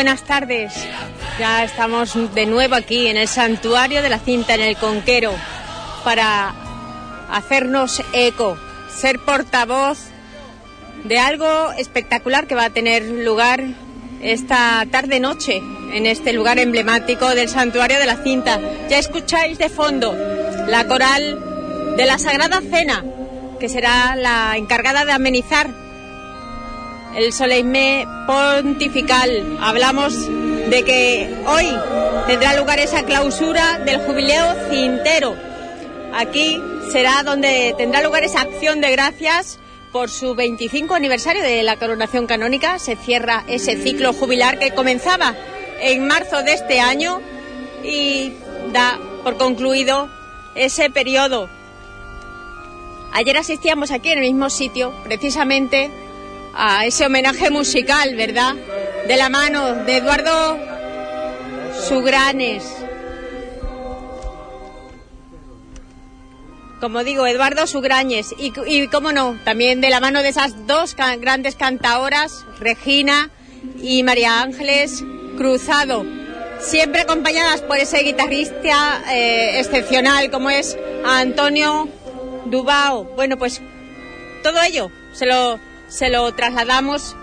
[0.00, 0.72] buenas tardes.
[1.38, 5.30] Ya estamos de nuevo aquí en el santuario de la cinta en el Conquero
[6.04, 6.54] para
[7.30, 8.56] hacernos eco,
[8.96, 9.98] ser portavoz
[11.04, 13.62] de algo espectacular que va a tener lugar
[14.22, 15.58] esta tarde-noche
[15.92, 18.58] en este lugar emblemático del santuario de la cinta.
[18.88, 20.16] Ya escucháis de fondo
[20.66, 23.04] la coral de la Sagrada Cena,
[23.60, 25.68] que será la encargada de amenizar
[27.14, 29.58] el Soleimé Pontifical.
[29.60, 30.14] Hablamos
[30.68, 31.66] de que hoy
[32.26, 35.36] tendrá lugar esa clausura del jubileo cintero.
[36.14, 36.60] Aquí
[36.92, 39.58] será donde tendrá lugar esa acción de gracias
[39.92, 42.78] por su 25 aniversario de la coronación canónica.
[42.78, 45.34] Se cierra ese ciclo jubilar que comenzaba
[45.80, 47.20] en marzo de este año
[47.82, 48.32] y
[48.72, 50.08] da por concluido
[50.54, 51.48] ese periodo.
[53.12, 55.90] Ayer asistíamos aquí en el mismo sitio, precisamente
[56.54, 58.54] a ese homenaje musical, ¿verdad?
[59.06, 60.58] De la mano de Eduardo
[61.88, 62.64] Sugranes.
[66.80, 68.34] Como digo, Eduardo Sugrañes.
[68.38, 73.30] Y, y cómo no, también de la mano de esas dos grandes cantaoras, Regina
[73.82, 75.04] y María Ángeles
[75.36, 76.06] Cruzado.
[76.60, 81.88] Siempre acompañadas por ese guitarrista eh, excepcional como es Antonio
[82.46, 83.04] Dubao.
[83.16, 83.60] Bueno, pues
[84.42, 85.58] todo ello se lo,
[85.90, 87.16] se lo trasladamos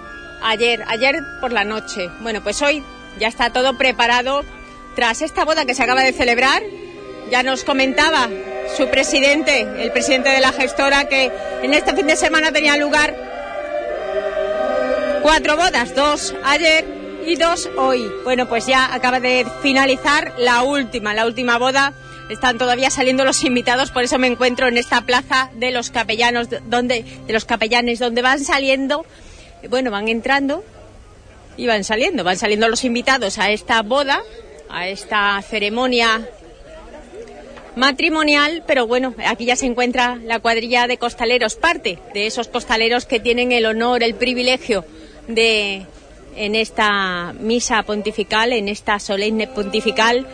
[0.43, 2.09] ayer, ayer por la noche.
[2.19, 2.83] Bueno, pues hoy
[3.17, 4.43] ya está todo preparado
[4.95, 6.61] tras esta boda que se acaba de celebrar.
[7.31, 8.29] Ya nos comentaba
[8.75, 13.15] su presidente, el presidente de la gestora, que en este fin de semana tenía lugar
[15.21, 16.85] cuatro bodas, dos ayer
[17.25, 18.09] y dos hoy.
[18.23, 21.93] Bueno, pues ya acaba de finalizar la última, la última boda.
[22.29, 26.49] Están todavía saliendo los invitados, por eso me encuentro en esta plaza de los capellanos,
[26.65, 29.05] donde, de los capellanes, donde van saliendo,
[29.69, 30.63] bueno, van entrando
[31.55, 34.21] y van saliendo, van saliendo los invitados a esta boda,
[34.69, 36.27] a esta ceremonia
[37.77, 43.05] matrimonial, pero bueno, aquí ya se encuentra la cuadrilla de costaleros, parte de esos costaleros
[43.05, 44.83] que tienen el honor, el privilegio
[45.27, 45.85] de
[46.35, 50.27] en esta misa pontifical, en esta solemne pontifical,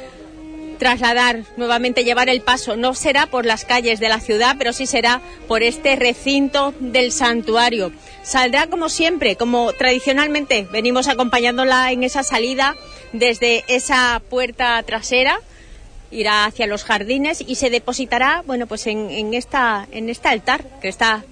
[0.83, 2.75] trasladar, nuevamente llevar el paso.
[2.75, 7.13] No será por las calles de la ciudad, pero sí será por este recinto del
[7.13, 7.93] santuario.
[8.21, 12.75] Saldrá como siempre, como tradicionalmente venimos acompañándola en esa salida
[13.13, 15.39] desde esa puerta trasera
[16.11, 20.89] irá hacia los jardines y se depositará, bueno, pues en, esta en este altar que
[20.89, 21.23] está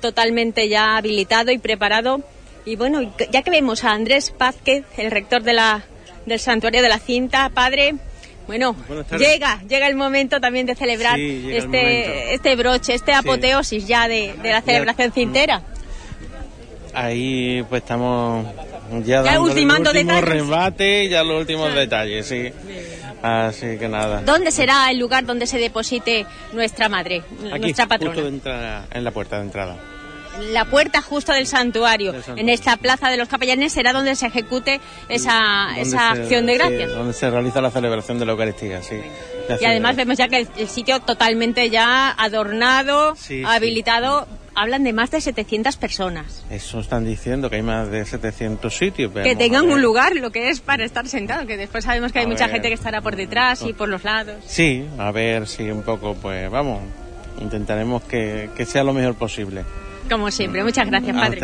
[0.00, 2.20] totalmente ya habilitado y preparado.
[2.64, 5.84] Y bueno, ya que vemos a Andrés Vázquez, el rector de la
[6.24, 7.96] del santuario de la cinta, padre,
[8.46, 8.74] bueno,
[9.18, 14.34] llega, llega el momento también de celebrar Sí, este este broche, este apoteosis ya de,
[14.42, 15.62] de la celebración cintera.
[16.94, 18.46] Ahí pues estamos
[19.04, 20.34] ya, Ya dando ultimando el último detalles.
[20.44, 22.50] rebate ya los últimos detalles, sí.
[23.22, 24.20] Así que nada.
[24.22, 28.12] ¿Dónde será el lugar donde se deposite nuestra madre, Aquí, nuestra patrona?
[28.14, 29.76] justo de entrada, en la puerta de entrada.
[30.40, 32.42] La puerta justo del santuario, Del santuario.
[32.42, 36.52] en esta plaza de los capellanes, será donde se ejecute esa, esa se- acción de
[36.54, 36.90] sí, gracias.
[36.92, 38.96] donde se realiza la celebración de la Eucaristía, sí.
[39.48, 43.42] La y además vemos ya que el, el sitio totalmente ya adornado, Sí, sí.
[43.46, 44.26] habilitado.
[44.54, 46.44] Hablan de más de 700 personas.
[46.50, 49.10] Eso están diciendo que hay más de 700 sitios.
[49.10, 52.18] que veamos, tengan un lugar, lo que es para estar sentado, que después sabemos que
[52.18, 52.52] hay A mucha ver.
[52.56, 54.36] gente que estará por detrás y por los lados.
[54.46, 56.82] Sí, a ver si un poco, pues vamos,
[57.40, 59.64] intentaremos que, que sea lo mejor posible.
[60.12, 60.62] Como siempre.
[60.62, 61.40] Muchas gracias, padre.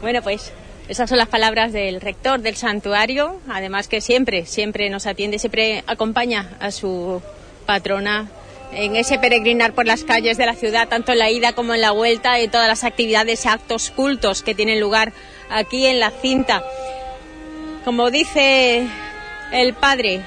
[0.00, 0.52] Bueno, pues
[0.88, 5.84] esas son las palabras del rector del santuario, además que siempre, siempre nos atiende, siempre
[5.86, 7.22] acompaña a su
[7.66, 8.28] patrona
[8.72, 11.80] en ese peregrinar por las calles de la ciudad, tanto en la ida como en
[11.80, 15.12] la vuelta, y todas las actividades, actos cultos que tienen lugar
[15.48, 16.64] aquí en la cinta.
[17.84, 18.84] Como dice
[19.52, 20.22] el padre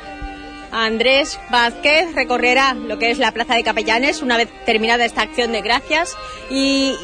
[0.74, 5.52] Andrés Vázquez, recorrerá lo que es la plaza de Capellanes una vez terminada esta acción
[5.52, 6.18] de gracias
[6.50, 6.96] y,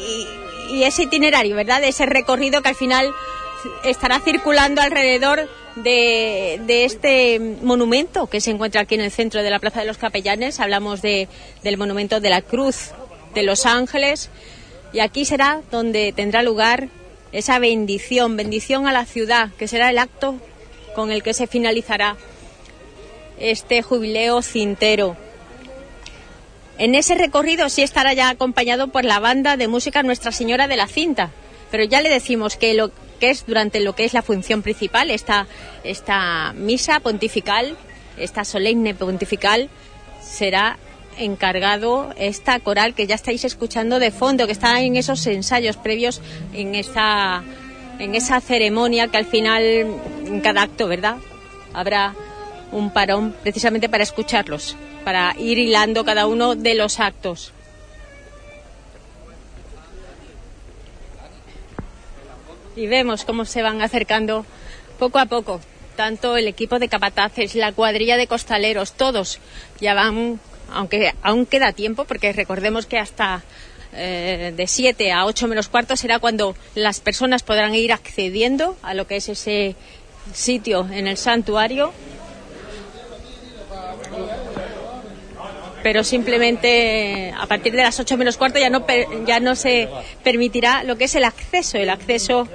[0.82, 1.82] ese itinerario, ¿verdad?
[1.84, 3.12] Ese recorrido que al final
[3.84, 9.50] estará circulando alrededor de, de, este monumento que se encuentra aquí en el centro de
[9.50, 10.58] la Plaza de los Capellanes.
[10.60, 11.28] Hablamos de,
[11.62, 12.90] del monumento de la Cruz
[13.34, 14.30] de Los Ángeles
[14.92, 16.88] y aquí será donde tendrá lugar
[17.32, 20.36] esa bendición, bendición a la ciudad, que será el acto
[20.94, 22.16] con el que se finalizará
[23.40, 25.16] este jubileo cintero.
[26.78, 30.76] En ese recorrido sí estará ya acompañado por la banda de música Nuestra Señora de
[30.76, 31.30] la Cinta,
[31.70, 35.10] pero ya le decimos que lo que es durante lo que es la función principal,
[35.10, 35.46] esta,
[35.84, 37.76] esta misa pontifical,
[38.16, 39.68] esta solemne pontifical,
[40.22, 40.78] será
[41.18, 46.22] encargado esta coral que ya estáis escuchando de fondo, que está en esos ensayos previos
[46.54, 47.42] en esa,
[47.98, 51.16] en esa ceremonia que al final, en cada acto, ¿verdad?
[51.74, 52.14] Habrá
[52.72, 57.52] un parón precisamente para escucharlos, para ir hilando cada uno de los actos.
[62.76, 64.46] Y vemos cómo se van acercando
[64.98, 65.60] poco a poco,
[65.96, 69.38] tanto el equipo de capataces, la cuadrilla de costaleros, todos
[69.80, 70.40] ya van,
[70.72, 73.42] aunque aún queda tiempo, porque recordemos que hasta
[73.92, 78.94] eh, de 7 a 8 menos cuarto será cuando las personas podrán ir accediendo a
[78.94, 79.74] lo que es ese
[80.32, 81.92] sitio en el santuario
[85.82, 88.84] pero simplemente a partir de las 8 menos cuarto ya no,
[89.26, 89.88] ya no se
[90.22, 92.48] permitirá lo que es el acceso, el acceso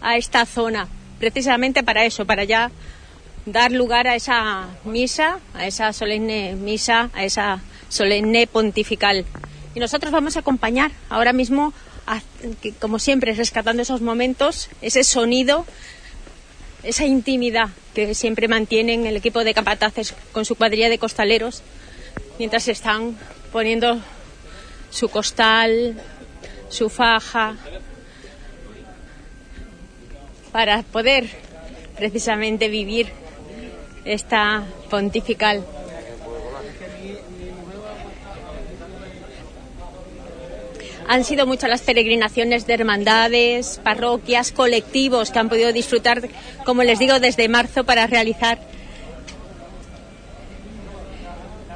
[0.00, 0.88] a esta zona,
[1.18, 2.70] precisamente para eso, para ya
[3.46, 9.24] dar lugar a esa misa, a esa solemne misa, a esa solemne pontifical.
[9.74, 11.72] Y nosotros vamos a acompañar ahora mismo,
[12.80, 15.66] como siempre, rescatando esos momentos, ese sonido,
[16.84, 21.62] esa intimidad que siempre mantienen el equipo de capataces con su cuadrilla de costaleros
[22.38, 23.16] mientras están
[23.52, 24.00] poniendo
[24.90, 25.96] su costal,
[26.68, 27.56] su faja,
[30.52, 31.28] para poder
[31.96, 33.08] precisamente vivir
[34.04, 35.64] esta pontifical.
[41.06, 46.22] Han sido muchas las peregrinaciones de hermandades, parroquias, colectivos que han podido disfrutar,
[46.64, 48.58] como les digo, desde marzo para realizar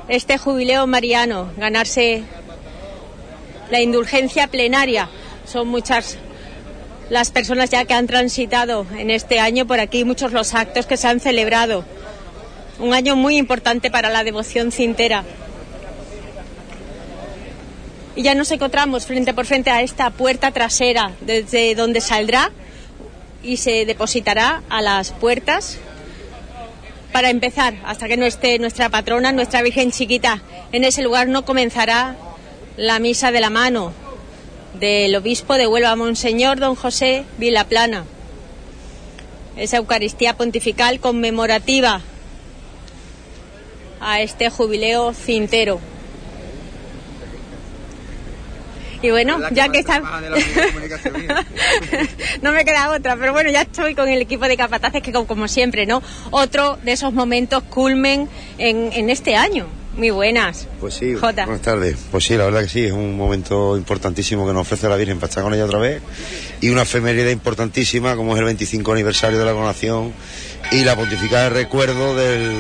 [0.09, 2.23] este jubileo mariano, ganarse
[3.71, 5.11] la indulgencia plenaria.
[5.47, 6.17] Son muchas
[7.11, 10.97] las personas ya que han transitado en este año por aquí, muchos los actos que
[10.97, 11.85] se han celebrado.
[12.79, 15.25] Un año muy importante para la devoción cintera
[18.19, 22.51] y ya nos encontramos frente por frente a esta puerta trasera desde donde saldrá
[23.45, 25.79] y se depositará a las puertas
[27.13, 30.43] para empezar, hasta que no esté nuestra patrona, nuestra Virgen chiquita,
[30.73, 32.17] en ese lugar no comenzará
[32.77, 33.93] la misa de la mano
[34.81, 38.05] del obispo de Huelva, Monseñor Don José Vilaplana.
[39.57, 42.01] Esa Eucaristía pontifical conmemorativa
[44.01, 45.79] a este jubileo cintero.
[49.03, 50.01] Y bueno, ya que está...
[52.43, 55.49] no me queda otra, pero bueno, ya estoy con el equipo de capataces que como,
[55.49, 56.03] siempre, ¿no?
[56.31, 58.29] Otro de esos momentos culmen
[58.59, 59.67] en, en este año.
[59.99, 60.69] Muy buenas.
[60.81, 61.97] Pues sí, buenas tardes.
[62.13, 65.19] Pues sí, la verdad que sí, es un momento importantísimo que nos ofrece la Virgen
[65.19, 66.01] para estar con ella otra vez.
[66.61, 70.13] Y una efeméride importantísima como es el 25 aniversario de la coronación
[70.71, 72.53] y la pontificada de recuerdo del,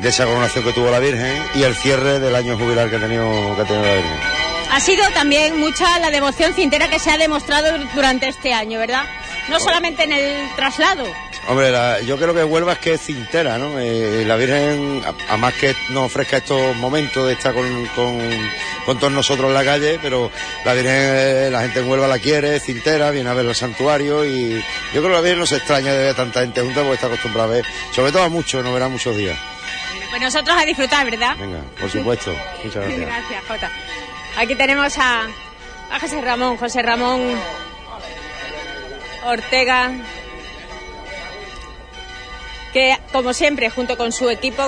[0.00, 3.00] de esa coronación que tuvo la Virgen y el cierre del año jubilar que ha
[3.00, 4.45] tenido, que ha tenido la Virgen.
[4.70, 9.04] Ha sido también mucha la devoción cintera que se ha demostrado durante este año, ¿verdad?
[9.48, 11.04] No solamente en el traslado.
[11.48, 11.72] Hombre,
[12.04, 13.78] yo creo que Huelva es que es cintera, ¿no?
[13.78, 19.48] Eh, la Virgen, además que nos ofrezca estos momentos de estar con, con, todos nosotros
[19.48, 20.30] en la calle, pero
[20.64, 23.54] la Virgen, eh, la gente en Huelva la quiere, es cintera, viene a ver el
[23.54, 24.54] santuario y
[24.92, 27.06] yo creo que la Virgen no se extraña de ver tanta gente junta porque está
[27.06, 29.38] acostumbrada a ver, sobre todo a mucho, no verá muchos días.
[30.10, 31.36] Pues nosotros a disfrutar, ¿verdad?
[31.38, 32.34] Venga, por supuesto.
[32.64, 33.06] Muchas gracias.
[33.06, 33.70] Gracias, Jota.
[34.36, 35.28] Aquí tenemos a,
[35.98, 37.22] José Ramón, José Ramón
[39.24, 39.92] Ortega,
[42.74, 44.62] que como siempre, junto con su equipo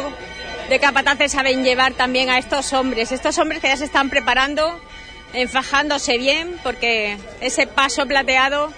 [0.71, 4.81] de capataces, saben llevar también a estos hombres, estos hombres que ya se están preparando,
[5.35, 8.73] enfajándose bien, porque ese paso plateado,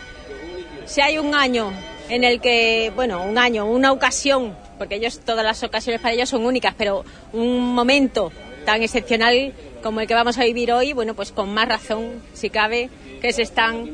[0.87, 1.73] si hay un año
[2.09, 6.31] en el que, bueno, un año, una ocasión, porque ellos, todas las ocasiones para ellos
[6.31, 8.33] son únicas, pero un momento
[8.71, 12.51] tan excepcional como el que vamos a vivir hoy, bueno, pues con más razón, si
[12.51, 12.89] cabe,
[13.21, 13.91] que se están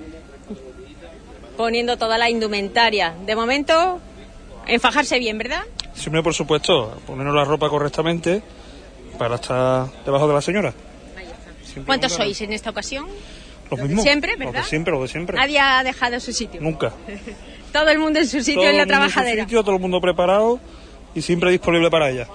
[1.57, 3.15] poniendo toda la indumentaria.
[3.25, 3.99] De momento,
[4.67, 5.63] enfajarse bien, ¿verdad?
[5.95, 8.43] Siempre, por supuesto, ponernos la ropa correctamente
[9.19, 10.75] para estar debajo de la señora.
[11.87, 13.07] ¿Cuántos sois en esta ocasión?
[13.71, 14.05] Los mismos.
[14.05, 14.63] siempre, Los ¿verdad?
[14.63, 15.37] de siempre, los de siempre.
[15.39, 16.61] Nadie ha dejado su sitio.
[16.61, 16.93] Nunca.
[17.73, 19.43] Todo el mundo en su sitio todo en la en su trabajadera.
[19.45, 20.61] sitio, todo el mundo preparado
[21.15, 22.27] y siempre disponible para ella.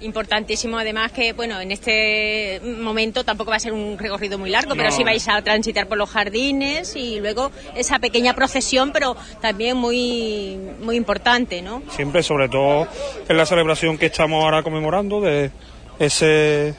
[0.00, 4.74] Importantísimo además que, bueno, en este momento tampoco va a ser un recorrido muy largo,
[4.76, 9.76] pero sí vais a transitar por los jardines y luego esa pequeña procesión, pero también
[9.76, 11.82] muy, muy importante, ¿no?
[11.90, 12.86] Siempre, sobre todo
[13.28, 15.50] en la celebración que estamos ahora conmemorando de
[15.98, 16.76] ese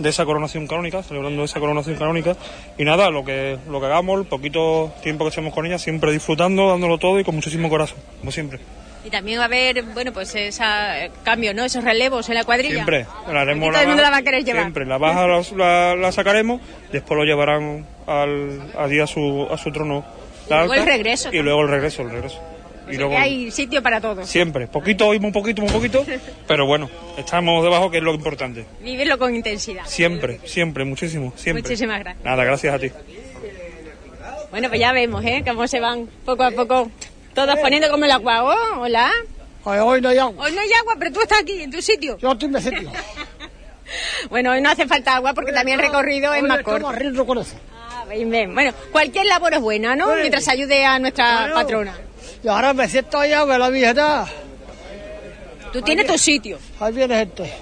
[0.00, 2.34] de esa coronación canónica, celebrando esa coronación canónica.
[2.78, 6.10] Y nada, lo que, lo que hagamos, el poquito tiempo que estemos con ella, siempre
[6.10, 8.60] disfrutando, dándolo todo y con muchísimo corazón, como siempre.
[9.04, 11.64] Y también va a haber, bueno, pues ese cambio, ¿no?
[11.64, 12.74] Esos relevos en la cuadrilla.
[12.74, 14.62] Siempre, la haremos Aquí todo el mundo la va a querer llevar.
[14.62, 16.60] Siempre, la baja la, sacaremos,
[16.92, 20.04] después lo llevarán al, allí a su, a su trono.
[20.48, 21.44] Y luego el regreso Y también.
[21.44, 22.40] luego el regreso, el regreso.
[22.90, 24.28] Y luego, hay sitio para todos.
[24.28, 26.04] siempre, poquito y muy poquito, muy poquito,
[26.48, 28.66] pero bueno, estamos debajo, que es lo importante.
[28.82, 29.86] Vivirlo con intensidad.
[29.86, 31.62] Siempre, siempre, muchísimo, siempre.
[31.62, 32.24] Muchísimas gracias.
[32.24, 32.90] Nada, gracias a ti.
[34.50, 35.44] Bueno, pues ya vemos, ¿eh?
[35.46, 36.90] Cómo se van poco a poco
[37.34, 38.44] todos poniendo como el agua.
[38.44, 39.10] Oh, hola.
[39.64, 40.44] Hoy no hay agua.
[40.44, 42.18] Hoy no hay agua, pero tú estás aquí, en tu sitio.
[42.18, 42.90] Yo estoy en mi sitio.
[44.28, 47.26] Bueno, hoy no hace falta agua porque también el recorrido es más corto.
[47.26, 47.56] con eso.
[47.74, 48.54] Ah, bien, bien.
[48.54, 50.14] Bueno, cualquier labor es buena, ¿no?
[50.14, 51.98] Mientras ayude a nuestra patrona.
[52.42, 54.26] Y ahora me siento allá con la viejita.
[55.72, 56.58] Tú tienes tu sitio.
[56.78, 57.52] Ahí viene gente.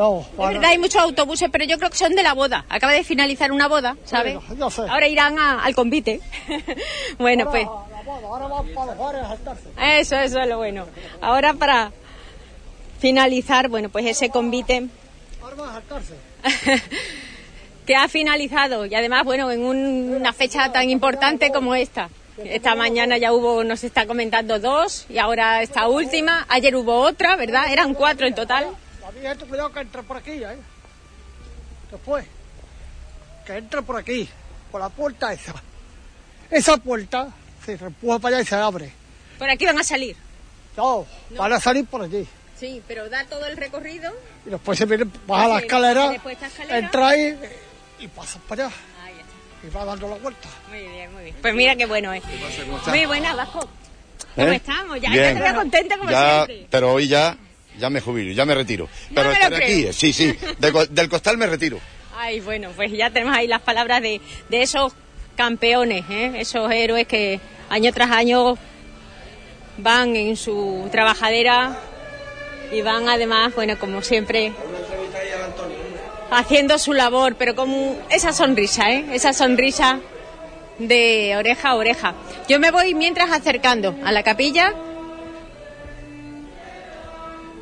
[0.00, 2.64] No, Es para- verdad, hay muchos autobuses, pero yo creo que son de la boda.
[2.70, 4.34] Acaba de finalizar una boda, ¿sabes?
[4.36, 4.82] Bueno, yo sé.
[4.90, 6.20] Ahora irán a- al convite.
[7.18, 9.68] bueno, ahora, pues la boda, ahora van para los bares a saltarse.
[10.00, 10.86] eso, eso es lo bueno.
[11.20, 11.92] Ahora para
[12.98, 14.86] finalizar, bueno, pues ese convite
[15.42, 16.14] Ahora van a saltarse.
[17.86, 22.08] que ha finalizado y además, bueno, en un- una fecha tan importante como esta.
[22.42, 26.46] Esta mañana ya hubo, nos está comentando dos y ahora esta última.
[26.48, 27.70] Ayer hubo otra, ¿verdad?
[27.70, 28.66] Eran cuatro en total.
[29.22, 30.56] La viejita, cuidado que entra por aquí, ¿eh?
[31.90, 32.24] Después.
[33.46, 34.28] Que entra por aquí,
[34.70, 35.54] por la puerta esa.
[36.50, 37.28] Esa puerta
[37.64, 38.92] se empuja para allá y se abre.
[39.38, 40.16] Por aquí van a salir.
[40.76, 42.26] No, van a salir por allí.
[42.58, 44.10] Sí, pero da todo el recorrido.
[44.46, 46.78] Y después se viene, baja la escalera, escalera.
[46.78, 47.38] entra ahí
[47.98, 48.74] y pasa para allá.
[49.04, 49.66] Ahí está.
[49.66, 50.48] Y va dando la vuelta.
[50.70, 51.36] Muy bien, muy bien.
[51.42, 52.22] Pues mira qué bueno es.
[52.86, 53.68] Muy buena, Vasco.
[54.34, 54.56] ¿Cómo ¿Eh?
[54.56, 55.00] estamos?
[55.00, 56.66] Ya, ya contenta como Ya, siempre.
[56.70, 57.36] pero hoy ya,
[57.80, 58.88] ya me jubilo, ya me retiro.
[59.14, 59.58] pero me creo.
[59.58, 60.36] aquí, sí, sí.
[60.58, 61.80] de del costal me retiro.
[62.16, 64.92] Ay, bueno, pues ya tenemos ahí las palabras de, de esos
[65.36, 66.32] campeones, ¿eh?
[66.36, 68.58] esos héroes que año tras año
[69.78, 71.78] van en su trabajadera
[72.70, 74.52] y van además, bueno, como siempre,
[76.30, 79.06] haciendo su labor, pero con esa sonrisa, ¿eh?
[79.12, 80.00] esa sonrisa
[80.78, 82.14] de oreja a oreja.
[82.48, 84.74] Yo me voy mientras acercando a la capilla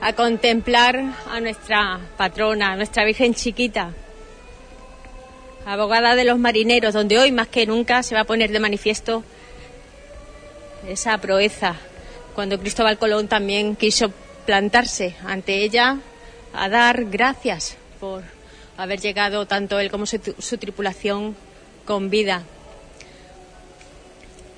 [0.01, 3.93] a contemplar a nuestra patrona, a nuestra Virgen chiquita,
[5.67, 9.25] abogada de los marineros, donde hoy más que nunca se va a poner de manifiesto
[10.89, 11.75] esa proeza,
[12.35, 14.13] cuando Cristóbal Colón también quiso
[14.47, 15.99] plantarse ante ella
[16.55, 18.23] a dar gracias por
[18.77, 21.37] haber llegado tanto él como su, su tripulación
[21.85, 22.45] con vida.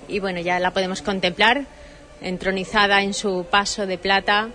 [0.09, 1.64] Y bueno, ya la podemos contemplar
[2.20, 4.50] entronizada en su paso de plata,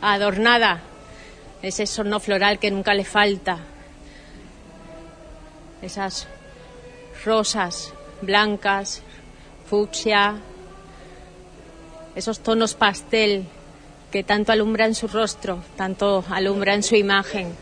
[0.00, 0.80] adornada,
[1.62, 3.58] ese sorno floral que nunca le falta,
[5.82, 6.26] esas
[7.24, 9.02] rosas blancas,
[9.68, 10.36] fucsia,
[12.14, 13.46] esos tonos pastel
[14.10, 17.54] que tanto alumbran su rostro, tanto alumbran su imagen.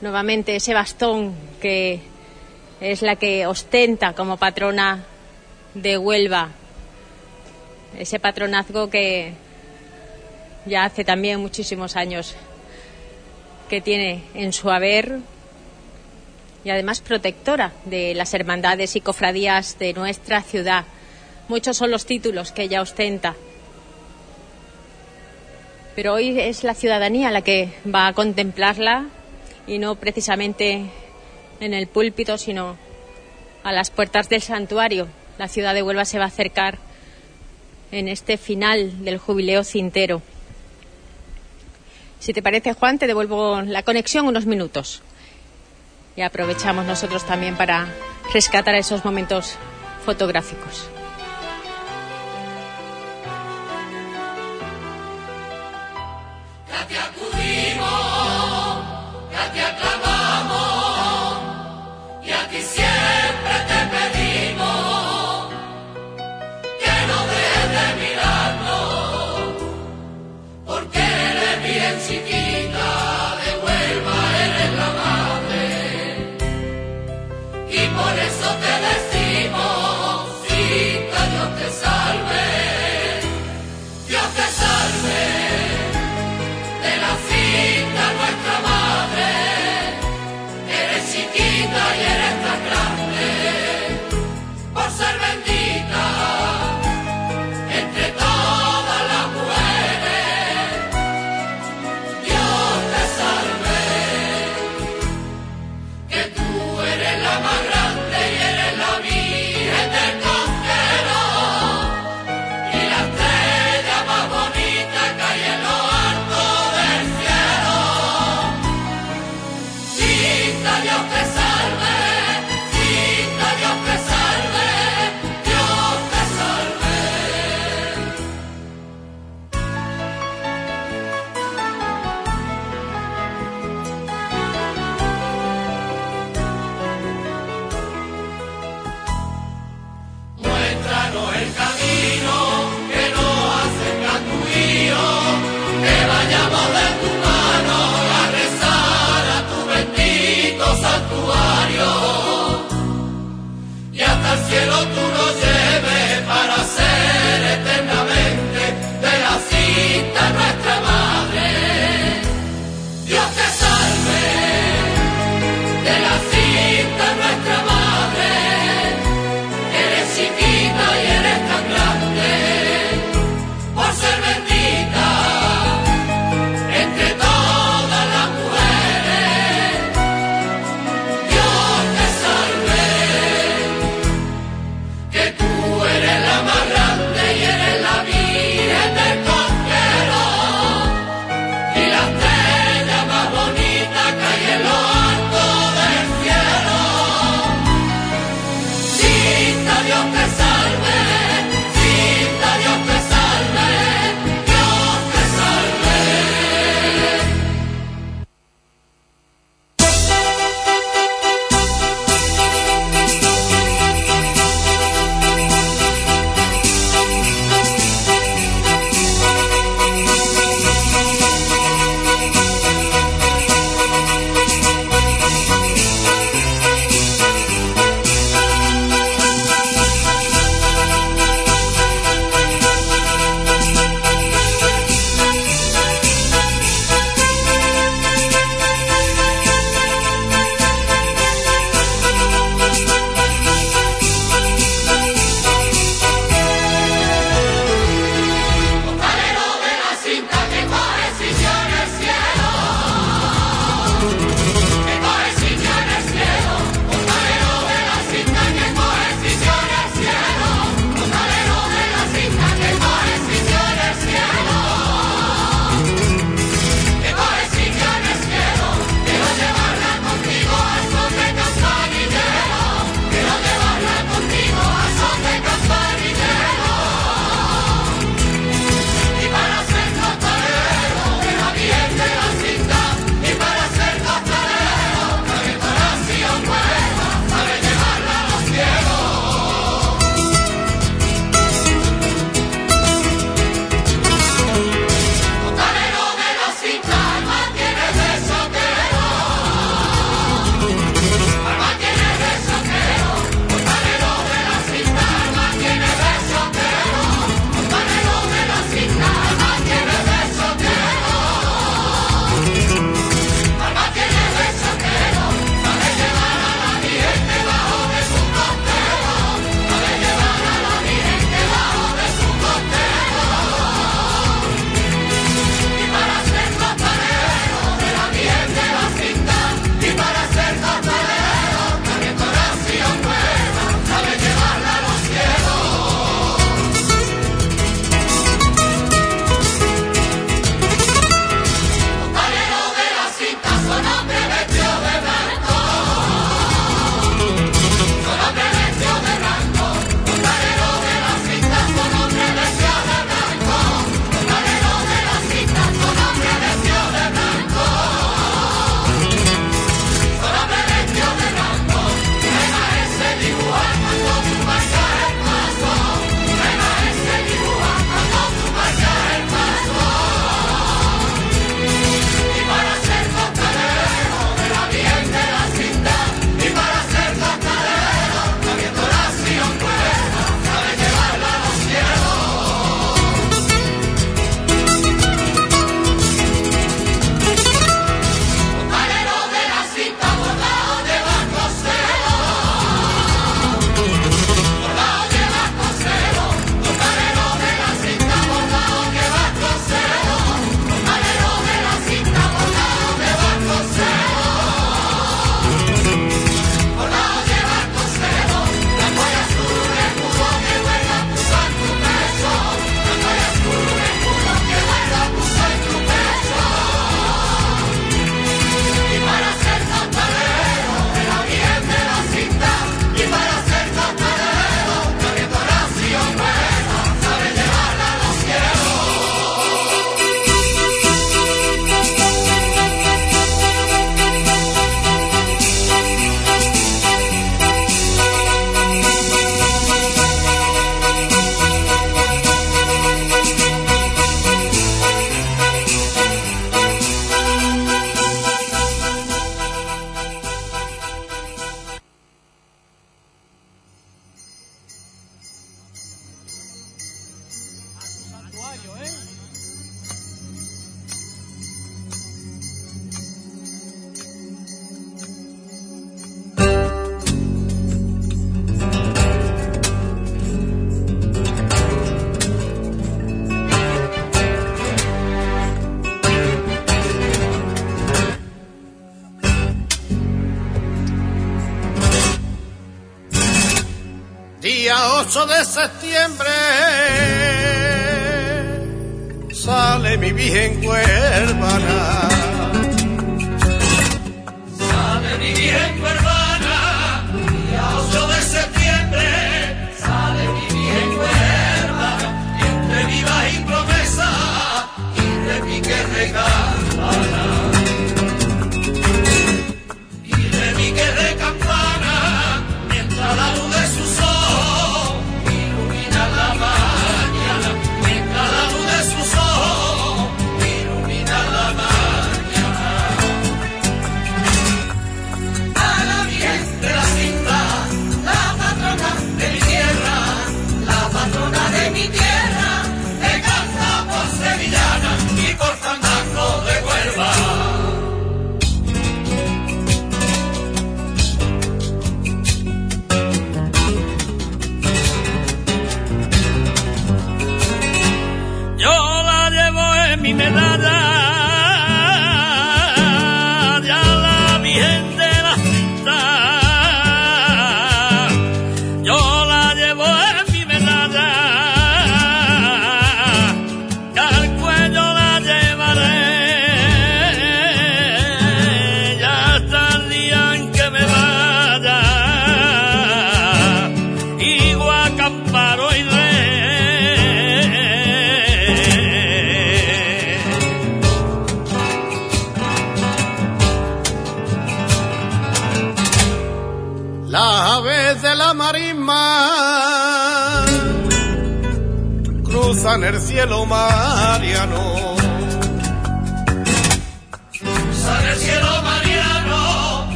[0.00, 2.00] Nuevamente ese bastón que
[2.80, 5.04] es la que ostenta como patrona
[5.74, 6.50] de Huelva,
[7.96, 9.34] ese patronazgo que
[10.66, 12.34] ya hace también muchísimos años
[13.68, 15.18] que tiene en su haber
[16.64, 20.84] y además protectora de las hermandades y cofradías de nuestra ciudad.
[21.48, 23.34] Muchos son los títulos que ella ostenta.
[25.94, 29.06] Pero hoy es la ciudadanía la que va a contemplarla
[29.66, 30.86] y no precisamente
[31.60, 32.76] en el púlpito, sino
[33.62, 35.06] a las puertas del santuario.
[35.38, 36.78] La ciudad de Huelva se va a acercar
[37.92, 40.22] en este final del jubileo cintero.
[42.24, 45.02] Si te parece, Juan, te devuelvo la conexión unos minutos.
[46.16, 47.86] Y aprovechamos nosotros también para
[48.32, 49.58] rescatar esos momentos
[50.06, 50.88] fotográficos.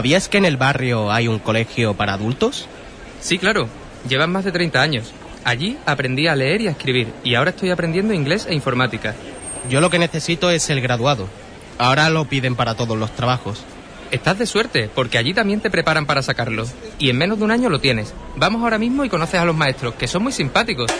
[0.00, 2.66] ¿Sabías que en el barrio hay un colegio para adultos?
[3.20, 3.68] Sí, claro.
[4.08, 5.12] Llevan más de 30 años.
[5.44, 9.14] Allí aprendí a leer y a escribir y ahora estoy aprendiendo inglés e informática.
[9.68, 11.28] Yo lo que necesito es el graduado.
[11.76, 13.62] Ahora lo piden para todos los trabajos.
[14.10, 16.64] Estás de suerte, porque allí también te preparan para sacarlo.
[16.98, 18.14] Y en menos de un año lo tienes.
[18.36, 20.90] Vamos ahora mismo y conoces a los maestros, que son muy simpáticos.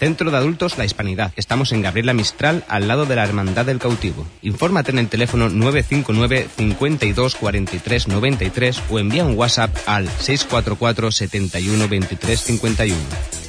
[0.00, 1.30] Centro de Adultos La Hispanidad.
[1.36, 4.26] Estamos en Gabriela Mistral, al lado de la Hermandad del Cautivo.
[4.40, 11.86] Infórmate en el teléfono 959 52 43 93 o envía un WhatsApp al 644 71
[11.86, 12.96] 23 51.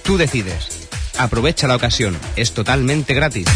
[0.03, 0.89] Tú decides.
[1.17, 2.17] Aprovecha la ocasión.
[2.35, 3.47] Es totalmente gratis.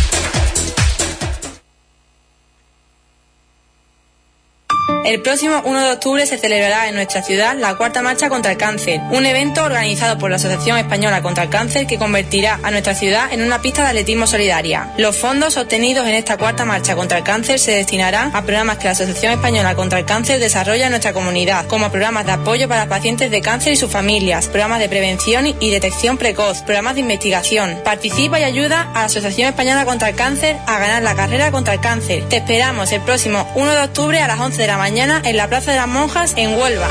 [5.05, 8.57] El próximo 1 de octubre se celebrará en nuestra ciudad la Cuarta Marcha contra el
[8.57, 12.95] Cáncer, un evento organizado por la Asociación Española contra el Cáncer que convertirá a nuestra
[12.95, 14.93] ciudad en una pista de atletismo solidaria.
[14.97, 18.85] Los fondos obtenidos en esta Cuarta Marcha contra el Cáncer se destinarán a programas que
[18.85, 22.89] la Asociación Española contra el Cáncer desarrolla en nuestra comunidad, como programas de apoyo para
[22.89, 27.79] pacientes de cáncer y sus familias, programas de prevención y detección precoz, programas de investigación.
[27.83, 31.75] Participa y ayuda a la Asociación Española contra el Cáncer a ganar la carrera contra
[31.75, 32.27] el cáncer.
[32.27, 35.49] Te esperamos el próximo 1 de octubre a las 11 de la mañana en la
[35.49, 36.87] Plaza de las Monjas en Huelva.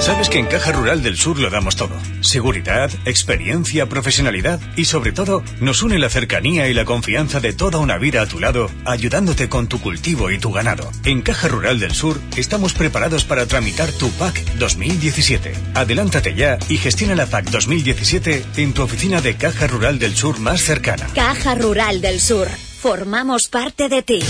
[0.00, 1.94] Sabes que en Caja Rural del Sur lo damos todo.
[2.22, 7.78] Seguridad, experiencia, profesionalidad y sobre todo nos une la cercanía y la confianza de toda
[7.78, 10.90] una vida a tu lado, ayudándote con tu cultivo y tu ganado.
[11.04, 15.52] En Caja Rural del Sur estamos preparados para tramitar tu PAC 2017.
[15.74, 20.40] Adelántate ya y gestiona la PAC 2017 en tu oficina de Caja Rural del Sur
[20.40, 21.06] más cercana.
[21.14, 22.48] Caja Rural del Sur.
[22.48, 24.20] Formamos parte de ti.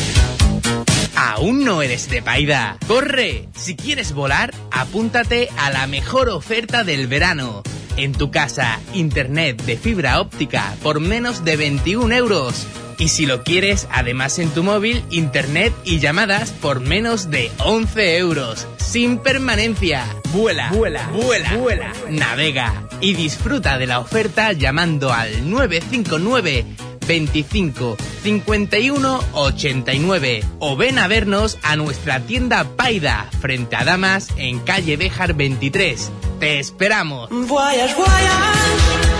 [1.25, 2.79] ¿Aún no eres de Paida?
[2.89, 3.47] ¡Corre!
[3.55, 7.63] Si quieres volar, apúntate a la mejor oferta del verano.
[7.97, 12.67] En tu casa, internet de fibra óptica por menos de 21 euros.
[12.99, 18.17] Y si lo quieres, además en tu móvil, internet y llamadas por menos de 11
[18.17, 18.67] euros.
[18.79, 20.05] Sin permanencia.
[20.33, 21.93] Vuela, vuela, vuela, vuela.
[22.11, 31.09] Navega y disfruta de la oferta llamando al 959 25 51 89 o ven a
[31.09, 36.11] vernos a nuestra tienda Paida frente a Damas en calle Béjar 23.
[36.41, 37.31] Te esperamos.
[37.31, 39.13] Voyage, voyage.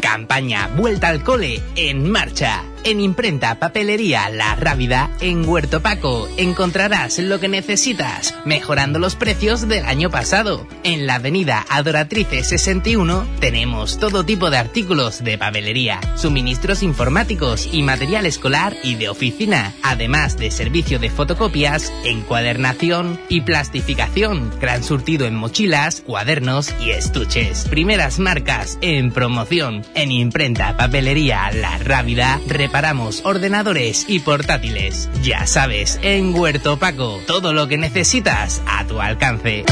[0.00, 2.62] Campaña Vuelta al Cole en marcha.
[2.82, 9.68] En Imprenta Papelería La Rábida, en Huerto Paco, encontrarás lo que necesitas, mejorando los precios
[9.68, 10.66] del año pasado.
[10.82, 17.82] En la avenida Adoratrice 61 tenemos todo tipo de artículos de papelería, suministros informáticos y
[17.82, 25.26] material escolar y de oficina, además de servicio de fotocopias, encuadernación y plastificación, gran surtido
[25.26, 27.66] en mochilas, cuadernos y estuches.
[27.68, 29.84] Primeras marcas en promoción.
[29.94, 32.40] En Imprenta Papelería La Rábida,
[32.70, 35.08] reparamos ordenadores y portátiles.
[35.24, 39.64] Ya sabes, en Huerto Paco, todo lo que necesitas a tu alcance.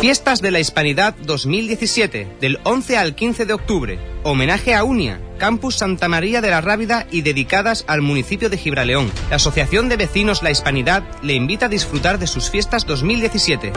[0.00, 3.98] Fiestas de la Hispanidad 2017, del 11 al 15 de octubre.
[4.22, 9.10] Homenaje a Unia, Campus Santa María de la Rábida y dedicadas al municipio de Gibraleón.
[9.30, 13.72] La Asociación de Vecinos La Hispanidad le invita a disfrutar de sus fiestas 2017.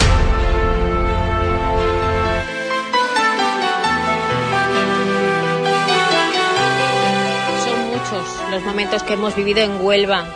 [8.51, 10.27] Los momentos que hemos vivido en Huelva.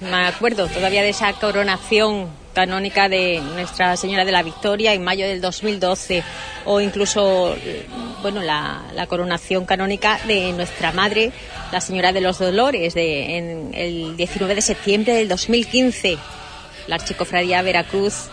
[0.00, 5.24] Me acuerdo todavía de esa coronación canónica de Nuestra Señora de la Victoria en mayo
[5.24, 6.24] del 2012
[6.64, 7.54] o incluso
[8.20, 11.30] bueno la, coronación canónica de nuestra madre
[11.70, 13.38] la Señora de los Dolores de,
[13.74, 16.18] el 19 de septiembre del 2015
[16.88, 18.26] la Archicofradía Veracruz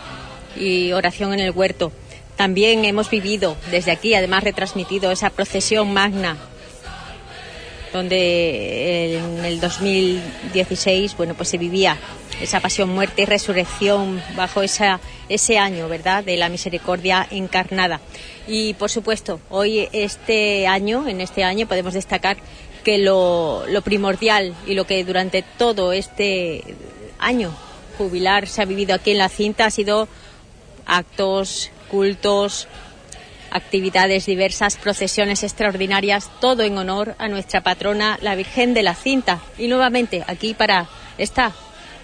[0.56, 1.92] y oración en el huerto
[2.36, 6.36] también hemos vivido desde aquí además retransmitido esa procesión magna
[7.92, 11.98] donde en el 2016 bueno pues se vivía
[12.42, 18.00] esa pasión, muerte y resurrección bajo esa, ese año, ¿verdad?, de la misericordia encarnada.
[18.48, 22.36] Y por supuesto, hoy, este año, en este año, podemos destacar
[22.84, 26.64] que lo, lo primordial y lo que durante todo este
[27.18, 27.54] año
[27.96, 30.08] jubilar se ha vivido aquí en la cinta ha sido
[30.86, 32.66] actos, cultos,
[33.52, 39.40] actividades diversas, procesiones extraordinarias, todo en honor a nuestra patrona, la Virgen de la Cinta.
[39.58, 40.88] Y nuevamente aquí para
[41.18, 41.52] esta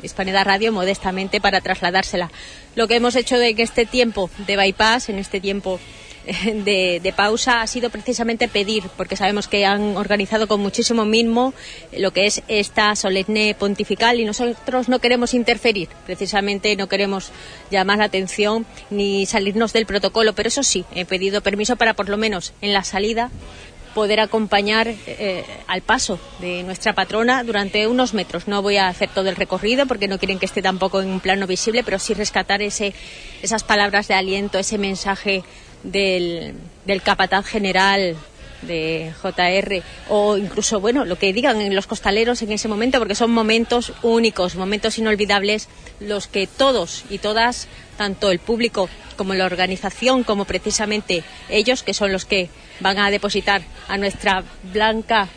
[0.03, 2.31] Hispanidad Radio modestamente para trasladársela.
[2.77, 5.81] Lo que hemos hecho de que este tiempo de bypass, en este tiempo
[6.65, 11.55] de, pausa ha sido precisamente pedir, porque sabemos que han organizado con muchísimo mínimo
[11.97, 17.31] lo que es esta solemne pontifical y nosotros no queremos interferir, precisamente no queremos
[17.71, 22.09] llamar la atención ni salirnos del protocolo, pero eso sí, he pedido permiso para por
[22.09, 23.31] lo menos en la salida
[23.95, 28.47] poder acompañar eh, al paso de nuestra patrona durante unos metros.
[28.47, 31.21] No voy a hacer todo el recorrido porque no quieren que esté tampoco en un
[31.21, 32.95] plano visible, pero sí rescatar ese,
[33.43, 35.43] esas palabras de aliento, ese mensaje
[35.83, 38.17] del, del capataz general
[38.63, 43.15] de JR o incluso bueno lo que digan en los costaleros en ese momento porque
[43.15, 45.69] son momentos únicos momentos inolvidables
[46.01, 51.95] los que todos y todas tanto el público como la organización como precisamente ellos que
[51.95, 55.29] son los que van a depositar a nuestra blanca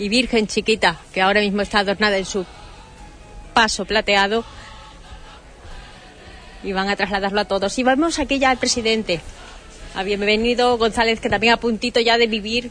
[0.00, 2.44] y virgen chiquita que ahora mismo está adornada en su
[3.54, 4.44] paso plateado
[6.64, 7.78] y van a trasladarlo a todos.
[7.78, 9.20] Y vamos aquí ya al presidente,
[10.02, 12.70] bienvenido González, que también a puntito ya de vivir,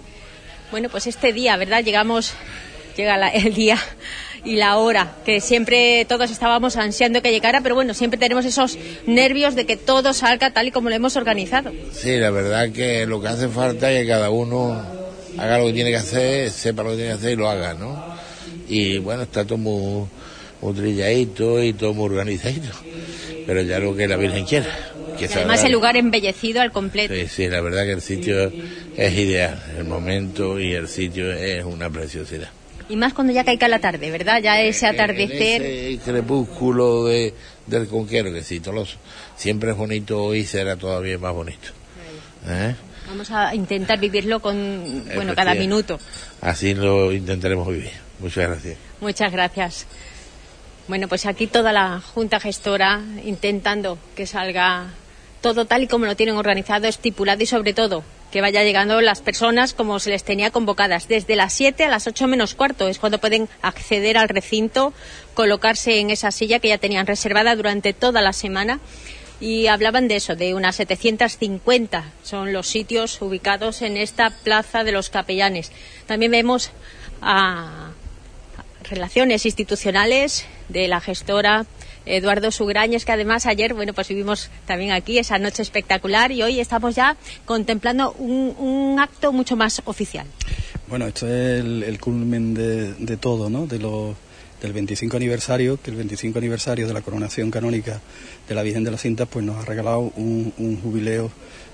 [0.71, 1.83] bueno, pues este día, ¿verdad?
[1.83, 2.33] Llegamos,
[2.97, 3.77] llega la- el día
[4.43, 8.77] y la hora, que siempre todos estábamos ansiando que llegara, pero bueno, siempre tenemos esos
[9.07, 11.71] nervios de que todo salga tal y como lo hemos organizado.
[11.93, 14.81] Sí, la verdad que lo que hace falta es que cada uno
[15.37, 17.73] haga lo que tiene que hacer, sepa lo que tiene que hacer y lo haga,
[17.73, 18.03] ¿no?
[18.67, 20.07] Y bueno, está todo muy,
[20.63, 22.69] muy trilladito y todo muy organizadito,
[23.45, 24.67] pero ya lo que la Virgen quiera.
[25.17, 27.13] Que Y además el lugar embellecido al completo.
[27.13, 28.51] Sí, sí, la verdad que el sitio
[28.97, 32.49] es ideal, el momento y el sitio es una preciosidad.
[32.89, 34.41] Y más cuando ya caiga la tarde, ¿verdad?
[34.41, 35.61] Ya ese atardecer.
[35.61, 37.33] Ese crepúsculo de,
[37.67, 38.97] del conquero, que sí, todos los-
[39.37, 41.69] siempre es bonito y será todavía más bonito.
[42.47, 42.75] ¿Eh?
[43.07, 45.99] Vamos a intentar vivirlo con, bueno, cada minuto.
[46.41, 47.91] Así lo intentaremos vivir.
[48.19, 48.77] Muchas gracias.
[48.99, 49.85] Muchas gracias.
[50.87, 54.87] Bueno, pues aquí toda la Junta Gestora intentando que salga
[55.41, 58.03] todo tal y como lo tienen organizado, estipulado y sobre todo
[58.33, 61.07] que vaya llegando las personas como se les tenía convocadas.
[61.07, 64.91] Desde las 7 a las 8 menos cuarto es cuando pueden acceder al recinto,
[65.35, 68.79] colocarse en esa silla que ya tenían reservada durante toda la semana.
[69.39, 74.93] Y hablaban de eso, de unas 750 son los sitios ubicados en esta plaza de
[74.93, 75.71] los capellanes.
[76.07, 76.71] También vemos
[77.21, 77.91] a
[78.83, 81.65] relaciones institucionales de la gestora
[82.05, 86.59] Eduardo Sugrañes, que además ayer, bueno, pues vivimos también aquí esa noche espectacular y hoy
[86.59, 87.15] estamos ya
[87.45, 90.27] contemplando un, acto mucho más oficial.
[90.87, 93.65] Bueno, esto es el, culmen de, todo, ¿no?
[93.67, 94.15] De lo,
[94.61, 98.01] del 25 aniversario, que el 25 aniversario de la coronación canónica
[98.47, 101.31] de la Virgen de las Cintas, pues nos ha regalado un, jubileo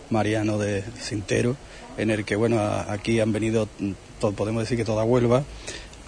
[0.09, 1.55] mariano de Cintero,
[1.97, 5.43] en el que, bueno, aquí han venido, mm, to- podemos decir que toda Huelva,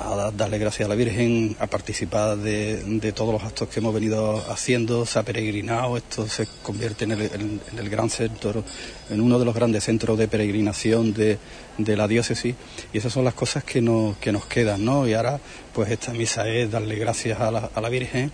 [0.04, 3.80] a da- darle gracias a la Virgen, a participar de, de todos los actos que
[3.80, 8.64] hemos venido haciendo, se ha peregrinado, esto se convierte en el, en el gran centro,
[9.10, 11.38] en uno de los grandes centros de peregrinación de,
[11.78, 12.56] de la diócesis,
[12.94, 15.08] y esas son las cosas que nos, que nos quedan, ¿no?
[15.08, 15.40] Y ahora,
[15.74, 18.32] pues esta misa es darle gracias a la, a la Virgen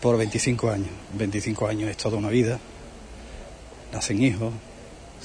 [0.00, 0.88] por 25 años.
[1.14, 2.58] 25 años es toda una vida,
[3.92, 4.52] nacen hijos,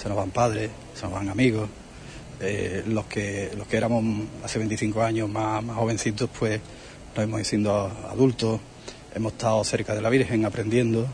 [0.01, 1.69] se nos van padres, se nos van amigos.
[2.41, 4.03] Eh, los que los que éramos
[4.43, 6.61] hace 25 años más, más jovencitos, pues
[7.15, 8.61] nos hemos siendo adultos,
[9.13, 11.05] hemos estado cerca de la Virgen aprendiendo.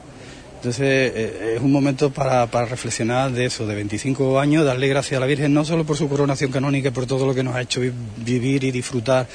[0.66, 5.18] Entonces eh, es un momento para, para reflexionar de eso, de 25 años, darle gracias
[5.18, 7.62] a la Virgen no solo por su coronación canónica, por todo lo que nos ha
[7.62, 9.28] hecho vi- vivir y disfrutar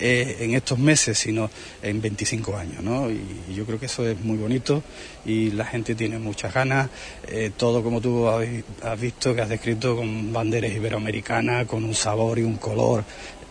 [0.00, 1.50] eh, en estos meses, sino
[1.82, 2.82] en 25 años.
[2.82, 3.10] ¿no?
[3.10, 3.20] Y,
[3.50, 4.82] y yo creo que eso es muy bonito
[5.26, 6.88] y la gente tiene muchas ganas.
[7.26, 8.48] eh, todo como tú has,
[8.82, 13.04] has visto, que has descrito con banderas iberoamericanas, con un sabor y un color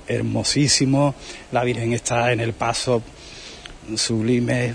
[0.07, 1.13] hermosísimo.
[1.51, 3.03] La Virgen está en el paso
[3.95, 4.73] sublime,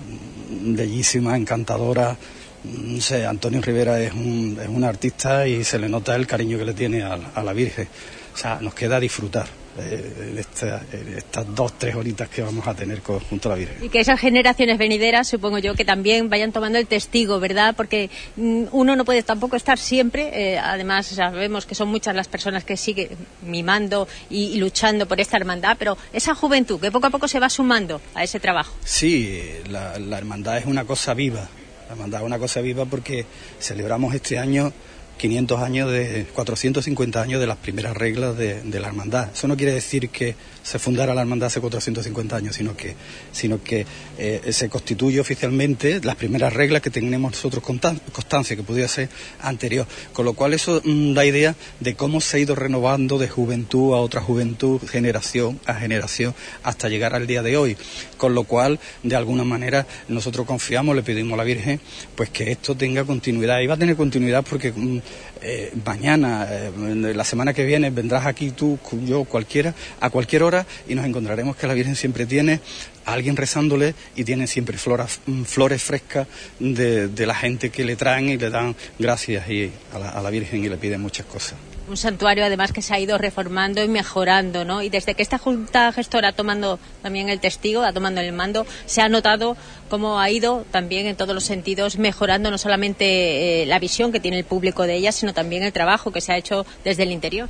[0.48, 2.16] bellísima, encantadora.
[2.64, 6.58] No sé, Antonio Rivera es un, es un artista y se le nota el cariño
[6.58, 7.88] que le tiene a, a la Virgen.
[8.34, 9.46] O sea, nos queda disfrutar
[9.78, 10.82] eh, esta-
[11.16, 13.82] estas dos, tres horitas que vamos a tener con- junto a la Virgen.
[13.84, 17.74] Y que esas generaciones venideras, supongo yo, que también vayan tomando el testigo, ¿verdad?
[17.76, 22.28] Porque mm, uno no puede tampoco estar siempre, eh, además sabemos que son muchas las
[22.28, 23.08] personas que siguen
[23.46, 27.40] mimando y, y luchando por esta hermandad, pero esa juventud que poco a poco se
[27.40, 28.72] va sumando a ese trabajo.
[28.84, 31.48] Sí, la, la hermandad es una cosa viva.
[31.92, 33.26] La hermandad es una cosa viva porque
[33.60, 34.72] celebramos este año
[35.18, 39.28] 500 años de 450 años de las primeras reglas de, de la hermandad.
[39.34, 42.94] Eso no quiere decir que se fundara la hermandad hace 450 años, sino que,
[43.32, 43.84] sino que
[44.18, 49.08] eh, se constituye oficialmente las primeras reglas que tenemos nosotros constan- constancia, que podía ser
[49.40, 49.86] anterior.
[50.12, 53.94] Con lo cual eso mm, da idea de cómo se ha ido renovando de juventud
[53.94, 57.76] a otra juventud, generación a generación, hasta llegar al día de hoy.
[58.16, 61.80] Con lo cual, de alguna manera, nosotros confiamos, le pedimos a la Virgen,
[62.14, 63.60] pues que esto tenga continuidad.
[63.60, 64.98] Y va a tener continuidad porque mm,
[65.42, 66.70] eh, mañana, eh,
[67.14, 71.56] la semana que viene, vendrás aquí tú, yo, cualquiera, a cualquier hora y nos encontraremos
[71.56, 72.60] que la Virgen siempre tiene
[73.04, 76.28] a alguien rezándole y tiene siempre mm, flores frescas
[76.58, 80.22] de, de la gente que le traen y le dan gracias y a, la, a
[80.22, 81.71] la Virgen y le piden muchas cosas.
[81.88, 84.82] Un santuario además que se ha ido reformando y mejorando, ¿no?
[84.82, 88.66] Y desde que esta Junta Gestora ha tomando también el testigo, ha tomando el mando,
[88.86, 89.56] se ha notado
[89.88, 94.20] cómo ha ido también en todos los sentidos mejorando no solamente eh, la visión que
[94.20, 97.10] tiene el público de ella, sino también el trabajo que se ha hecho desde el
[97.10, 97.48] interior.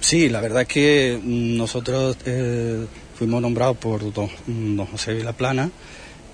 [0.00, 5.70] Sí, la verdad es que nosotros eh, fuimos nombrados por don, don José Vilaplana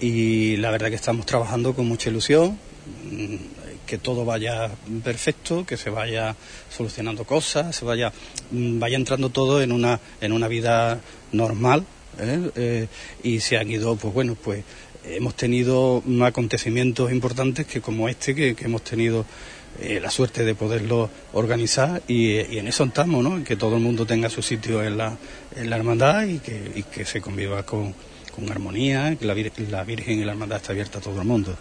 [0.00, 2.58] y la verdad que estamos trabajando con mucha ilusión,
[3.88, 4.70] que todo vaya
[5.02, 6.36] perfecto, que se vaya
[6.70, 8.12] solucionando cosas, se vaya,
[8.50, 11.00] mm, vaya entrando todo en una, en una vida
[11.32, 11.84] normal.
[12.18, 12.50] ¿eh?
[12.54, 12.86] Eh,
[13.22, 14.62] y se han ido, pues bueno, pues
[15.04, 19.24] hemos tenido acontecimientos importantes que como este que, hemos tenido
[19.80, 23.42] eh, la suerte de poderlo organizar y, en eso estamos, ¿no?
[23.42, 25.16] Que todo el mundo tenga su sitio en la,
[25.56, 27.94] en la hermandad y que, y que se conviva con,
[28.34, 31.26] con armonía, que la, vir la Virgen y la hermandad está abierta a todo el
[31.26, 31.56] mundo.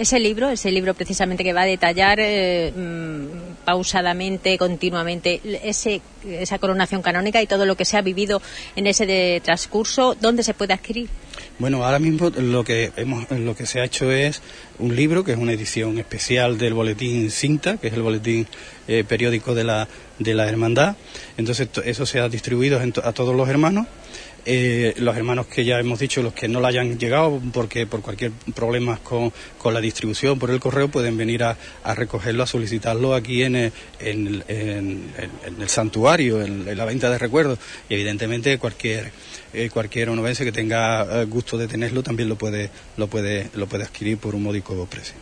[0.00, 6.58] Ese libro, ese libro precisamente que va a detallar eh, mm, pausadamente, continuamente, ese, esa
[6.58, 8.40] coronación canónica y todo lo que se ha vivido
[8.76, 11.10] en ese de transcurso, ¿dónde se puede adquirir?
[11.58, 14.40] Bueno, ahora mismo lo que hemos, lo que se ha hecho es
[14.78, 18.46] un libro que es una edición especial del boletín Cinta, que es el boletín
[18.88, 19.86] eh, periódico de la
[20.18, 20.96] de la hermandad.
[21.36, 23.86] Entonces eso se ha distribuido a todos los hermanos
[24.46, 28.00] eh, los hermanos que ya hemos dicho, los que no la hayan llegado porque por
[28.02, 32.46] cualquier problema con, con la distribución por el correo, pueden venir a, a recogerlo, a
[32.46, 35.10] solicitarlo aquí en el, en, en,
[35.46, 37.58] en el santuario, en, la venta de recuerdos.
[37.88, 39.12] Y evidentemente cualquier
[39.52, 43.66] eh, cualquier onubense que tenga eh, gusto de tenerlo también lo puede, lo puede, lo
[43.66, 45.14] puede adquirir por un módico precio.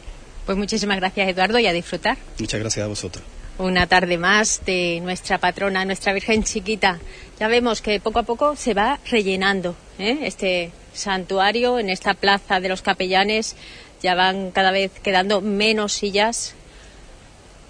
[0.47, 2.17] Pues muchísimas gracias Eduardo y a disfrutar.
[2.39, 3.25] Muchas gracias a vosotros
[3.59, 6.99] una tarde más de nuestra patrona, nuestra Virgen chiquita.
[7.39, 10.21] Ya vemos que poco a poco se va rellenando ¿eh?
[10.23, 13.57] este santuario en esta plaza de los capellanes.
[14.03, 16.55] Ya van cada vez quedando menos sillas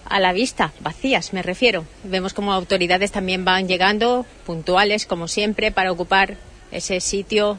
[0.04, 1.84] a la vista, vacías me refiero.
[2.04, 6.36] Vemos como autoridades también van llegando, puntuales como siempre, para ocupar
[6.70, 7.58] ese sitio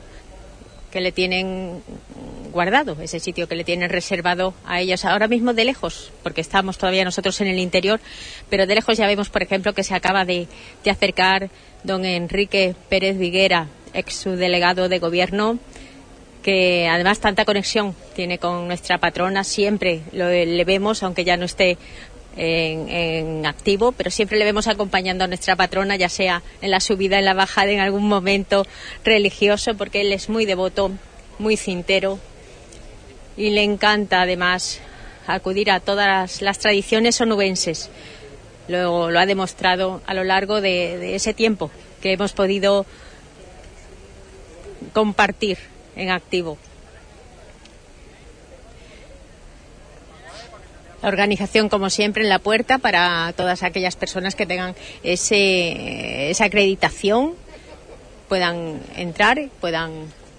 [0.92, 1.82] que le tienen
[2.52, 6.78] guardado, ese sitio que le tienen reservado a ellos ahora mismo de lejos, porque estamos
[6.78, 8.00] todavía nosotros en el interior,
[8.50, 10.48] pero de lejos ya vemos, por ejemplo, que se acaba de,
[10.84, 11.50] de acercar
[11.84, 15.60] don Enrique Pérez Viguera, ex subdelegado de gobierno,
[16.42, 21.46] que además tanta conexión tiene con nuestra patrona, siempre lo, le vemos, aunque ya no
[21.46, 21.78] esté
[22.38, 27.20] en, activo, pero siempre le vemos acompañando a nuestra patrona, ya sea en la subida,
[27.20, 28.66] en la bajada, en algún momento
[29.04, 30.92] religioso, porque él es muy devoto,
[31.38, 32.20] muy cintero
[33.38, 34.80] y le encanta además
[35.28, 37.90] acudir a todas las tradiciones onubenses.
[38.68, 41.72] Lo, lo ha demostrado a lo largo de ese tiempo
[42.02, 42.86] que hemos podido
[44.94, 45.58] compartir
[45.96, 46.58] en activo.
[51.02, 56.46] La organización, como siempre, en la puerta para todas aquellas personas que tengan ese, esa
[56.46, 57.34] acreditación,
[58.28, 59.92] puedan entrar, puedan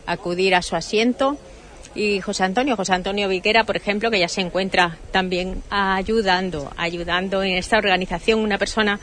[0.06, 1.38] acudir a su asiento.
[1.94, 7.42] Y José Antonio, José Antonio Viquera, por ejemplo, que ya se encuentra también ayudando, ayudando
[7.42, 9.00] en esta organización, una persona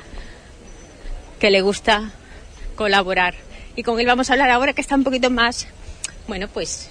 [1.39, 2.11] que le gusta
[2.75, 3.35] colaborar.
[3.75, 5.67] Y con él vamos a hablar ahora que está un poquito más,
[6.27, 6.89] bueno, pues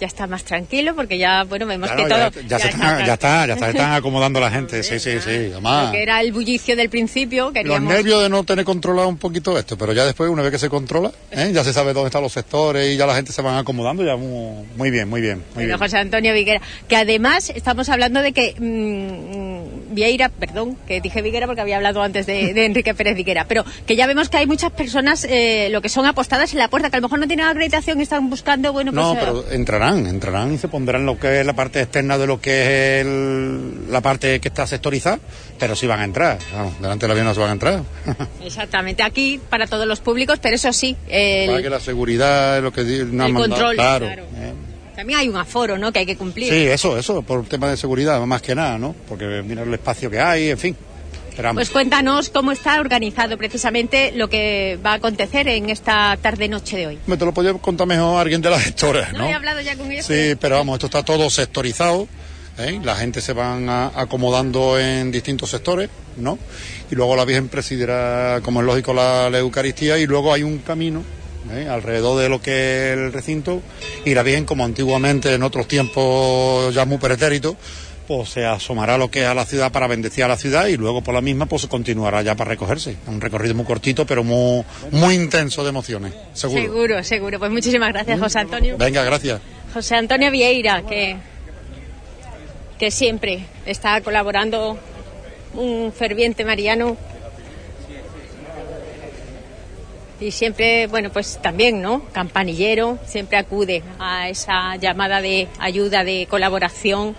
[0.00, 2.42] ya está más tranquilo porque ya, bueno, vemos claro, que todo...
[2.42, 5.50] Ya, ya, se están, ya está, ya está, están acomodando la gente, sí, sí, sí,
[5.52, 5.94] además...
[5.94, 7.82] era el bullicio del principio, queríamos...
[7.82, 10.58] Los nervios de no tener controlado un poquito esto, pero ya después, una vez que
[10.58, 11.50] se controla, ¿eh?
[11.52, 14.16] ya se sabe dónde están los sectores y ya la gente se van acomodando, ya
[14.16, 15.38] muy, muy bien, muy bien.
[15.38, 15.78] Muy bueno, bien.
[15.78, 21.46] José Antonio Viguera, que además estamos hablando de que mmm, Vieira, perdón, que dije Viguera
[21.46, 24.46] porque había hablado antes de, de Enrique Pérez Viguera, pero que ya vemos que hay
[24.46, 27.26] muchas personas, eh, lo que son apostadas en la puerta, que a lo mejor no
[27.26, 29.04] tienen acreditación y están buscando, bueno, pues...
[29.04, 32.40] No, pero entrarán, entrarán y se pondrán lo que es la parte externa de lo
[32.40, 35.18] que es el, la parte que está sectorizada,
[35.58, 36.38] pero sí van a entrar.
[36.52, 37.82] Vamos, delante del avión no se van a entrar.
[38.44, 40.96] Exactamente, aquí para todos los públicos, pero eso sí.
[41.08, 44.06] El, para que la seguridad lo que no el mandado, control, claro.
[44.06, 44.22] claro.
[44.36, 44.52] Eh.
[44.96, 45.92] También hay un aforo, ¿no?
[45.92, 46.50] Que hay que cumplir.
[46.50, 48.94] Sí, eso, eso, por tema de seguridad, más que nada, ¿no?
[49.06, 50.76] Porque mira el espacio que hay, en fin.
[51.36, 51.60] Esperamos.
[51.60, 56.86] Pues cuéntanos cómo está organizado precisamente lo que va a acontecer en esta tarde-noche de
[56.86, 56.98] hoy.
[57.06, 59.18] Me te lo podía contar mejor alguien de las gestoras, ¿no?
[59.18, 60.06] No, he hablado ya con ellos.
[60.06, 62.08] Sí, pero vamos, esto está todo sectorizado.
[62.56, 62.80] ¿eh?
[62.82, 66.38] La gente se van a, acomodando en distintos sectores, ¿no?
[66.90, 70.60] Y luego la Virgen presidirá, como es lógico, la, la Eucaristía y luego hay un
[70.60, 71.02] camino
[71.52, 71.68] ¿eh?
[71.68, 73.60] alrededor de lo que es el recinto
[74.06, 77.56] y la Virgen, como antiguamente en otros tiempos ya muy pretéritos,
[78.06, 80.76] pues se asomará lo que es a la ciudad para bendecir a la ciudad y
[80.76, 82.96] luego por la misma pues continuará ya para recogerse.
[83.06, 86.62] Un recorrido muy cortito pero muy, muy intenso de emociones, seguro.
[86.62, 87.38] Seguro, seguro.
[87.38, 88.76] Pues muchísimas gracias, José Antonio.
[88.78, 89.40] Venga, gracias.
[89.74, 91.16] José Antonio Vieira, que,
[92.78, 94.78] que siempre está colaborando,
[95.54, 96.96] un ferviente mariano.
[100.18, 102.04] Y siempre, bueno, pues también, ¿no?
[102.12, 107.14] Campanillero, siempre acude a esa llamada de ayuda, de colaboración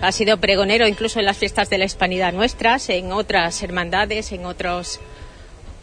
[0.00, 4.44] ha sido pregonero incluso en las fiestas de la hispanidad nuestras, en otras hermandades, en
[4.44, 5.00] otros.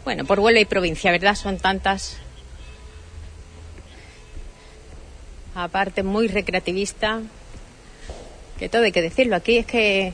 [0.04, 1.34] Bueno, por Huelva y provincia, ¿verdad?
[1.34, 2.18] Son tantas.
[5.54, 7.20] Aparte, muy recreativista.
[8.58, 9.36] Que todo hay que decirlo.
[9.36, 10.12] Aquí es que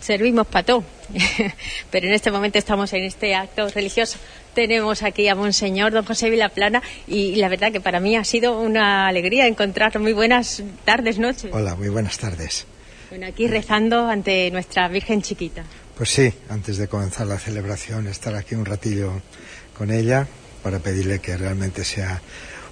[0.00, 0.84] servimos para todo.
[1.90, 4.18] Pero en este momento estamos en este acto religioso
[4.56, 8.58] tenemos aquí a Monseñor Don José Vilaplana y la verdad que para mí ha sido
[8.58, 11.50] una alegría encontrar muy buenas tardes, noches.
[11.52, 12.66] Hola, muy buenas tardes.
[13.10, 15.62] Bueno, aquí rezando ante nuestra Virgen Chiquita.
[15.94, 19.20] Pues sí, antes de comenzar la celebración, estar aquí un ratillo
[19.76, 20.26] con ella
[20.62, 22.22] para pedirle que realmente sea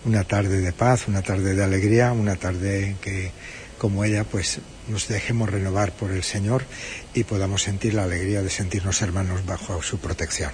[0.06, 3.30] una tarde de paz, una tarde de alegría, una tarde en que
[3.76, 6.64] como ella pues nos dejemos renovar por el Señor
[7.12, 10.50] y podamos sentir la alegría de sentirnos hermanos bajo su protección.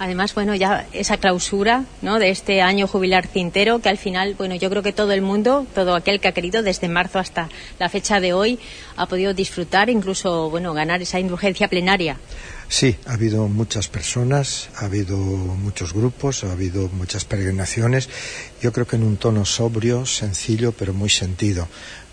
[0.00, 2.18] Además, bueno, ya esa clausura ¿no?
[2.18, 5.66] de este año jubilar cintero, que al final, bueno, yo creo que todo el mundo,
[5.74, 8.58] todo aquel que ha querido desde marzo hasta la fecha de hoy,
[8.96, 12.16] ha podido disfrutar, incluso, bueno, ganar esa indulgencia plenaria.
[12.70, 18.08] Sí, ha habido muchas personas, ha habido muchos grupos, ha habido muchas peregrinaciones.
[18.62, 21.68] Yo creo que en un tono sobrio, sencillo, pero muy sentido.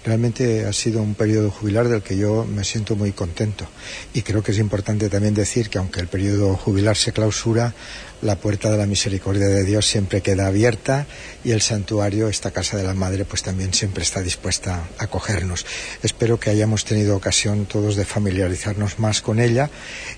[0.08, 3.68] Realmente ha sido un periodo jubilar del que yo me siento muy contento.
[4.14, 7.74] Y creo que es importante también decir que aunque el periodo jubilar se clausura,
[8.22, 11.08] la puerta de la misericordia de Dios siempre queda abierta
[11.44, 15.66] y el santuario, esta casa de la Madre, pues también siempre está dispuesta a acogernos.
[16.02, 19.70] Espero que hayamos tenido ocasión todos de familiarizarnos más con ella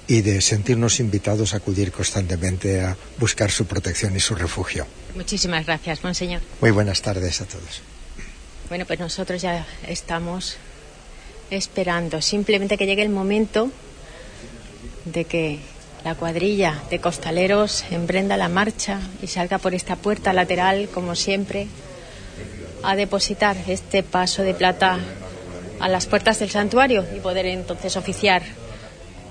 [0.06, 4.86] y de sentirnos invitados a acudir constantemente a buscar su protección y su refugio.
[5.16, 6.42] Muchísimas gracias, Monseñor.
[6.62, 7.82] Muy buenas tardes a todos.
[8.70, 10.58] Bueno, pues nosotros ya estamos
[11.50, 13.72] esperando simplemente que llegue el momento
[15.06, 15.58] de que
[16.06, 21.66] la cuadrilla de costaleros emprenda la marcha y salga por esta puerta lateral, como siempre,
[22.84, 25.00] a depositar este paso de plata
[25.80, 28.44] a las puertas del santuario y poder entonces oficiar.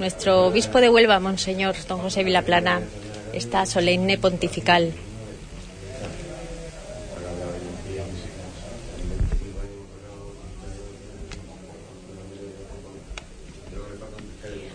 [0.01, 2.80] Nuestro obispo de Huelva, Monseñor Don José Vilaplana,
[3.32, 4.93] está solemne pontifical.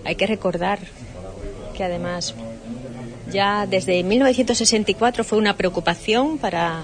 [0.06, 0.80] Hay que recordar
[1.76, 2.36] que además
[3.32, 6.84] ya desde 1964 fue una preocupación para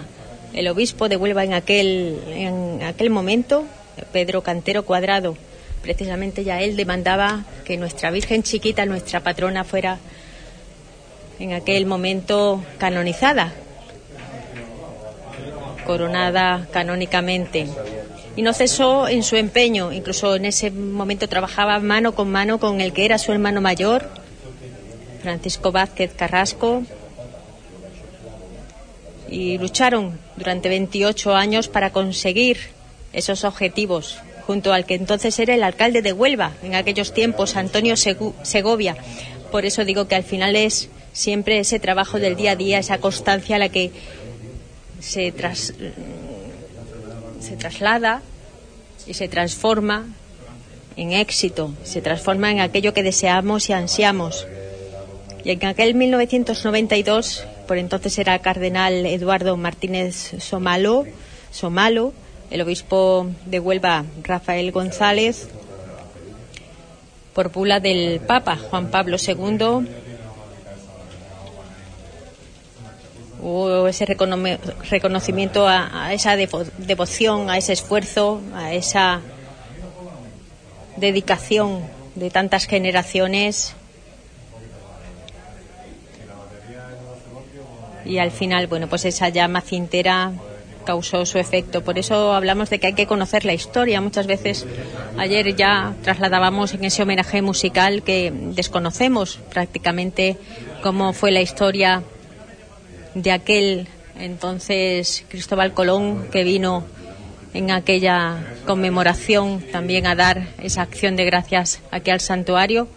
[0.53, 3.65] el obispo de Huelva en aquel, en aquel momento,
[4.11, 5.37] Pedro Cantero Cuadrado.
[5.81, 9.99] Precisamente ya él demandaba que nuestra Virgen chiquita, nuestra patrona, fuera
[11.39, 13.53] en aquel momento canonizada,
[15.85, 17.67] coronada canónicamente
[18.39, 19.91] y no cesó en su empeño.
[19.91, 24.09] Incluso en ese momento trabajaba mano con mano con el que era su hermano mayor,
[25.21, 26.83] Francisco Vázquez Carrasco,
[29.29, 32.59] y lucharon durante 28 años para conseguir
[33.11, 37.95] esos objetivos junto al que entonces era el alcalde de Huelva en aquellos tiempos, Antonio
[37.97, 38.95] Segovia.
[39.51, 42.99] Por eso digo que al final es siempre ese trabajo del día a día, esa
[42.99, 43.91] constancia a la que
[45.01, 45.73] se, tras,
[47.41, 48.21] se traslada
[49.09, 50.05] y se transforma
[50.95, 54.45] en éxito, se transforma en aquello que deseamos y ansiamos.
[55.43, 61.05] Y en aquel 1992, por entonces era cardenal Eduardo Martínez Somalo,
[61.51, 62.13] Somalo,
[62.51, 65.47] el obispo de Huelva Rafael González,
[67.33, 69.87] por bula del Papa Juan Pablo II,
[73.41, 79.21] hubo ese reconocimiento a, esa devoción, a ese esfuerzo, a esa
[80.97, 81.81] dedicación
[82.15, 83.75] de tantas generaciones.
[88.05, 90.33] Y al final, bueno, pues esa llama cintera
[90.85, 91.83] causó su efecto.
[91.83, 94.01] Por eso hablamos de que hay que conocer la historia.
[94.01, 94.65] Muchas veces
[95.17, 100.37] ayer ya trasladábamos en ese homenaje musical que desconocemos prácticamente
[100.81, 102.03] cómo fue la historia
[103.15, 103.87] de aquel
[104.17, 106.83] entonces Cristóbal Colón que vino
[107.53, 112.87] en aquella conmemoración también a dar esa acción de gracias aquí al santuario,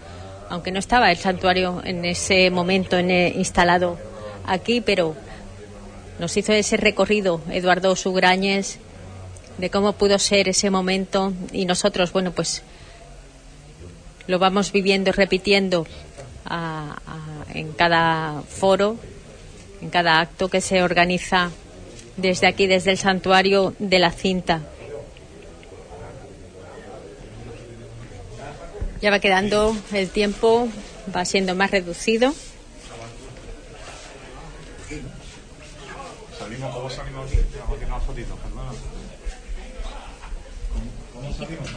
[0.50, 3.98] aunque no estaba el santuario en ese momento instalado
[4.46, 5.14] aquí, pero
[6.18, 8.78] nos hizo ese recorrido Eduardo Sugrañes
[9.58, 12.62] de cómo pudo ser ese momento y nosotros, bueno, pues
[14.26, 15.86] lo vamos viviendo y repitiendo
[17.54, 18.96] en cada foro
[19.82, 21.50] en cada acto que se organiza
[22.16, 24.62] desde aquí, desde el santuario de la cinta.
[29.00, 30.68] Ya va quedando el tiempo,
[31.14, 32.32] va siendo más reducido.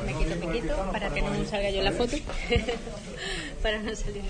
[0.06, 2.18] Me quito, me quito, para que no salga yo la foto.
[3.64, 4.22] para no salir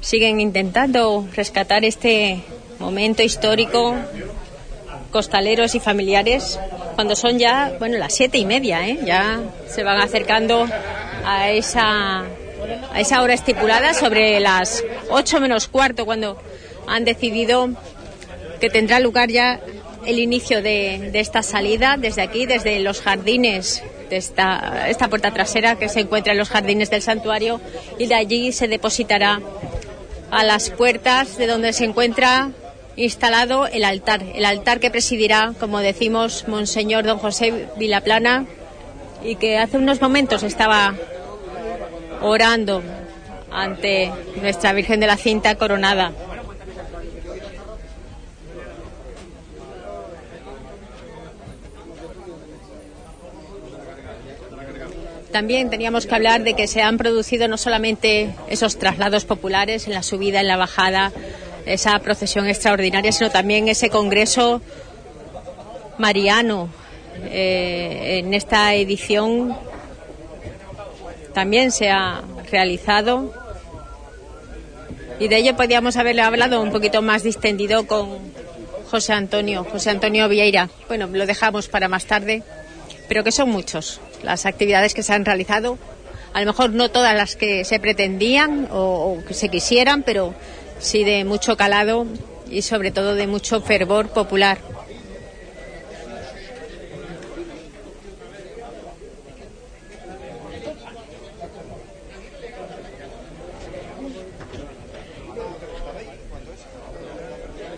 [0.00, 2.42] siguen intentando rescatar este
[2.78, 3.96] momento histórico,
[5.10, 6.58] costaleros y familiares,
[6.94, 8.98] cuando son ya, bueno, las siete y media, ¿eh?
[9.04, 10.66] ya se van acercando
[11.24, 16.40] a esa, a esa hora estipulada sobre las 8 menos cuarto cuando
[16.86, 17.70] han decidido
[18.60, 19.60] que tendrá lugar ya
[20.06, 25.32] el inicio de, de esta salida desde aquí, desde los jardines de esta, esta puerta
[25.32, 27.60] trasera que se encuentra en los jardines del santuario
[27.98, 29.40] y de allí se depositará
[30.30, 32.50] a las puertas de donde se encuentra
[32.96, 38.46] instalado el altar, el altar que presidirá, como decimos, Monseñor Don José Vilaplana
[39.22, 40.94] y que hace unos momentos estaba
[42.20, 42.82] orando
[43.50, 46.12] ante nuestra Virgen de la Cinta coronada.
[55.38, 59.94] También teníamos que hablar de que se han producido no solamente esos traslados populares en
[59.94, 61.12] la subida, en la bajada,
[61.64, 64.60] esa procesión extraordinaria, sino también ese congreso
[65.96, 66.68] mariano.
[67.26, 69.56] Eh, en esta edición
[71.34, 73.32] también se ha realizado
[75.20, 78.18] y de ello podríamos haberle hablado un poquito más distendido con
[78.90, 80.68] José Antonio, José Antonio Vieira.
[80.88, 82.42] Bueno, lo dejamos para más tarde,
[83.06, 85.78] pero que son muchos las actividades que se han realizado.
[86.32, 90.34] A lo mejor no todas las que se pretendían o, que se quisieran, pero
[90.78, 92.06] sí de mucho calado
[92.50, 94.58] y sobre todo de mucho fervor popular.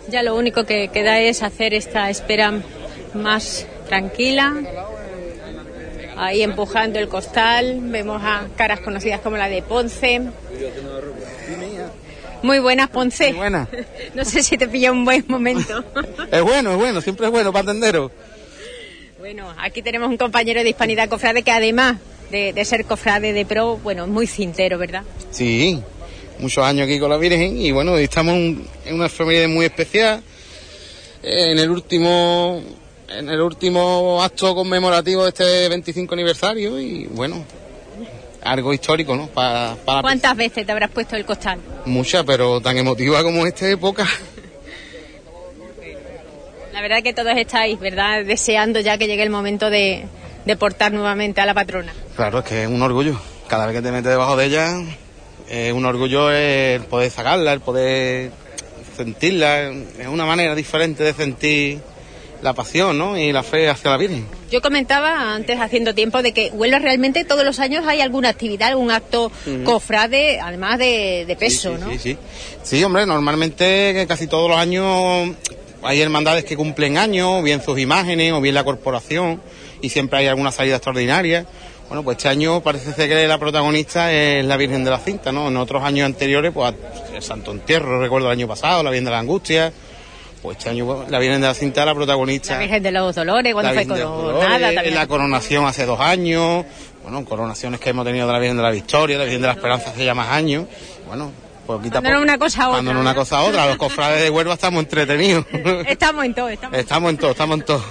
[0.09, 2.61] Ya lo único que queda es hacer esta espera
[3.13, 4.53] más tranquila.
[6.17, 10.21] Ahí empujando el costal, vemos a caras conocidas como la de Ponce.
[12.43, 13.29] Muy buenas, Ponce.
[13.29, 13.67] Muy buena.
[14.15, 15.83] No sé si te pilla un buen momento.
[16.31, 18.11] Es bueno, es bueno, siempre es bueno para tenderos.
[19.19, 21.97] Bueno, aquí tenemos un compañero de Hispanidad Cofrade que además
[22.31, 25.03] de, de ser cofrade de pro, bueno, muy cintero, ¿verdad?
[25.29, 25.81] Sí,
[26.39, 30.23] muchos años aquí con la Virgen y bueno, estamos en una familia muy especial.
[31.23, 32.63] En el último
[33.17, 37.43] en el último acto conmemorativo de este 25 aniversario y bueno,
[38.43, 39.27] algo histórico, ¿no?
[39.27, 41.59] Para, para ¿Cuántas veces te habrás puesto el costal?
[41.85, 44.07] muchas, pero tan emotiva como esta época.
[46.73, 48.23] La verdad que todos estáis, ¿verdad?
[48.25, 50.05] Deseando ya que llegue el momento de,
[50.45, 51.93] de portar nuevamente a la patrona.
[52.15, 53.19] Claro, es que es un orgullo.
[53.47, 54.81] Cada vez que te metes debajo de ella,
[55.49, 58.31] es un orgullo el poder sacarla, el poder
[58.95, 59.69] sentirla.
[59.99, 61.79] Es una manera diferente de sentir
[62.41, 63.17] la pasión, ¿no?
[63.17, 64.25] Y la fe hacia la Virgen.
[64.51, 68.69] Yo comentaba antes, haciendo tiempo, de que Huelva realmente todos los años hay alguna actividad,
[68.69, 69.31] algún acto
[69.63, 71.89] cofrade, además de, de peso, ¿no?
[71.91, 72.17] Sí, sí.
[72.63, 75.35] Sí, hombre, normalmente casi todos los años
[75.83, 79.41] hay hermandades que cumplen años, bien sus imágenes, o bien la corporación,
[79.81, 81.45] y siempre hay alguna salida extraordinaria.
[81.87, 85.31] Bueno, pues este año parece ser que la protagonista es la Virgen de la Cinta,
[85.31, 85.49] ¿no?
[85.49, 86.73] En otros años anteriores, pues
[87.13, 89.73] el Santo Entierro, recuerdo el año pasado, la Virgen de la Angustia.
[90.41, 92.53] Pues este año pues, la Virgen de la Cinta la protagonista.
[92.53, 94.95] La Virgen de los Dolores, cuando fue de coronada también.
[94.95, 96.65] la coronación hace dos años,
[97.03, 99.53] bueno, coronaciones que hemos tenido de la Virgen de la Victoria, la Virgen de la
[99.53, 100.65] Esperanza hace ya más años,
[101.07, 101.31] bueno,
[101.71, 102.75] a Cuando no una cosa a otra.
[102.77, 105.45] Cuando no una cosa a otra, los cofrades de Huelva estamos entretenidos.
[105.87, 106.77] Estamos en todo, estamos.
[106.77, 107.83] estamos en todo, estamos en todo.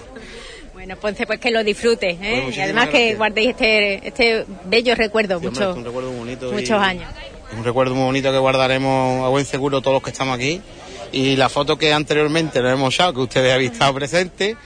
[0.74, 2.40] Bueno, Ponce, pues que lo disfrutes, ¿eh?
[2.44, 6.10] Pues y además que guardéis este, este bello recuerdo, Sí, hombre, mucho, es un recuerdo
[6.10, 7.10] muy bonito y- muchos años.
[7.52, 10.60] Es un recuerdo muy bonito que guardaremos a buen seguro todos los que estamos aquí.
[11.12, 14.56] Y la foto que anteriormente nos hemos echado, que ustedes habéis estado presentes,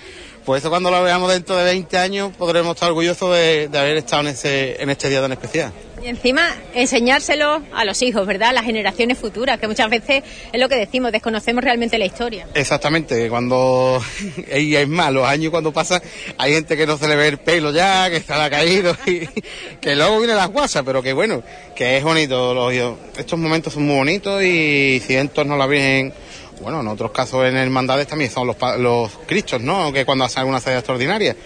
[0.45, 3.97] pues eso cuando lo veamos dentro de 20 años podremos estar orgullosos de, de haber
[3.97, 5.73] estado en, ese, en este día tan especial.
[6.03, 8.51] Y encima enseñárselo a los hijos, ¿verdad?
[8.51, 10.23] A las generaciones futuras, que muchas veces
[10.53, 12.47] es lo que decimos, desconocemos realmente la historia.
[12.53, 14.03] Exactamente, cuando
[14.55, 16.03] y es más, los años cuando pasan,
[16.37, 19.21] hay gente que no se le ve el pelo ya, que está caído, y
[19.81, 21.43] que luego vienen las guasas, pero que bueno,
[21.75, 26.13] que es bonito, los- estos momentos son muy bonitos y si a la Virgen,
[26.61, 29.93] bueno, en otros casos en hermandades también son los, los cristos, ¿no?
[29.93, 31.37] Que cuando hacen alguna salida extraordinaria.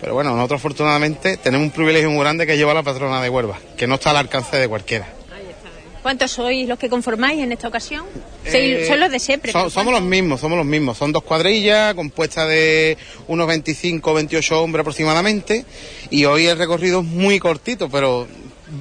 [0.00, 3.58] Pero bueno, nosotros afortunadamente tenemos un privilegio muy grande que lleva la patrona de Huelva,
[3.76, 5.08] que no está al alcance de cualquiera.
[6.02, 8.04] ¿Cuántos sois los que conformáis en esta ocasión?
[8.44, 9.50] Eh, son los de siempre.
[9.50, 10.96] So- somos los mismos, somos los mismos.
[10.96, 12.96] Son dos cuadrillas compuestas de
[13.26, 15.64] unos 25 o 28 hombres aproximadamente.
[16.10, 18.28] Y hoy el recorrido es muy cortito, pero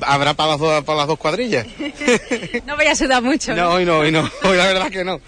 [0.01, 1.65] habrá para las dos, para las dos cuadrillas.
[2.67, 3.55] No voy a sudar mucho.
[3.55, 5.19] No, hoy no, hoy no, hoy la verdad que no.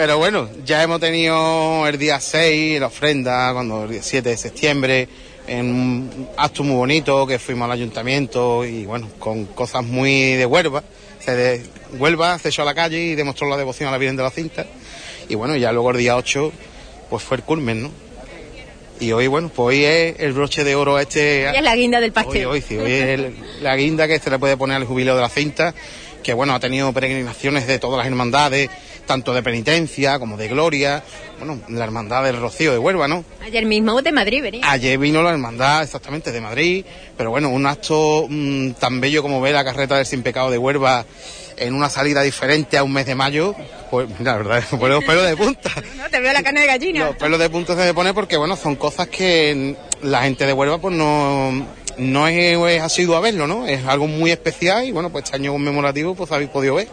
[0.00, 5.06] Pero bueno, ya hemos tenido el día 6, la ofrenda, cuando el 7 de septiembre,
[5.46, 10.46] en un acto muy bonito que fuimos al ayuntamiento y bueno, con cosas muy de
[10.46, 10.82] Huelva.
[11.18, 11.62] Se de,
[11.98, 14.30] Huelva se echó a la calle y demostró la devoción a la Virgen de la
[14.30, 14.64] Cinta.
[15.28, 16.50] Y bueno, ya luego el día 8,
[17.10, 17.90] pues fue el culmen, ¿no?
[19.00, 21.44] Y hoy, bueno, pues hoy es el broche de oro a este...
[21.54, 22.46] Es la guinda del pastel.
[22.46, 25.14] Hoy, hoy, sí, hoy es el- la guinda que se le puede poner al jubileo
[25.14, 25.74] de la cinta,
[26.22, 28.70] que bueno, ha tenido peregrinaciones de todas las hermandades,
[29.10, 31.02] tanto de penitencia como de gloria,
[31.38, 33.24] bueno, la hermandad del Rocío de Huelva, ¿no?
[33.42, 34.70] Ayer mismo de Madrid venía.
[34.70, 36.84] Ayer vino la hermandad exactamente de Madrid,
[37.16, 40.58] pero bueno, un acto mm, tan bello como ver la carreta del Sin Pecado de
[40.58, 41.04] Huelva
[41.56, 43.56] en una salida diferente a un mes de mayo,
[43.90, 45.70] pues mira, la verdad, los pelos de punta.
[45.96, 47.06] No, te veo la carne de gallina.
[47.06, 50.52] Los pelos de punta se me pone porque, bueno, son cosas que la gente de
[50.52, 51.66] Huelva pues no,
[51.98, 53.66] no es, es asiduo a verlo, ¿no?
[53.66, 56.86] Es algo muy especial y, bueno, pues este año conmemorativo pues habéis podido ver.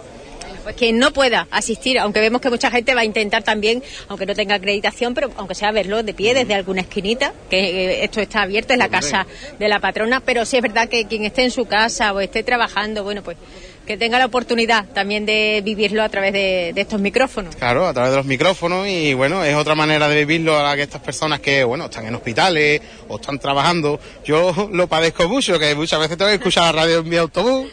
[0.68, 4.26] Pues quien no pueda asistir, aunque vemos que mucha gente va a intentar también, aunque
[4.26, 8.20] no tenga acreditación, pero aunque sea verlo de pie desde alguna esquinita, que eh, esto
[8.20, 9.26] está abierto, es la casa
[9.57, 12.43] de la patrona, pero sí es verdad que quien esté en su casa o esté
[12.43, 13.38] trabajando, bueno, pues
[13.86, 17.55] que tenga la oportunidad también de vivirlo a través de, de estos micrófonos.
[17.55, 20.76] Claro, a través de los micrófonos y bueno, es otra manera de vivirlo a la
[20.76, 24.01] que estas personas que, bueno, están en hospitales o están trabajando.
[24.26, 27.68] Yo lo padezco mucho, que muchas veces tengo que escuchar la radio en mi autobús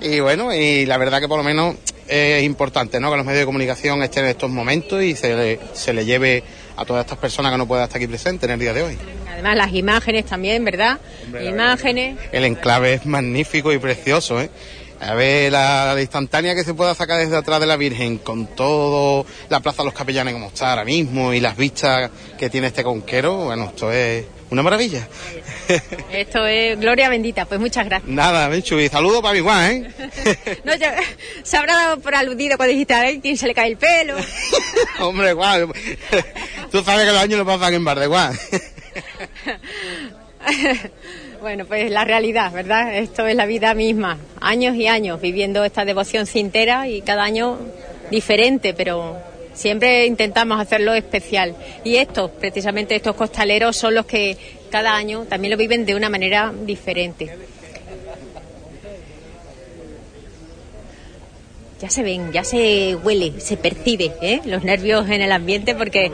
[0.00, 1.76] y bueno, y la verdad que por lo menos
[2.12, 3.10] es importante, ¿no?
[3.10, 6.42] Que los medios de comunicación estén en estos momentos y se le, se le lleve
[6.76, 8.98] a todas estas personas que no puedan estar aquí presentes en el día de hoy.
[9.30, 11.00] Además las imágenes también, ¿verdad?
[11.24, 12.18] Hombre, imágenes.
[12.32, 14.50] El enclave es magnífico y precioso, ¿eh?
[15.00, 18.46] A ver la, la instantánea que se pueda sacar desde atrás de la Virgen con
[18.46, 22.68] todo la Plaza de los Capellanes como está ahora mismo y las vistas que tiene
[22.68, 25.08] este conquero, bueno, esto es una maravilla.
[26.12, 28.08] Esto es gloria bendita, pues muchas gracias.
[28.10, 30.60] Nada, Menchu, y saludos para mi Juan, ¿eh?
[30.64, 30.94] No, ya-
[31.42, 34.16] se habrá dado por aludido cuando dijiste a ver quién se le cae el pelo.
[35.00, 35.72] Hombre, Juan,
[36.70, 38.38] tú sabes que los años lo pasan en bar de Juan.
[41.40, 42.94] Bueno, pues la realidad, ¿verdad?
[42.96, 44.18] Esto es la vida misma.
[44.40, 47.58] Años y años viviendo esta devoción cintera y cada año
[48.10, 49.16] diferente, pero
[49.54, 51.54] siempre intentamos hacerlo especial.
[51.84, 54.36] Y estos, precisamente estos costaleros, son los que
[54.70, 57.36] cada año también lo viven de una manera diferente.
[61.80, 64.40] Ya se ven, ya se huele, se percibe ¿eh?
[64.44, 66.12] los nervios en el ambiente porque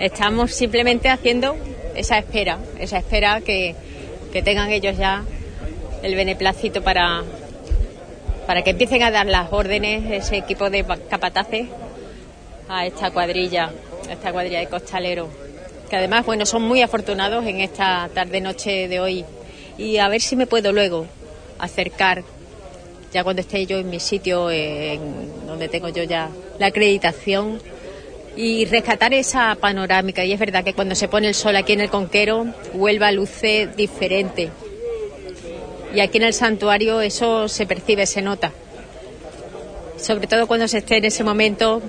[0.00, 1.54] estamos simplemente haciendo
[1.94, 3.76] esa espera, esa espera que,
[4.32, 5.22] que tengan ellos ya
[6.02, 7.22] el beneplácito para,
[8.48, 11.68] para que empiecen a dar las órdenes ese equipo de capataces
[12.68, 13.70] a esta cuadrilla,
[14.08, 15.28] a esta cuadrilla de costaleros,
[15.88, 19.24] que además, bueno, son muy afortunados en esta tarde-noche de hoy.
[19.76, 21.06] Y a ver si me puedo luego
[21.58, 22.22] acercar,
[23.12, 27.60] ya cuando esté yo en mi sitio, en donde tengo yo ya la acreditación,
[28.36, 30.24] y rescatar esa panorámica.
[30.24, 33.68] Y es verdad que cuando se pone el sol aquí en el Conquero, Huelva luce
[33.76, 34.50] diferente.
[35.94, 38.50] Y aquí en el santuario eso se percibe, se nota.
[39.96, 41.80] Sobre todo cuando se esté en ese momento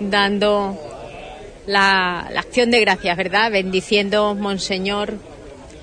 [0.00, 0.78] dando
[1.66, 3.50] la, acción de gracias, ¿verdad?
[3.50, 5.14] Bendiciendo, Monseñor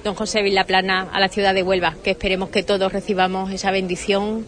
[0.03, 4.45] Don José Vilaplana, a la ciudad de Huelva, que esperemos que todos recibamos esa bendición,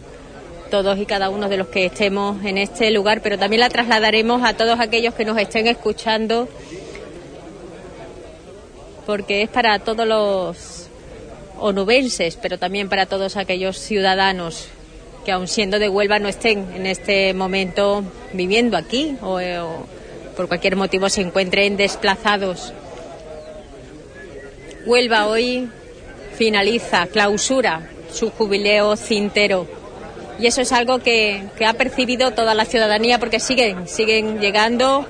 [0.70, 4.42] todos y cada uno de los que estemos en este lugar, pero también la trasladaremos
[4.44, 6.48] a todos aquellos que nos estén escuchando,
[9.04, 10.88] porque es para todos los
[11.58, 14.68] onubenses, pero también para todos aquellos ciudadanos
[15.28, 18.02] que aun siendo de Huelva no estén en este momento
[18.32, 19.84] viviendo aquí o, eh, o
[20.34, 22.72] por cualquier motivo se encuentren desplazados.
[24.86, 25.68] Huelva hoy
[26.32, 29.66] finaliza, clausura su jubileo cintero.
[30.38, 35.06] Y eso es algo que, que ha percibido toda la ciudadanía porque siguen, siguen llegando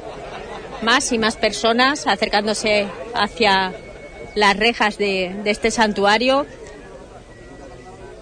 [0.82, 3.72] más y más personas acercándose hacia
[4.34, 6.44] las rejas de este santuario.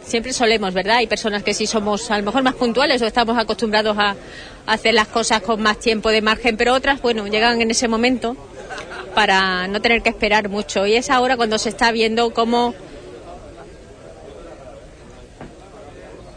[0.07, 0.99] Siempre solemos, ¿verdad?
[0.99, 4.15] Hay personas que sí somos a lo mejor más puntuales o estamos acostumbrados a,
[4.67, 8.37] hacer las cosas con más tiempo de margen, pero otras, bueno, llegan en ese momento
[9.15, 10.87] para no tener que esperar mucho.
[10.87, 12.75] Y es ahora cuando se está viendo cómo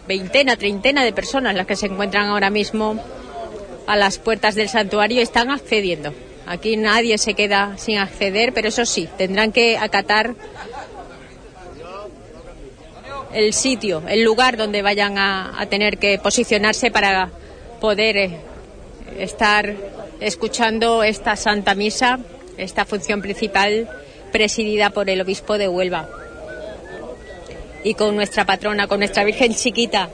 [0.07, 3.03] veintena, treintena de personas las que se encuentran ahora mismo
[3.85, 6.13] a las puertas del santuario están accediendo.
[6.47, 10.33] Aquí nadie se queda sin acceder, pero eso sí, tendrán que acatar
[13.33, 17.29] el sitio, el lugar donde vayan a, tener que posicionarse para
[17.79, 18.37] poder eh,
[19.17, 19.73] estar
[20.19, 22.19] escuchando esta Santa Misa,
[22.57, 23.87] esta función principal
[24.31, 26.09] presidida por el obispo de Huelva.
[27.83, 30.09] Y con nuestra patrona, con nuestra Virgen chiquita,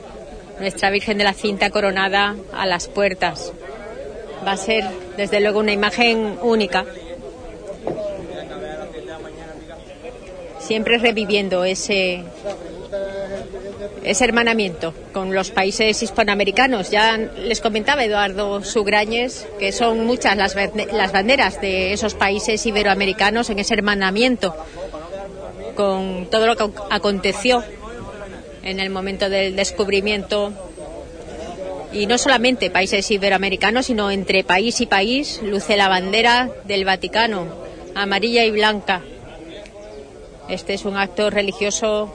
[0.60, 3.52] nuestra Virgen de la Cinta coronada a las puertas.
[4.46, 4.84] Va a ser,
[5.16, 6.84] desde luego, una imagen única.
[10.60, 12.22] Siempre reviviendo ese,
[14.06, 16.90] ese hermanamiento con los países hispanoamericanos.
[16.90, 22.64] Ya les comentaba Eduardo Sugrañes que son muchas las, bande- las banderas de esos países
[22.64, 24.54] iberoamericanos en ese hermanamiento
[25.74, 27.62] con todo lo que aconteció
[28.62, 30.52] en el momento del descubrimiento
[31.92, 37.46] y no solamente países iberoamericanos, sino entre país y país, luce la bandera del Vaticano,
[37.94, 39.02] amarilla y blanca.
[40.48, 42.12] Este es un acto religioso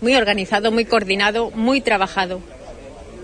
[0.00, 2.40] muy organizado, muy coordinado, muy trabajado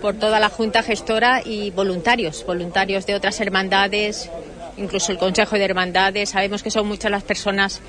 [0.01, 4.29] por toda la Junta Gestora y voluntarios, voluntarios de otras hermandades,
[4.77, 6.29] incluso el Consejo de Hermandades.
[6.29, 7.81] Sabemos que son muchas las personas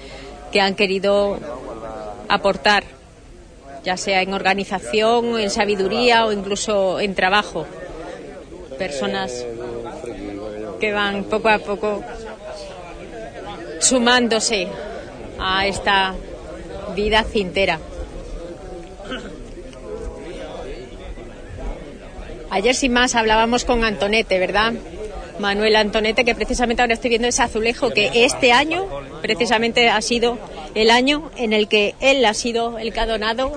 [0.52, 1.38] que han querido
[2.28, 2.84] aportar,
[3.84, 7.66] ya sea en organización, en sabiduría o incluso en trabajo.
[8.78, 9.44] Personas
[10.80, 12.02] que van poco a poco
[13.80, 14.68] sumándose
[15.38, 16.14] a esta
[16.94, 17.78] vida cintera.
[22.56, 24.72] Ayer sin más hablábamos con Antonete, ¿verdad?
[25.38, 28.86] Manuel Antonete, que precisamente ahora estoy viendo ese azulejo que este año
[29.20, 30.38] precisamente ha sido
[30.74, 33.52] el año en el que él ha sido el que ha donado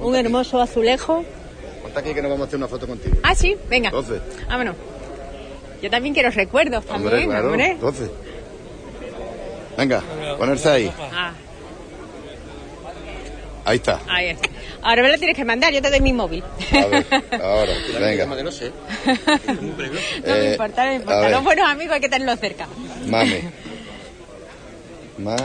[0.00, 1.24] un hermoso azulejo.
[1.82, 3.16] Ponte aquí que nos vamos a hacer una foto contigo.
[3.22, 3.88] Ah, sí, venga.
[3.90, 4.20] 12.
[4.46, 4.76] Vámonos.
[5.80, 7.78] Yo también quiero recuerdos Hombre, también, claro, hombre.
[7.80, 8.10] 12.
[9.78, 10.02] Venga,
[10.36, 10.92] ponerse ahí.
[10.98, 11.32] Ah,
[13.64, 14.00] Ahí está.
[14.08, 14.48] ahí está.
[14.82, 16.42] Ahora me lo tienes que mandar, yo te doy mi móvil.
[16.72, 17.06] A ver,
[17.42, 18.26] ahora, venga.
[18.26, 18.72] no Eh,
[20.24, 21.28] me importa, no me a importa.
[21.28, 22.66] Los buenos amigos hay que tenerlos cerca.
[23.06, 23.42] Mame.
[25.18, 25.36] Ma,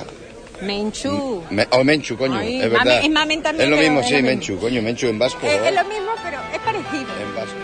[0.61, 1.43] Menchu.
[1.49, 2.86] me, oh, Menchu, coño, Ay, es verdad.
[2.86, 4.30] mame- es mamen también, Es lo mismo, es sí, lo mismo.
[4.30, 5.45] Menchu, coño, Menchu en vasco.
[5.45, 5.66] Es, ¿no?
[5.68, 7.11] es lo mismo, pero es parecido.
[7.22, 7.55] En vasco.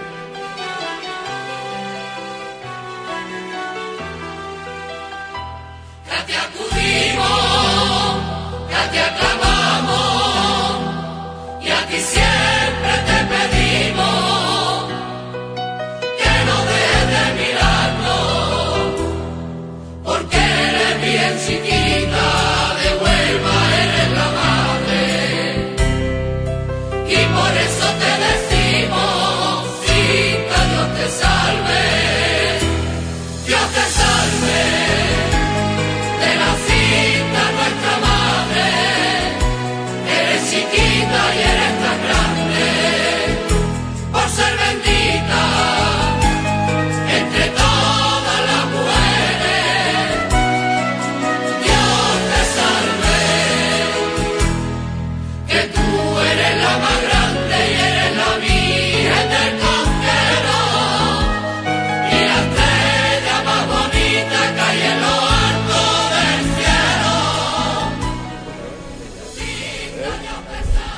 [6.10, 7.30] Ya te acudimos,
[8.70, 10.21] ya te aclamamos,
[11.72, 13.11] y a ti siempre te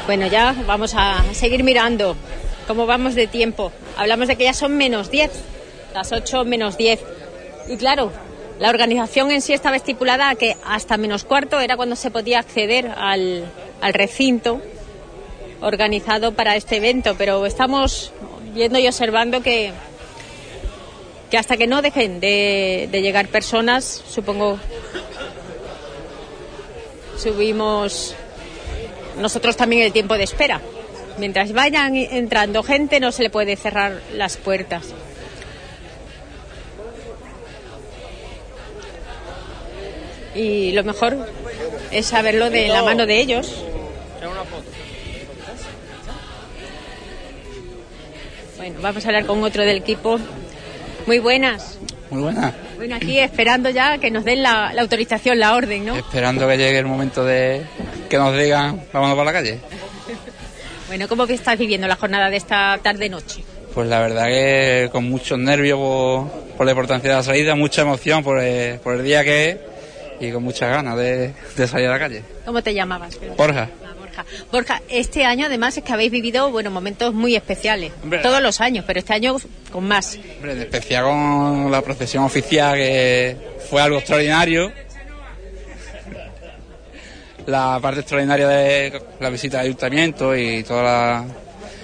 [0.05, 2.17] Bueno, ya vamos a seguir mirando
[2.67, 3.71] cómo vamos de tiempo.
[3.95, 5.31] Hablamos de que ya son menos 10,
[5.93, 6.99] las 8 menos 10.
[7.69, 8.11] Y claro,
[8.59, 12.39] la organización en sí estaba estipulada a que hasta menos cuarto era cuando se podía
[12.39, 13.45] acceder al,
[13.79, 14.61] al recinto
[15.61, 18.11] organizado para este evento, pero estamos
[18.53, 19.71] viendo y observando que,
[21.31, 24.59] que hasta que no dejen de, de llegar personas, supongo,
[27.17, 28.17] subimos
[29.17, 30.61] nosotros también el tiempo de espera.
[31.17, 34.93] Mientras vayan entrando gente no se le puede cerrar las puertas.
[40.35, 41.29] Y lo mejor
[41.91, 43.63] es saberlo de la mano de ellos.
[48.57, 50.19] Bueno, vamos a hablar con otro del equipo.
[51.05, 51.77] Muy buenas.
[52.13, 52.53] Muy buena.
[52.75, 55.95] Bueno, aquí esperando ya que nos den la, la autorización, la orden, ¿no?
[55.95, 57.63] Esperando que llegue el momento de
[58.07, 59.59] que nos digan, vámonos para la calle.
[60.85, 63.43] Bueno, ¿cómo estás viviendo la jornada de esta tarde-noche?
[63.73, 67.81] Pues la verdad que con muchos nervios por, por la importancia de la salida, mucha
[67.81, 69.57] emoción por el, por el día que es
[70.19, 72.21] y con muchas ganas de, de salir a la calle.
[72.45, 73.17] ¿Cómo te llamabas?
[73.35, 73.69] Borja.
[74.15, 74.25] Borja.
[74.51, 77.91] Borja, este año además es que habéis vivido bueno momentos muy especiales.
[78.03, 78.19] Hombre.
[78.19, 79.35] Todos los años, pero este año
[79.71, 80.19] con más.
[80.37, 83.37] Hombre, en especial con la procesión oficial que
[83.69, 84.71] fue algo extraordinario.
[87.45, 91.25] La parte extraordinaria de la visita al ayuntamiento y toda la,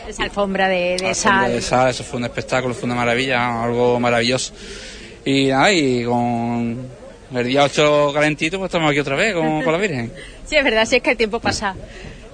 [0.08, 1.52] Esa alfombra de, de sal.
[1.52, 4.54] de sal, eso fue un espectáculo, fue una maravilla, algo maravilloso.
[5.26, 6.88] Y nada, y con
[7.36, 10.12] el día 8 calentito, pues estamos aquí otra vez con, con la Virgen.
[10.50, 11.76] Sí, es verdad, sí es que el tiempo pasa.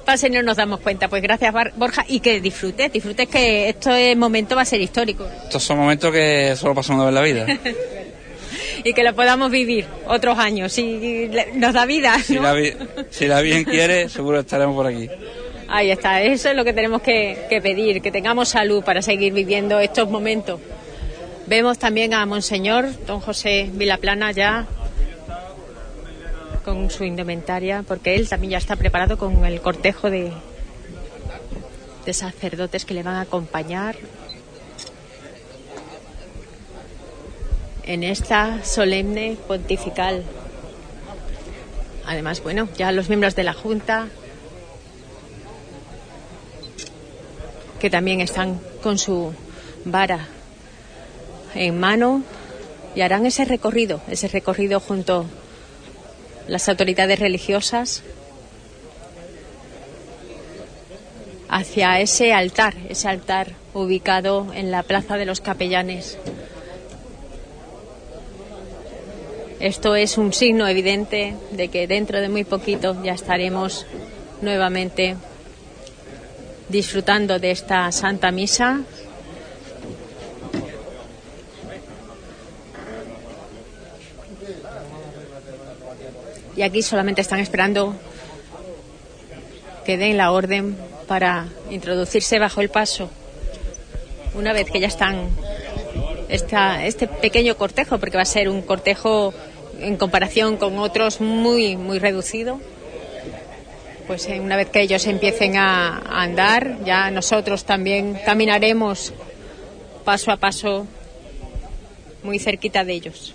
[0.06, 1.08] Pasa y no nos damos cuenta.
[1.08, 5.28] Pues gracias, Bar- Borja, y que disfrutes, disfrutes que este momento va a ser histórico
[5.44, 7.60] Estos son momentos que solo pasan una vez en la vida.
[8.84, 12.20] y que lo podamos vivir otros años, si nos da vida.
[12.20, 12.74] Si la, vi-
[13.10, 15.10] si la Virgen quiere, seguro estaremos por aquí.
[15.68, 19.34] Ahí está, eso es lo que tenemos que, que pedir, que tengamos salud para seguir
[19.34, 20.60] viviendo estos momentos.
[21.48, 24.68] Vemos también a Monseñor Don José Vilaplana ya
[26.66, 30.34] con su indumentaria, porque él también ya está preparado con el cortejo de,
[32.12, 33.96] sacerdotes que le van a acompañar
[37.84, 40.24] en esta solemne pontifical.
[42.08, 44.08] Además, bueno, ya los miembros de la Junta
[47.80, 49.34] que también están con su
[49.84, 50.28] vara
[51.54, 52.24] en mano
[52.96, 55.26] y harán ese recorrido, ese recorrido junto
[56.48, 58.04] las autoridades religiosas
[61.50, 66.18] hacia ese altar, ese altar ubicado en la Plaza de los Capellanes.
[69.60, 73.86] Esto es un signo evidente de que dentro de muy poquito ya estaremos
[74.42, 75.16] nuevamente
[76.70, 78.82] disfrutando de esta Santa Misa.
[86.56, 87.96] Y aquí solamente están esperando
[89.86, 90.78] que den la orden
[91.08, 93.10] para introducirse bajo el paso.
[94.34, 95.30] Una vez que ya están
[96.30, 99.34] esta, este pequeño cortejo, porque va a ser un cortejo
[99.80, 102.60] en comparación con otros muy, muy reducido,
[104.08, 109.14] pues eh, una vez que ellos empiecen a, a andar, ya nosotros también caminaremos
[110.04, 110.88] paso a paso
[112.24, 113.34] muy cerquita de ellos.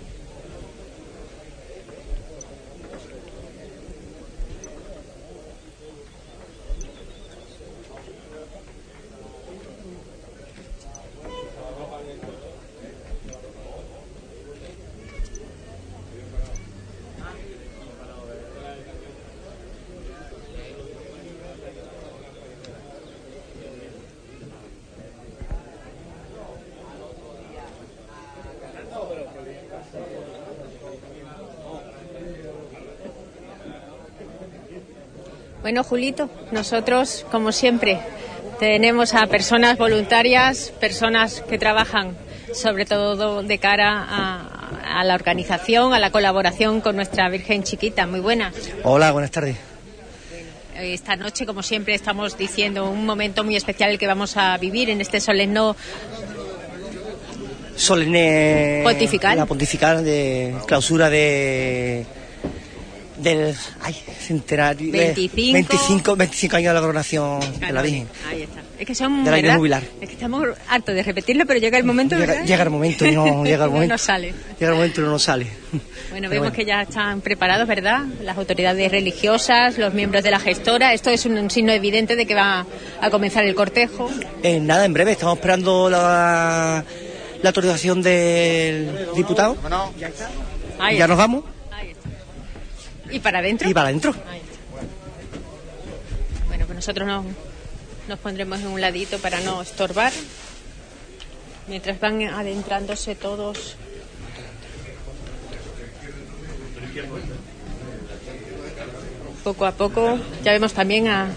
[35.71, 37.97] Bueno, Julito, nosotros, como siempre,
[38.59, 42.17] tenemos a personas voluntarias, personas que trabajan
[42.53, 48.05] sobre todo de cara a, a la organización, a la colaboración con nuestra Virgen Chiquita.
[48.05, 48.53] Muy buenas.
[48.83, 49.55] Hola, buenas tardes.
[50.75, 54.99] Esta noche, como siempre, estamos diciendo un momento muy especial que vamos a vivir en
[54.99, 55.77] este solemno
[57.77, 58.81] Solemne.
[58.83, 59.37] Pontifical.
[59.37, 62.05] La pontifical de clausura de.
[63.21, 63.55] Del.
[63.81, 64.91] Ay, centenario.
[64.91, 65.53] de 25.
[65.53, 68.07] 25, 25 años de la coronación de la Virgen.
[68.29, 68.61] Ahí está.
[68.79, 69.23] Es que son.
[69.23, 69.83] Del año jubilar.
[70.01, 72.45] Es que estamos hartos de repetirlo, pero llega el momento, Llega, ¿verdad?
[72.47, 73.93] llega el momento y no llega el No momento.
[73.93, 74.33] nos sale.
[74.59, 75.45] Llega el momento y no nos sale.
[75.71, 76.53] Bueno, Pero vemos bueno.
[76.55, 78.01] que ya están preparados, ¿verdad?
[78.23, 80.93] Las autoridades religiosas, los miembros de la gestora.
[80.93, 82.65] Esto es un, un signo evidente de que va
[82.99, 84.09] a comenzar el cortejo.
[84.43, 86.83] Eh, nada, en breve, estamos esperando la,
[87.41, 89.55] la autorización del diputado.
[90.79, 91.07] Ahí ya está.
[91.07, 91.43] nos vamos
[93.11, 93.69] ¿Y para adentro?
[93.69, 94.15] y para adentro.
[96.47, 97.25] Bueno, pues nosotros nos,
[98.07, 100.11] nos pondremos en un ladito para no estorbar.
[101.67, 103.75] Mientras van adentrándose todos.
[109.43, 110.19] Poco a poco.
[110.43, 111.29] Ya vemos también a,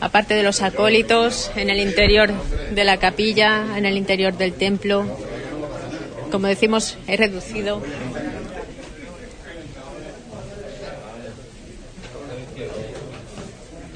[0.00, 2.32] aparte de los acólitos, en el interior
[2.72, 5.06] de la capilla, en el interior del templo.
[6.30, 7.82] Como decimos, es reducido.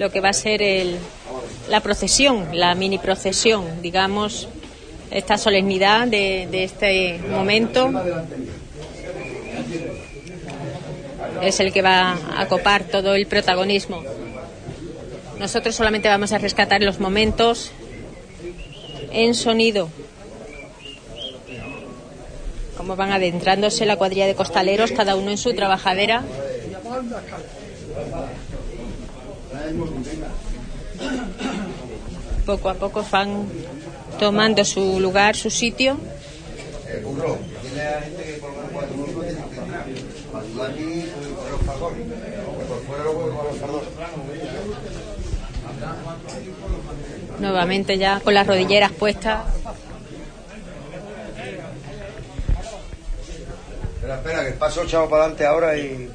[0.01, 0.97] Lo que va a ser el,
[1.69, 4.49] la procesión, la mini procesión, digamos,
[5.11, 7.91] esta solemnidad de, este momento
[11.43, 14.03] es el que va a copar todo el protagonismo.
[15.39, 17.71] Nosotros solamente vamos a rescatar los momentos
[19.13, 19.91] en sonido.
[22.79, 26.25] Como van adentrándose la cuadrilla de costaleros, cada uno en su trabajadera.
[32.47, 33.47] Poco a poco van
[34.19, 35.99] tomando su lugar, su sitio.
[47.39, 49.45] Nuevamente ya con las rodilleras puestas.
[53.95, 56.11] Espera, espera, que el paso echamos para adelante ahora y.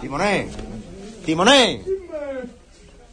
[0.00, 0.48] Timoné,
[1.24, 1.84] Timoné.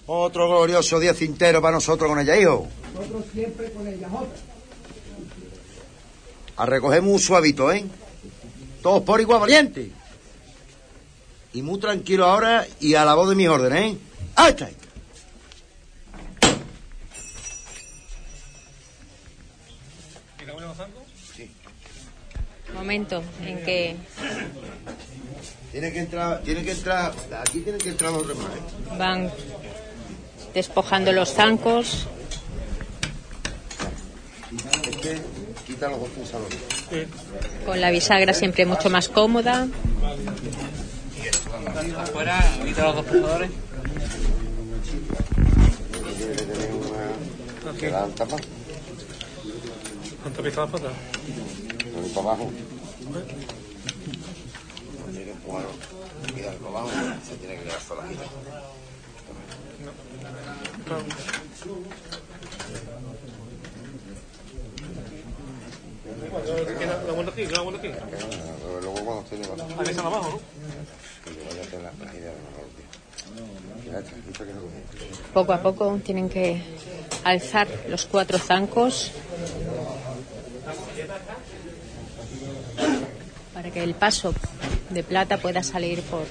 [0.08, 2.68] Otro glorioso día cintero para nosotros con ella, hijo.
[2.96, 4.08] Nosotros siempre con ella.
[6.58, 7.86] A recoger muy suavito, ¿eh?
[8.82, 9.92] Todos por igual valiente.
[11.54, 13.98] Y muy tranquilo ahora y a la voz de mis órdenes, ¿eh?
[14.36, 14.56] ¡Ahí
[22.80, 22.86] Sí.
[22.86, 23.96] Momento en que
[25.72, 27.12] Tiene que entrar, tiene que entrar,
[27.42, 28.48] aquí tiene que entrar los demás.
[28.98, 29.30] van
[30.54, 32.08] despojando los zancos.
[34.90, 35.20] Este,
[35.68, 36.58] quita los dos salones.
[37.66, 39.68] Con la bisagra siempre mucho más cómoda.
[41.98, 43.52] Afuera, quita los dos pesadores.
[47.80, 48.36] Que la tapa,
[50.22, 50.90] ¿Cuánto pesa la pata?
[52.20, 52.52] Abajo.
[55.12, 55.34] Tiene que.
[56.36, 56.90] Queda para abajo,
[57.28, 58.04] se tiene que quedar sola.
[67.06, 67.92] La vuelta aquí, la vuelta aquí.
[68.82, 69.02] Luego
[70.08, 70.40] abajo, ¿no?
[75.34, 76.62] Poco a poco tienen que
[77.24, 79.12] alzar los cuatro zancos
[83.60, 84.34] para que el paso
[84.90, 86.26] de plata pueda salir por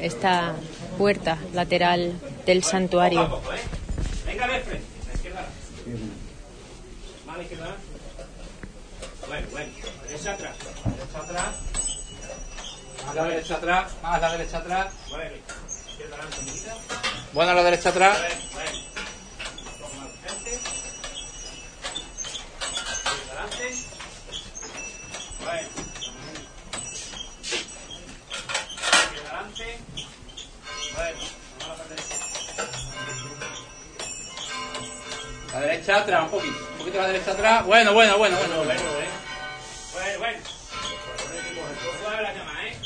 [0.00, 0.56] esta
[0.98, 3.40] puerta lateral del santuario.
[4.26, 5.46] Venga de frente, la izquierda.
[7.24, 7.76] Mala izquierda.
[9.28, 9.72] Bueno, bueno.
[10.08, 10.56] Derecha atrás.
[10.84, 11.54] Derecha atrás.
[13.06, 14.94] Más la derecha atrás, más la derecha atrás.
[15.10, 15.30] Bueno.
[15.90, 16.74] Izquierda adelante, unida.
[17.32, 18.18] Buena la derecha atrás.
[18.52, 18.84] Bueno.
[29.56, 31.18] Bueno.
[31.60, 32.16] Vamos a la parte derecha.
[35.52, 36.58] La derecha atrás, un poquito.
[36.72, 37.64] Un poquito la derecha atrás.
[37.64, 38.56] Bueno, bueno, bueno, bueno.
[38.64, 38.82] Bueno, bueno.
[39.92, 40.38] Bueno, bueno.
[42.02, 42.76] Suave la ¿eh?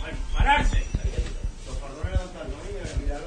[0.00, 0.86] Bueno, pararse.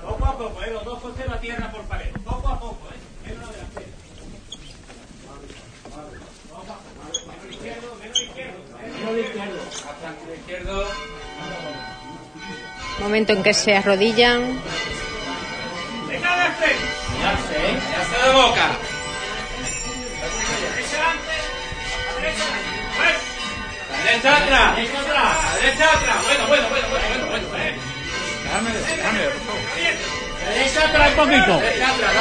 [0.02, 0.72] Poco a poco, ¿eh?
[0.72, 2.12] Los dos costeros a tierra por pared.
[2.26, 3.30] Poco a poco, ¿eh?
[3.30, 3.88] Menos delantero.
[7.28, 8.60] Menos izquierdo, menos izquierdo.
[8.78, 9.18] Menos izquierdo.
[9.18, 9.67] Bastante izquierdo.
[13.00, 14.60] Momento en que se arrodillan.
[16.08, 16.86] Venga de frente.
[17.22, 18.72] Ya sé, de boca.
[24.04, 24.76] Derecha atrás.
[24.76, 25.62] Derecha atrás.
[25.62, 26.18] Derecha atrás.
[26.26, 27.78] Bueno, bueno, bueno, bueno, bueno, bueno.
[31.08, 31.60] un poquito.
[31.60, 32.14] Derecha atrás,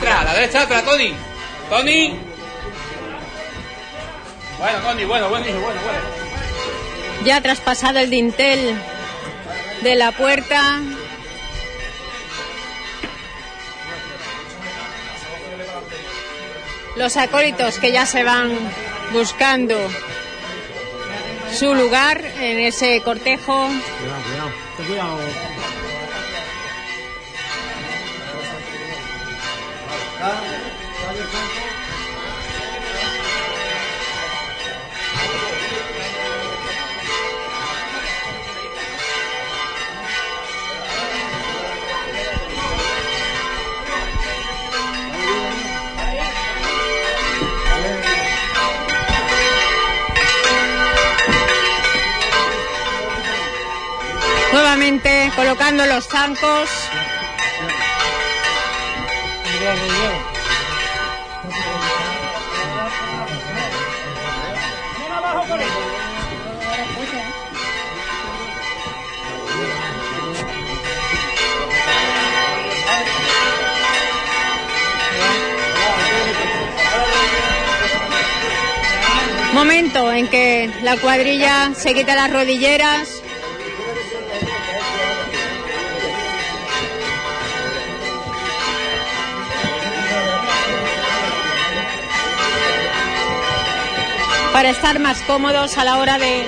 [0.00, 1.14] atrás, la derecha atrás, Tony.
[1.68, 2.18] Tony.
[4.58, 6.00] Bueno, Tony, bueno, bueno, bueno, bueno.
[7.24, 8.74] Ya traspasado el dintel
[9.82, 10.80] de la puerta.
[16.96, 18.50] Los acólitos que ya se van
[19.12, 19.76] buscando
[21.52, 23.68] su lugar en ese cortejo.
[24.76, 25.50] Cuidado, cuidado.
[54.72, 56.70] Nuevamente colocando los zancos.
[79.52, 83.19] Momento en que la cuadrilla se quita las rodilleras.
[94.60, 96.44] Para estar más cómodos a la hora de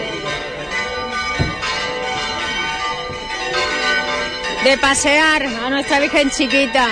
[4.64, 6.86] de pasear a nuestra Virgen chiquita.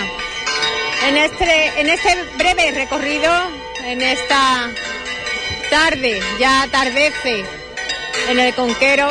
[1.09, 3.31] En este en este breve recorrido
[3.85, 4.71] en esta
[5.69, 7.45] tarde ya atardece
[8.31, 9.11] en el Conquero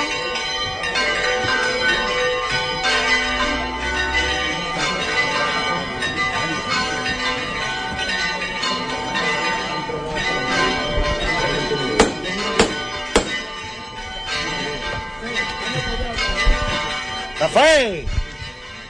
[17.53, 18.05] ¡Café!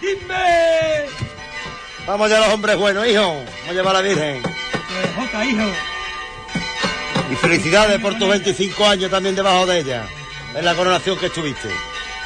[0.02, 1.06] ¡Dime!
[2.06, 3.22] Vamos ya los hombres buenos, hijo.
[3.22, 4.44] Vamos a llevar a la Virgen.
[5.16, 5.64] Jota, hijo.
[7.32, 10.06] Y felicidades por tus 25 años también debajo de ella.
[10.56, 11.70] En la coronación que estuviste.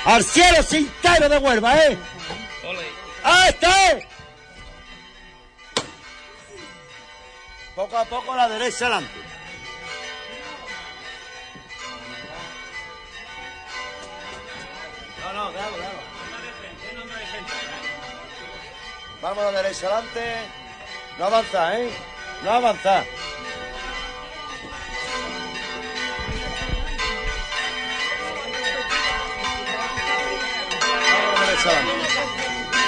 [0.06, 1.98] ¡Al cielo cintero de Huelva, eh!
[3.24, 4.00] ¡Ah, está!
[7.76, 9.12] Poco a poco la derecha adelante.
[15.22, 16.03] No, no, bravo, bravo.
[19.24, 20.36] Vamos a la derecha adelante.
[21.18, 21.90] No avanza, ¿eh?
[22.44, 23.06] No avanza.
[31.24, 32.08] Vamos a la derecha adelante.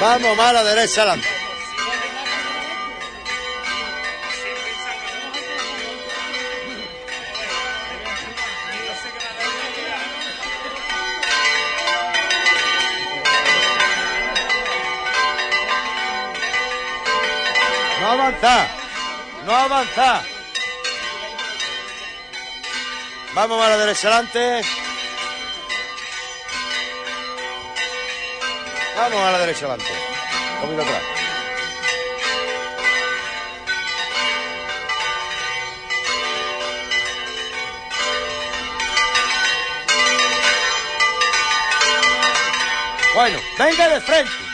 [0.01, 1.34] Vamos a la derecha adelante.
[18.05, 18.67] No avanza.
[19.47, 20.21] No avanza.
[23.33, 24.61] Vamos a la derecha adelante.
[28.95, 29.91] Vamos a la derecha adelante.
[30.63, 31.01] Un atrás.
[43.15, 44.44] Bueno, venga de frente.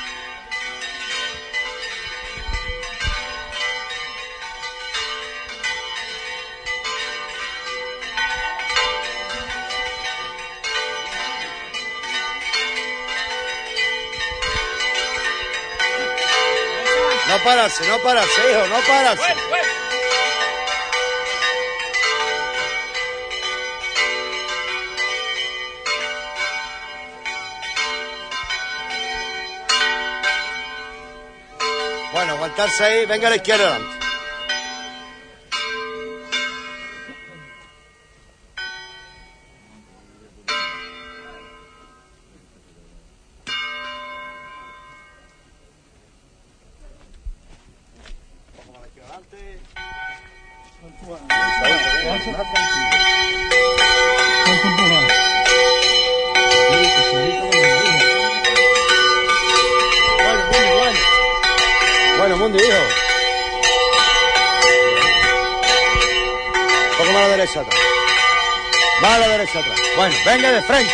[17.44, 19.36] Pararse, no pararse, hijo, no pararse.
[32.14, 34.01] Bueno, aguantarse ahí, venga a la izquierda adelante.
[70.64, 70.94] Frente.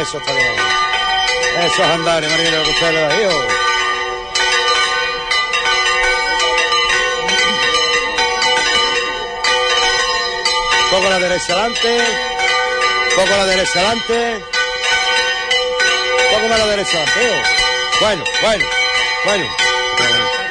[0.00, 0.32] Eso está.
[0.32, 3.62] Eso es andar, María, lo que usted hijo.
[10.90, 11.98] Poco la derecha adelante.
[13.16, 14.44] Poco la derecha adelante.
[16.32, 17.42] Poco más la derecha adelante.
[18.00, 18.64] Bueno, bueno,
[19.24, 20.41] bueno.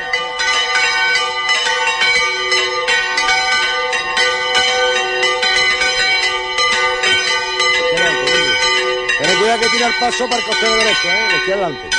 [9.62, 11.28] Que tira el paso para el costero derecho, ¿eh?
[11.30, 11.90] Le estoy adelante.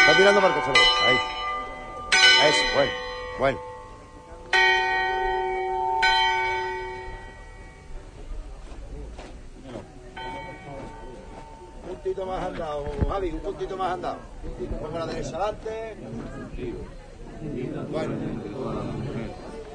[0.00, 1.04] Está tirando para el costero derecho.
[1.08, 1.18] Ahí.
[2.48, 2.92] Eso, bueno,
[3.40, 3.58] bueno.
[11.82, 14.18] Un puntito más andado, Javi, un puntito más andado.
[14.94, 15.96] A la derecha adelante.
[17.90, 18.14] Bueno.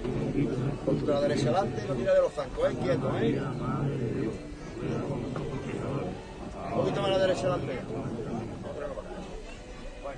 [0.06, 3.42] Un poquito a la derecha adelante, no tira de los zancos, eh, quieto, eh.
[6.74, 7.80] Un poquito más a la derecha adelante.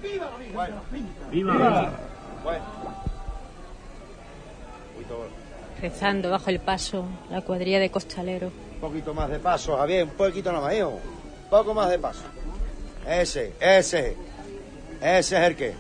[0.02, 0.82] Bueno, bueno.
[1.32, 1.54] ¡Viva!
[2.44, 2.64] Bueno.
[4.88, 5.28] Un poquito,
[5.82, 8.52] Rezando bajo el paso la cuadrilla de costaleros.
[8.76, 10.90] un poquito más de paso, Javier, un poquito nomás, hijo.
[10.90, 12.24] Un poco más de paso.
[13.08, 14.16] Ese, ese.
[15.02, 15.74] Ese es el que.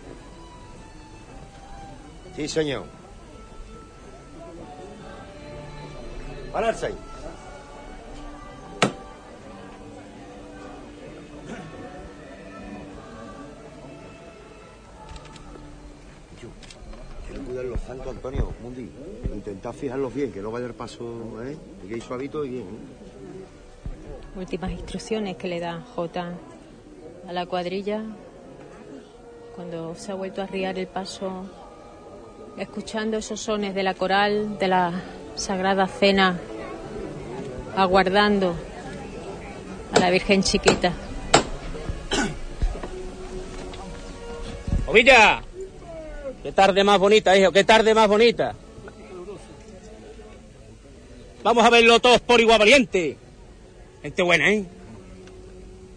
[2.35, 2.83] Sí, señor.
[6.51, 6.95] Pararse ahí.
[17.55, 18.89] Cuidar los zancos, Antonio, Mundi.
[19.33, 21.55] Intentad fijarlos bien, que no vaya el paso, ¿eh?
[21.85, 22.63] Y que suavito y bien.
[22.63, 24.37] ¿eh?
[24.37, 26.33] Últimas instrucciones que le da J
[27.25, 28.03] a la cuadrilla
[29.55, 31.45] cuando se ha vuelto a arriar el paso,
[32.57, 34.91] escuchando esos sones de la coral, de la
[35.35, 36.37] Sagrada Cena,
[37.77, 38.53] aguardando
[39.93, 40.91] a la Virgen Chiquita.
[44.87, 45.41] Ovilla,
[46.45, 48.53] Qué tarde más bonita, hijo, qué tarde más bonita.
[51.41, 53.17] Vamos a verlo todos por igual valiente.
[54.03, 54.63] Gente buena, ¿eh?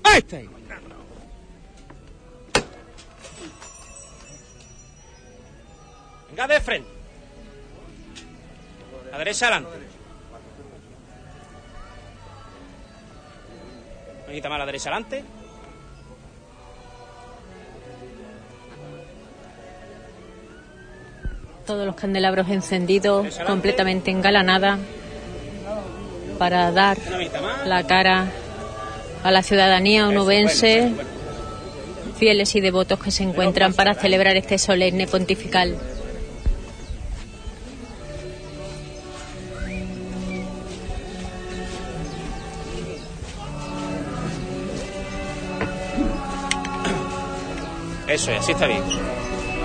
[0.04, 0.38] Ahí está.
[6.30, 6.88] Venga de frente.
[9.12, 9.78] A derecha adelante.
[14.26, 15.24] Bonita más la derecha adelante.
[21.68, 24.78] Todos los candelabros encendidos, completamente engalanada,
[26.38, 26.96] para dar
[27.66, 28.24] la cara
[29.22, 30.90] a la ciudadanía onubense,
[32.16, 35.76] fieles y devotos que se encuentran para celebrar este solemne pontifical.
[48.08, 49.17] Eso es, así está bien.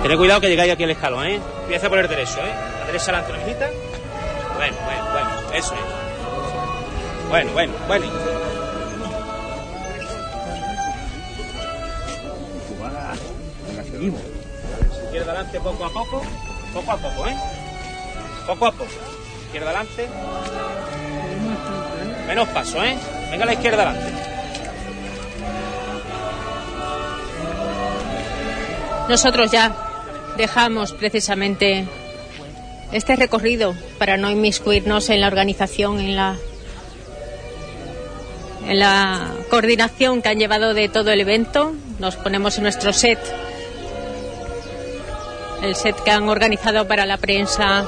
[0.04, 1.40] Tened cuidado que llegáis aquí al escalón, ¿eh?
[1.62, 2.52] Empieza por el derecho, ¿eh?
[2.78, 3.70] La derecha adelante, ¿la mijita?
[4.54, 7.30] Bueno, bueno, bueno, eso es.
[7.30, 8.06] Bueno, bueno, bueno.
[15.04, 16.22] Izquierda adelante poco a poco,
[16.74, 17.36] poco a poco, ¿eh?
[18.46, 18.90] Poco a poco.
[19.46, 20.08] Izquierda adelante.
[22.26, 22.98] Menos paso, ¿eh?
[23.30, 24.12] Venga a la izquierda adelante.
[29.08, 29.83] Nosotros ya
[30.36, 31.84] dejamos precisamente
[32.92, 36.36] este recorrido para no inmiscuirnos en la organización, en la
[38.66, 41.74] en la coordinación que han llevado de todo el evento.
[41.98, 43.18] Nos ponemos en nuestro set,
[45.62, 47.86] el set que han organizado para la prensa,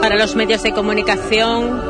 [0.00, 1.82] para los medios de comunicación.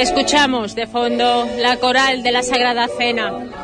[0.00, 3.59] Escuchamos de fondo la coral de la Sagrada Cena.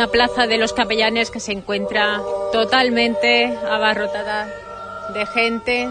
[0.00, 2.22] Una plaza de los capellanes que se encuentra
[2.52, 4.48] totalmente abarrotada
[5.12, 5.90] de gente.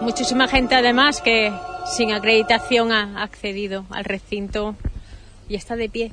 [0.00, 1.52] Muchísima gente además que
[1.84, 4.74] sin acreditación ha accedido al recinto
[5.50, 6.12] y está de pie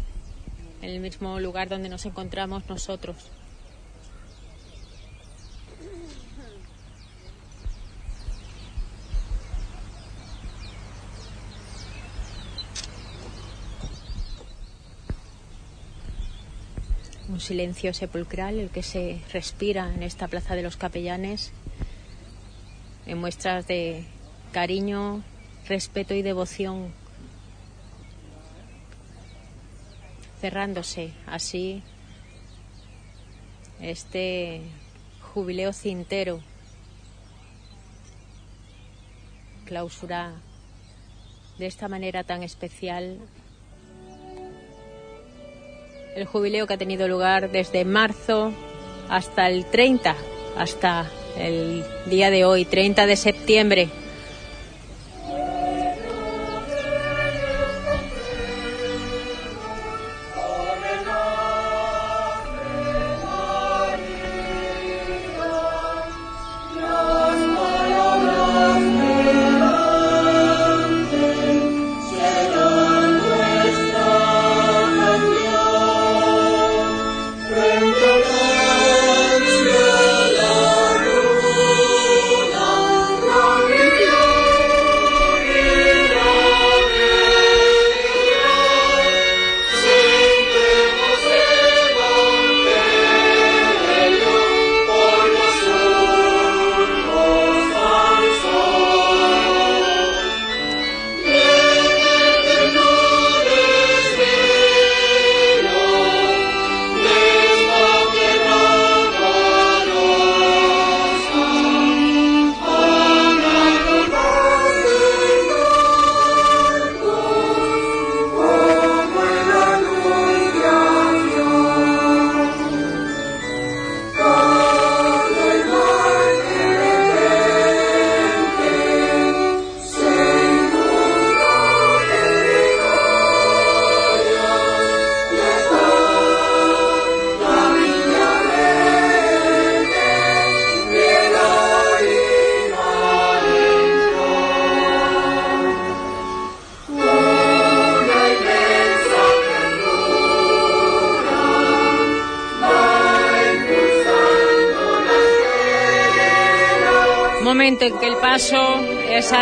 [0.81, 3.15] en el mismo lugar donde nos encontramos nosotros.
[17.33, 21.51] Un silencio sepulcral el que se respira en esta plaza de los capellanes
[23.07, 24.05] en muestras de
[24.51, 25.23] cariño,
[25.67, 26.93] respeto y devoción,
[30.39, 31.81] cerrándose así
[33.81, 34.61] este
[35.33, 36.39] jubileo cintero,
[39.65, 40.35] clausura
[41.57, 43.17] de esta manera tan especial
[46.15, 48.51] el jubileo que ha tenido lugar desde marzo
[49.09, 50.15] hasta el 30,
[50.57, 53.89] hasta el día de hoy, 30 de septiembre.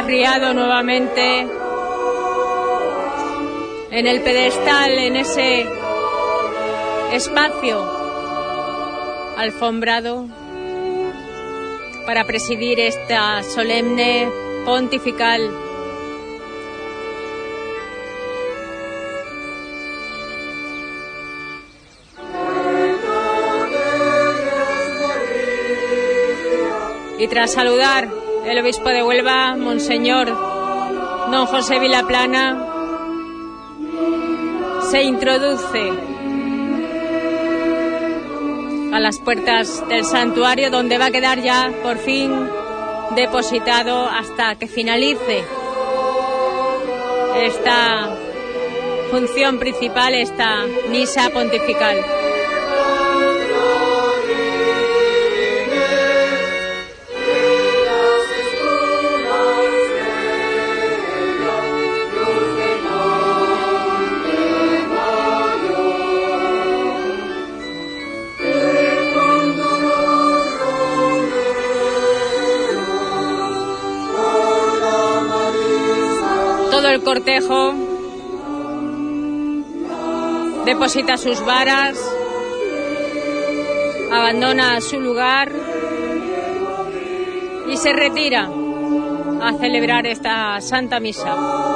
[0.02, 1.42] Arriado nuevamente
[3.92, 5.68] en el pedestal, en ese
[7.14, 7.88] espacio
[9.38, 10.26] alfombrado
[12.08, 14.28] para presidir esta solemne
[14.66, 15.52] pontifical.
[27.20, 32.68] Y tras saludar el obispo de Huelva, Monseñor Don José Vilaplana,
[34.90, 35.94] se introduce
[38.94, 42.32] a las puertas del santuario donde va a quedar ya por fin
[43.16, 45.44] depositado hasta que finalice
[47.38, 48.10] esta
[49.10, 51.98] función principal, esta misa pontifical.
[80.66, 81.98] Deposita sus varas,
[84.12, 85.52] abandona su lugar.
[87.68, 88.50] Y se retira
[89.42, 91.71] a celebrar esta Santa Misa.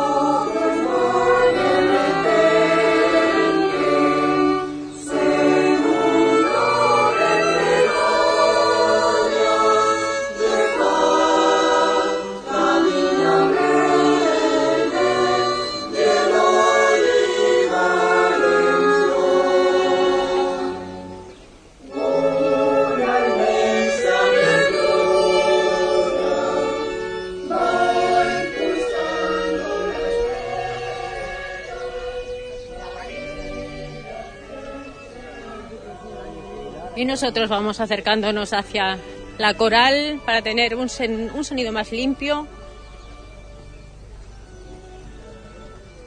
[37.15, 38.97] Nosotros vamos acercándonos hacia
[39.37, 42.45] la coral para tener un, sonido más limpio.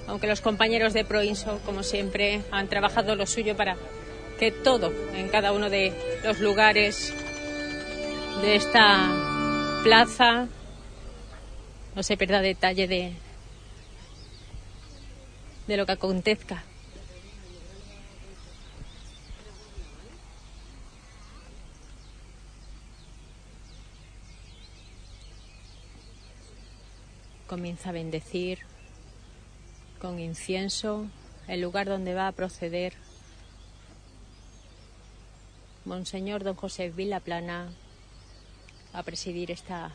[0.07, 3.79] Aunque los compañeros de Proinso, como siempre, han trabajado lo suyo para
[4.39, 5.95] que todo en cada uno de
[6.25, 7.15] los lugares
[8.43, 10.47] de esta plaza
[11.97, 13.15] no se pierda detalle de,
[15.69, 16.65] de lo que acontezca.
[27.49, 28.61] Comienza a bendecir
[30.01, 31.07] con incienso
[31.49, 32.93] el lugar donde va a proceder
[35.85, 37.73] Monseñor Don José Vilaplana
[38.93, 39.91] a presidir esta,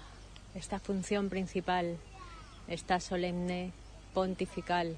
[0.56, 1.98] esta función principal,
[2.68, 3.72] esta solemne
[4.14, 4.98] pontifical.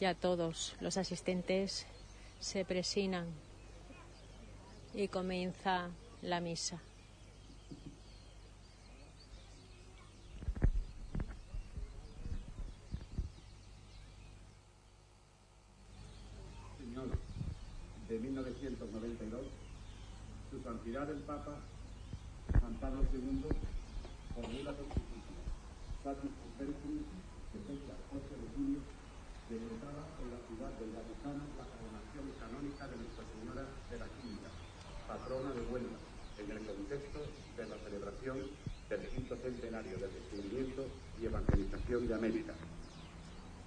[0.00, 1.86] Ya todos los asistentes
[2.40, 3.26] se presinan
[4.94, 5.90] y comienza
[6.22, 6.80] la misa.
[16.78, 17.08] Señor,
[18.08, 19.46] de 1992,
[20.50, 21.60] su santidad el Papa
[22.58, 23.44] Juan Pablo II
[24.34, 25.20] formula constitución
[26.02, 27.04] Satis Perpetuum,
[27.52, 28.80] que fecha 8 de junio,
[29.50, 34.48] decretada en la ciudad del Vaticano la coronación canónica de Nuestra Señora de la Quinta,
[35.10, 35.98] patrona de Huelva,
[36.38, 37.18] en el contexto
[37.58, 37.76] de la
[38.20, 38.36] celebración
[38.88, 40.86] del quinto centenario del descubrimiento
[41.20, 42.52] y evangelización de América.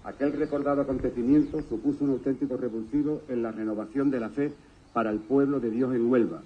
[0.04, 4.52] Aquel recordado acontecimiento supuso un auténtico revulsivo en la renovación de la fe
[4.92, 6.42] para el pueblo de Dios en Huelva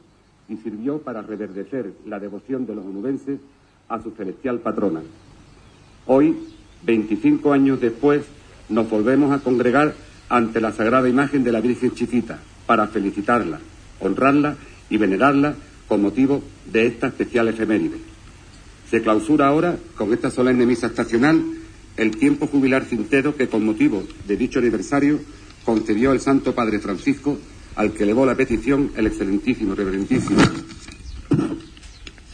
[0.48, 3.40] y sirvió para reverdecer la devoción de los onubenses
[3.90, 5.02] a su celestial patrona.
[6.06, 6.38] Hoy,
[6.84, 8.26] 25 años después,
[8.70, 9.94] nos volvemos a congregar
[10.30, 13.60] ante la sagrada imagen de la Virgen Chiquita para felicitarla,
[14.00, 14.56] honrarla
[14.90, 15.56] y venerarla
[15.88, 16.42] con motivo
[16.72, 17.98] de esta especial efeméride.
[18.90, 21.44] Se clausura ahora, con esta solemne misa estacional,
[21.98, 25.20] el tiempo jubilar cintero que con motivo de dicho aniversario
[25.66, 27.38] concedió el Santo Padre Francisco
[27.76, 30.42] al que elevó la petición el excelentísimo, reverentísimo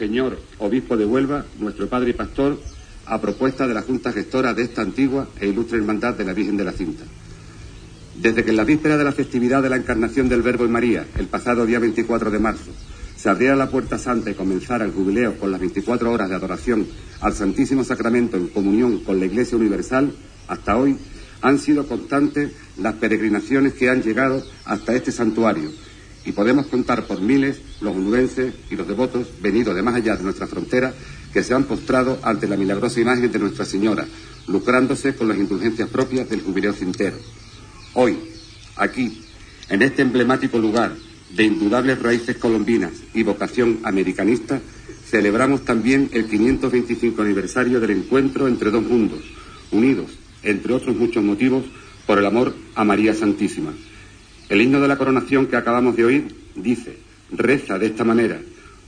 [0.03, 2.59] señor obispo de Huelva, nuestro padre y pastor,
[3.05, 6.57] a propuesta de la Junta Gestora de esta antigua e ilustre hermandad de la Virgen
[6.57, 7.05] de la Cinta.
[8.15, 11.05] Desde que en la víspera de la festividad de la Encarnación del Verbo en María,
[11.17, 12.71] el pasado día 24 de marzo,
[13.23, 16.85] se abriera la puerta santa y comenzara el jubileo con las 24 horas de adoración
[17.21, 20.13] al Santísimo Sacramento en comunión con la Iglesia Universal,
[20.49, 20.97] Hasta hoy
[21.41, 25.71] han sido constantes las peregrinaciones que han llegado hasta este santuario
[26.25, 30.23] y podemos contar por miles los onubenses y los devotos venidos de más allá de
[30.23, 30.93] nuestra frontera
[31.31, 34.05] que se han postrado ante la milagrosa imagen de Nuestra Señora,
[34.47, 37.15] lucrándose con las indulgencias propias del jubileo cintero.
[37.93, 38.17] Hoy,
[38.75, 39.23] aquí,
[39.69, 40.93] en este emblemático lugar
[41.35, 44.61] de indudables raíces colombinas y vocación americanista,
[45.05, 49.21] celebramos también el 525 aniversario del encuentro entre dos mundos,
[49.71, 50.11] unidos,
[50.43, 51.65] entre otros muchos motivos,
[52.05, 53.73] por el amor a María Santísima.
[54.49, 56.97] El himno de la coronación que acabamos de oír dice,
[57.31, 58.39] reza de esta manera,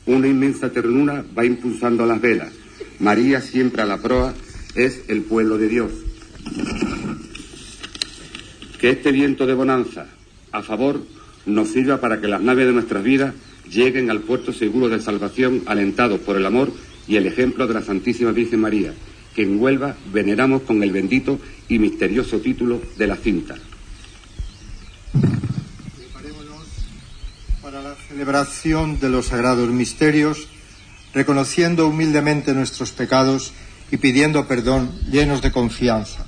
[0.06, 2.52] una inmensa ternura va impulsando las velas,
[3.00, 4.34] María siempre a la proa
[4.76, 5.92] es el pueblo de Dios.
[8.80, 10.08] Que este viento de bonanza
[10.52, 11.02] a favor
[11.46, 13.34] nos sirva para que las naves de nuestras vidas
[13.70, 16.72] lleguen al puerto seguro de salvación alentados por el amor
[17.08, 18.94] y el ejemplo de la Santísima Virgen María,
[19.36, 23.56] que en Huelva veneramos con el bendito y misterioso título de la cinta.
[27.62, 30.48] para la celebración de los sagrados misterios,
[31.16, 33.54] reconociendo humildemente nuestros pecados
[33.90, 36.28] y pidiendo perdón llenos de confianza.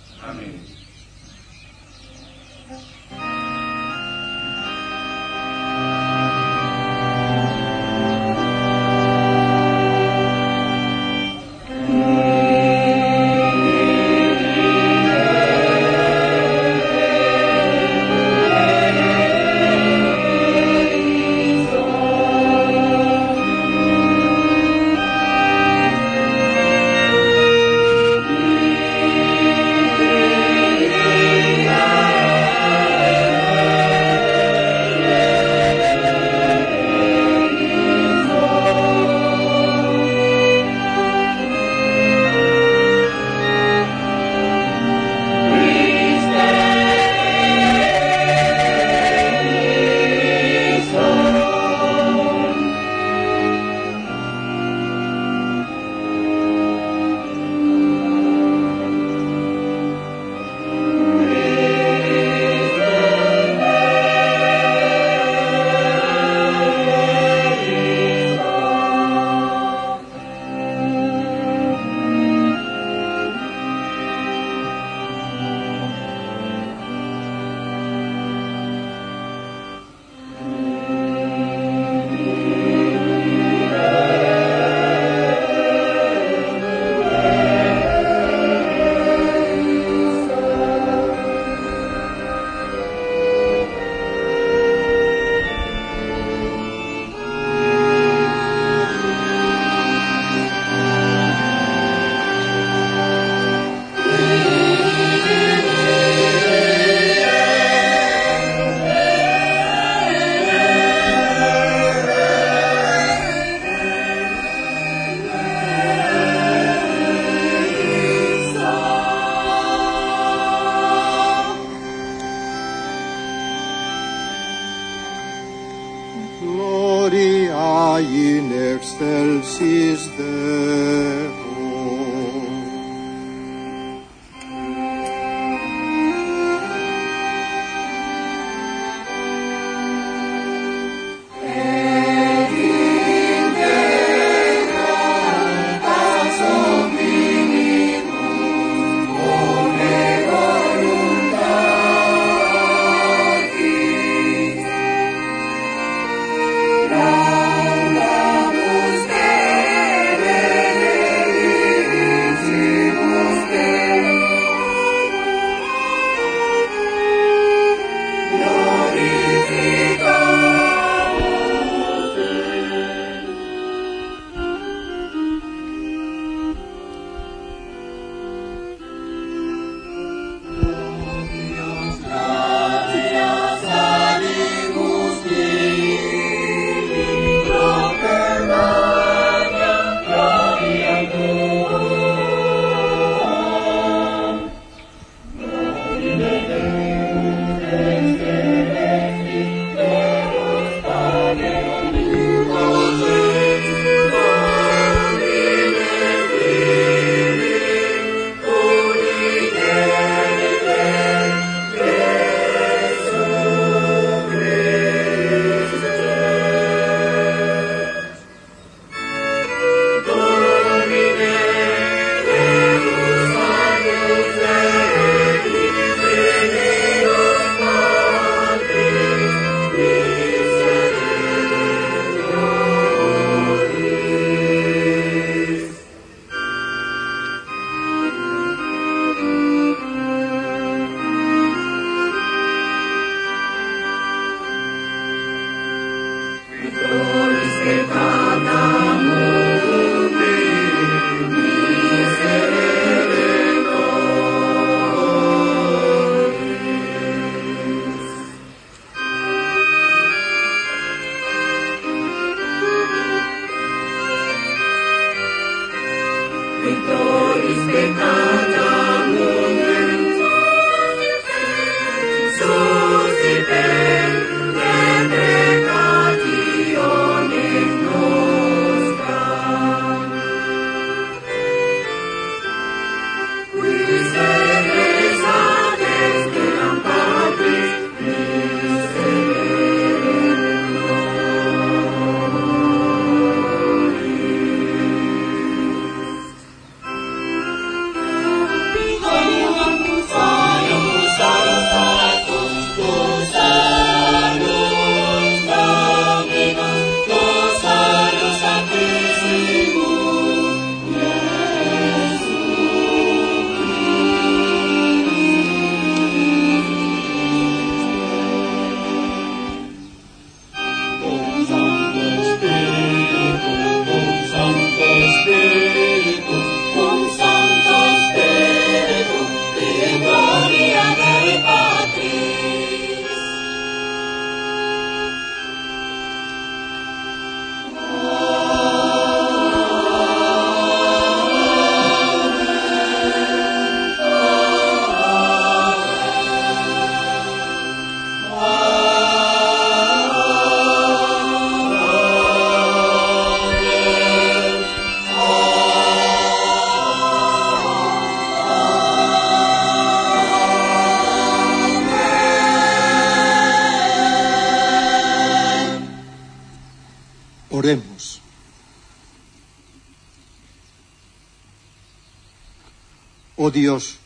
[373.51, 373.97] Dios,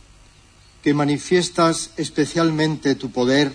[0.83, 3.51] que manifiestas especialmente tu poder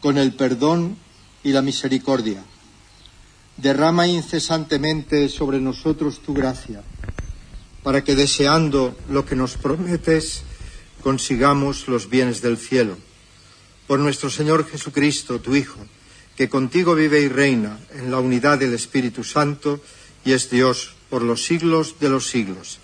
[0.00, 0.96] con el perdón
[1.42, 2.42] y la misericordia.
[3.56, 6.82] Derrama incesantemente sobre nosotros tu gracia,
[7.82, 10.42] para que deseando lo que nos prometes,
[11.02, 12.96] consigamos los bienes del cielo.
[13.86, 15.80] Por nuestro Señor Jesucristo, tu Hijo,
[16.36, 19.80] que contigo vive y reina en la unidad del Espíritu Santo
[20.24, 22.78] y es Dios por los siglos de los siglos.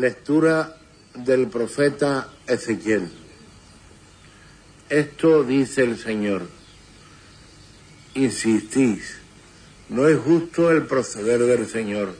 [0.00, 0.78] Lectura
[1.14, 3.08] del profeta Ezequiel.
[4.88, 6.42] Esto dice el Señor.
[8.14, 9.18] Insistís,
[9.88, 12.16] no es justo el proceder del Señor.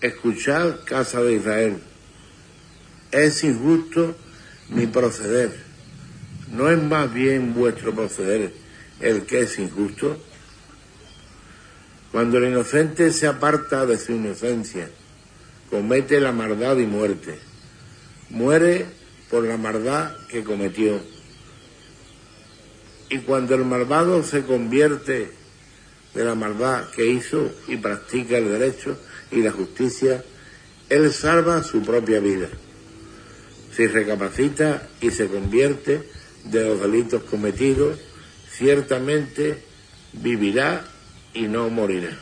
[0.00, 1.82] Escuchad, casa de Israel.
[3.10, 4.16] Es injusto
[4.70, 5.54] mi proceder.
[6.50, 8.54] ¿No es más bien vuestro proceder
[9.00, 10.16] el que es injusto?
[12.12, 14.88] Cuando el inocente se aparta de su inocencia,
[15.68, 17.47] comete la maldad y muerte.
[18.30, 18.86] Muere
[19.30, 21.00] por la maldad que cometió.
[23.10, 25.30] Y cuando el malvado se convierte
[26.14, 28.98] de la maldad que hizo y practica el derecho
[29.30, 30.24] y la justicia,
[30.88, 32.48] él salva su propia vida.
[33.74, 36.02] Si recapacita y se convierte
[36.44, 37.98] de los delitos cometidos,
[38.50, 39.62] ciertamente
[40.12, 40.84] vivirá
[41.34, 42.18] y no morirá.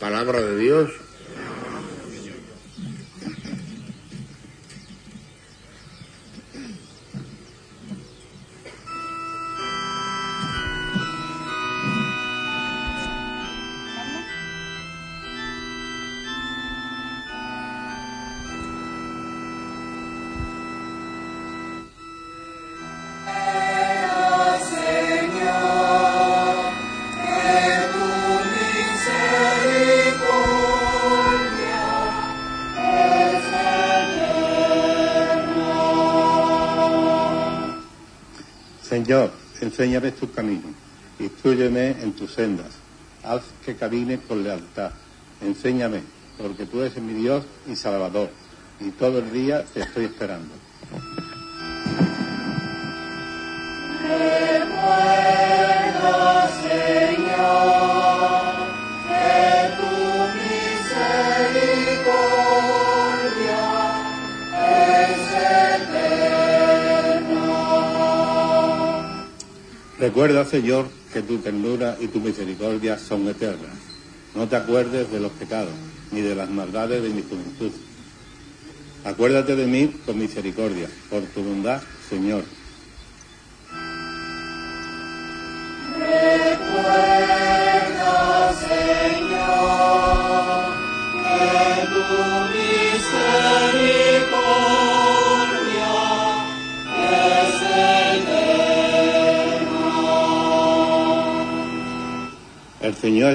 [0.00, 0.90] Palabra de Dios.
[39.86, 40.72] Enséñame tus caminos,
[41.20, 42.72] instruyeme en tus sendas,
[43.22, 44.90] haz que camine con lealtad.
[45.40, 46.00] Enséñame,
[46.36, 48.30] porque tú eres mi Dios y Salvador,
[48.80, 50.52] y todo el día te estoy esperando.
[70.06, 73.74] Recuerda, Señor, que tu ternura y tu misericordia son eternas.
[74.36, 75.74] No te acuerdes de los pecados,
[76.12, 77.72] ni de las maldades de mi juventud.
[79.02, 82.44] Acuérdate de mí con misericordia, por tu bondad, Señor.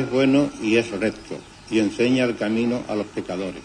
[0.01, 1.37] Es bueno y es recto,
[1.69, 3.61] y enseña el camino a los pecadores.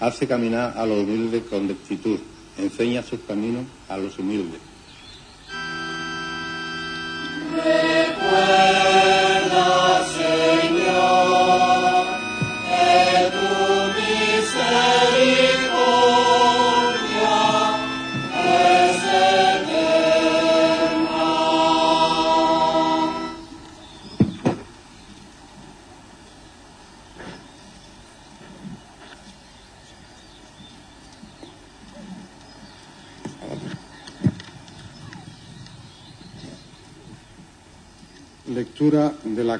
[0.00, 2.18] Hace caminar a los humildes con rectitud,
[2.56, 4.60] enseña sus caminos a los humildes.
[7.54, 8.91] Recuerda,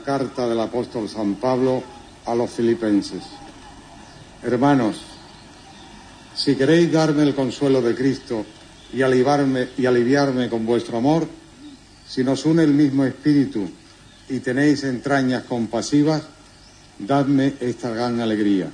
[0.02, 1.82] carta del apóstol San Pablo
[2.26, 3.22] a los filipenses.
[4.42, 5.00] Hermanos,
[6.34, 8.44] si queréis darme el consuelo de Cristo
[8.92, 11.26] y aliviarme, y aliviarme con vuestro amor,
[12.06, 13.68] si nos une el mismo espíritu
[14.28, 16.22] y tenéis entrañas compasivas,
[16.98, 18.68] dadme esta gran alegría.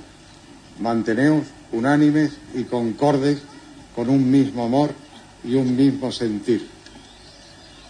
[0.79, 3.39] Manteneos unánimes y concordes
[3.95, 4.91] con un mismo amor
[5.43, 6.67] y un mismo sentir.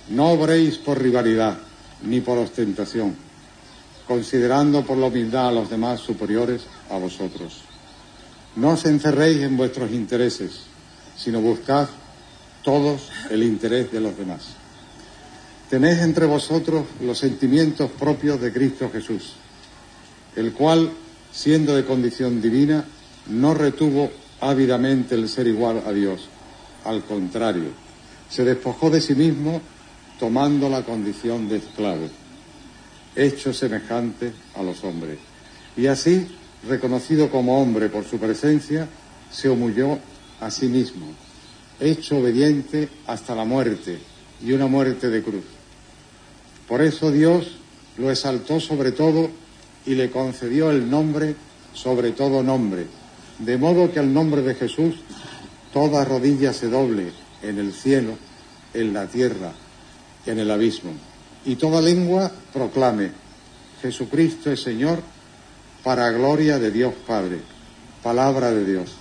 [0.10, 1.57] No obréis por rivalidad
[2.03, 3.29] ni por ostentación.
[4.10, 7.61] Considerando por la humildad a los demás superiores a vosotros.
[8.56, 10.61] No os encerréis en vuestros intereses,
[11.15, 11.88] sino buscad
[12.64, 14.48] todos el interés de los demás.
[15.69, 19.34] Tenéis entre vosotros los sentimientos propios de Cristo Jesús,
[20.36, 20.90] el cual,
[21.31, 22.86] siendo de condición divina,
[23.27, 24.10] no retuvo
[24.41, 26.22] ávidamente el ser igual a Dios.
[26.84, 27.69] Al contrario,
[28.27, 29.61] se despojó de sí mismo
[30.19, 32.10] tomando la condición de esclavo,
[33.15, 35.18] hecho semejante a los hombres.
[35.76, 36.27] Y así,
[36.68, 38.88] reconocido como hombre por su presencia,
[39.31, 39.99] se humilló
[40.40, 41.06] a sí mismo,
[41.80, 43.99] hecho obediente hasta la muerte
[44.44, 45.44] y una muerte de cruz.
[46.68, 47.57] Por eso Dios
[47.98, 49.30] lo exaltó sobre todo
[49.86, 51.36] y le concedió el nombre
[51.73, 52.88] sobre todo nombre,
[53.40, 54.95] de modo que al nombre de Jesús
[55.73, 57.11] toda rodilla se doble
[57.41, 58.18] en el cielo,
[58.73, 59.53] en la tierra,
[60.26, 60.91] en el abismo,
[61.50, 63.10] y toda lengua proclame,
[63.82, 65.00] Jesucristo es Señor,
[65.84, 67.40] para gloria de Dios Padre.
[68.04, 68.99] Palabra de Dios.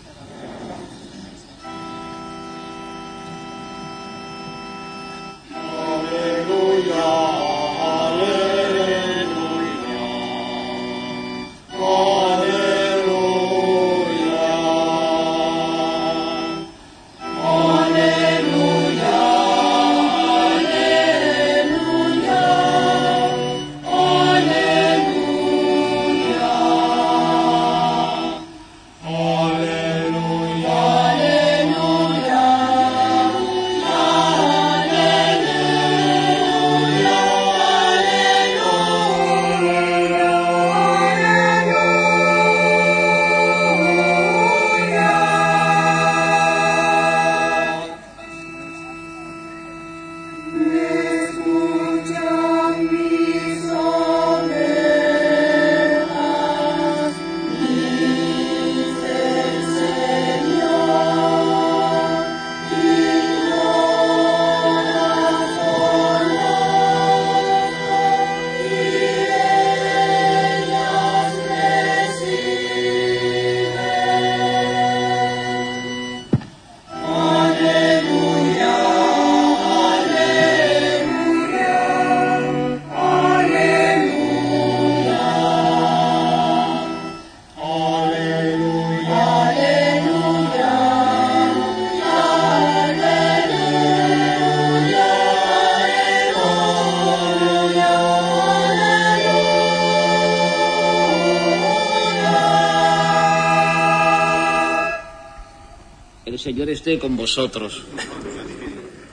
[106.97, 107.85] Con vosotros.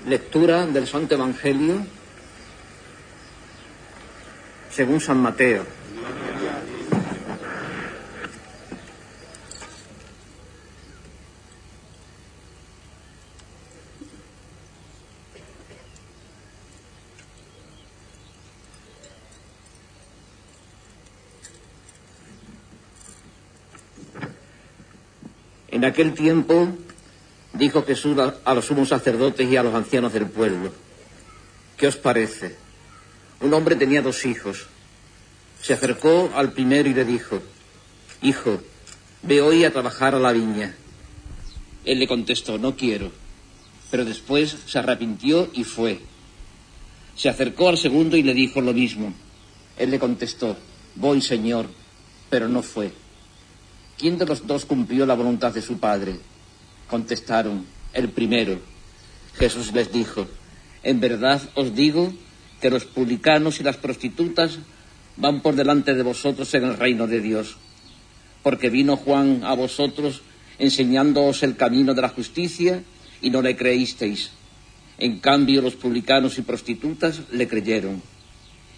[0.07, 1.85] Lectura del Santo Evangelio
[4.71, 5.65] según San Mateo.
[25.67, 26.69] En aquel tiempo
[27.57, 30.71] dijo Jesús a- los sumos sacerdotes y a los ancianos del pueblo,
[31.77, 32.55] ¿qué os parece?
[33.41, 34.67] Un hombre tenía dos hijos.
[35.61, 37.41] Se acercó al primero y le dijo,
[38.21, 38.59] Hijo,
[39.23, 40.75] ve hoy a trabajar a la viña.
[41.83, 43.11] Él le contestó, no quiero.
[43.91, 45.99] Pero después se arrepintió y fue.
[47.15, 49.13] Se acercó al segundo y le dijo lo mismo.
[49.77, 50.57] Él le contestó,
[50.95, 51.67] voy, Señor,
[52.29, 52.91] pero no fue.
[53.97, 56.17] ¿Quién de los dos cumplió la voluntad de su padre?
[56.89, 58.59] Contestaron, el primero.
[59.37, 60.27] Jesús les dijo,
[60.83, 62.13] en verdad os digo
[62.61, 64.59] que los publicanos y las prostitutas
[65.17, 67.57] van por delante de vosotros en el reino de Dios.
[68.43, 70.21] Porque vino Juan a vosotros
[70.59, 72.83] enseñándoos el camino de la justicia
[73.21, 74.31] y no le creísteis.
[74.97, 78.01] En cambio, los publicanos y prostitutas le creyeron.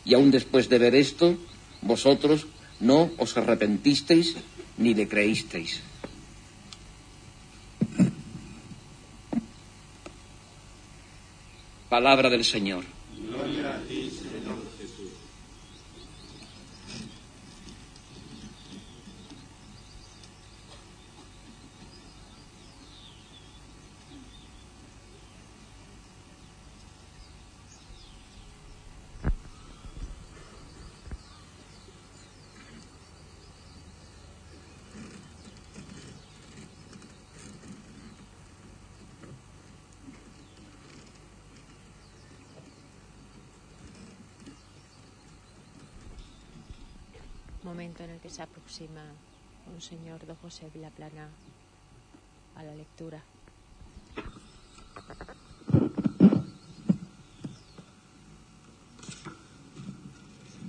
[0.05, 1.37] Y aún después de ver esto,
[1.81, 2.47] vosotros
[2.79, 4.35] no os arrepentisteis
[4.77, 5.81] ni le creísteis.
[11.89, 12.83] Palabra del Señor.
[48.29, 49.03] Se aproxima
[49.73, 51.29] un señor don José Vilaplana
[52.55, 53.23] a la lectura.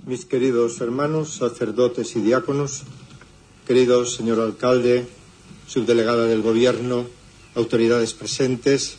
[0.05, 2.83] Mis queridos hermanos, sacerdotes y diáconos,
[3.67, 5.07] querido señor alcalde,
[5.67, 7.05] subdelegada del Gobierno,
[7.55, 8.97] autoridades presentes,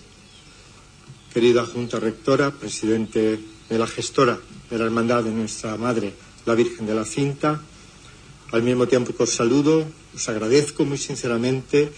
[1.33, 4.39] querida Junta Rectora, presidente de la gestora
[4.71, 6.15] de la Hermandad de Nuestra Madre,
[6.47, 7.61] la Virgen de la Cinta,
[8.53, 11.93] al mismo tiempo que os saludo, os agradezco muy sinceramente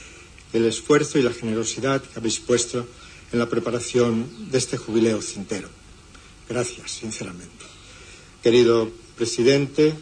[0.52, 2.86] el esfuerzo y la generosidad que habéis puesto
[3.32, 5.68] en la preparación de este jubileo cintero.
[6.48, 7.64] Gracias, sinceramente.
[8.42, 9.94] Querido presidente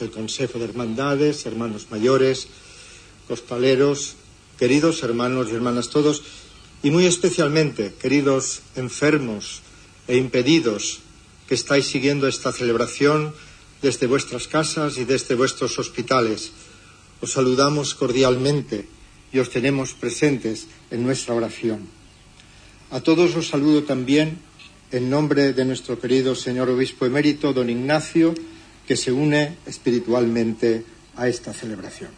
[0.00, 2.48] del Consejo de Hermandades, hermanos mayores,
[3.26, 4.14] costaleros,
[4.58, 6.22] queridos hermanos y hermanas todos,
[6.82, 9.60] y muy especialmente, queridos enfermos
[10.06, 11.00] e impedidos
[11.48, 13.34] que estáis siguiendo esta celebración
[13.82, 16.52] desde vuestras casas y desde vuestros hospitales.
[17.20, 18.88] Os saludamos cordialmente
[19.32, 21.86] y os tenemos presentes en nuestra oración.
[22.90, 24.38] A todos os saludo también
[24.90, 28.32] en nombre de nuestro querido señor obispo emérito, don Ignacio,
[28.86, 30.84] que se une espiritualmente
[31.16, 32.10] a esta celebración.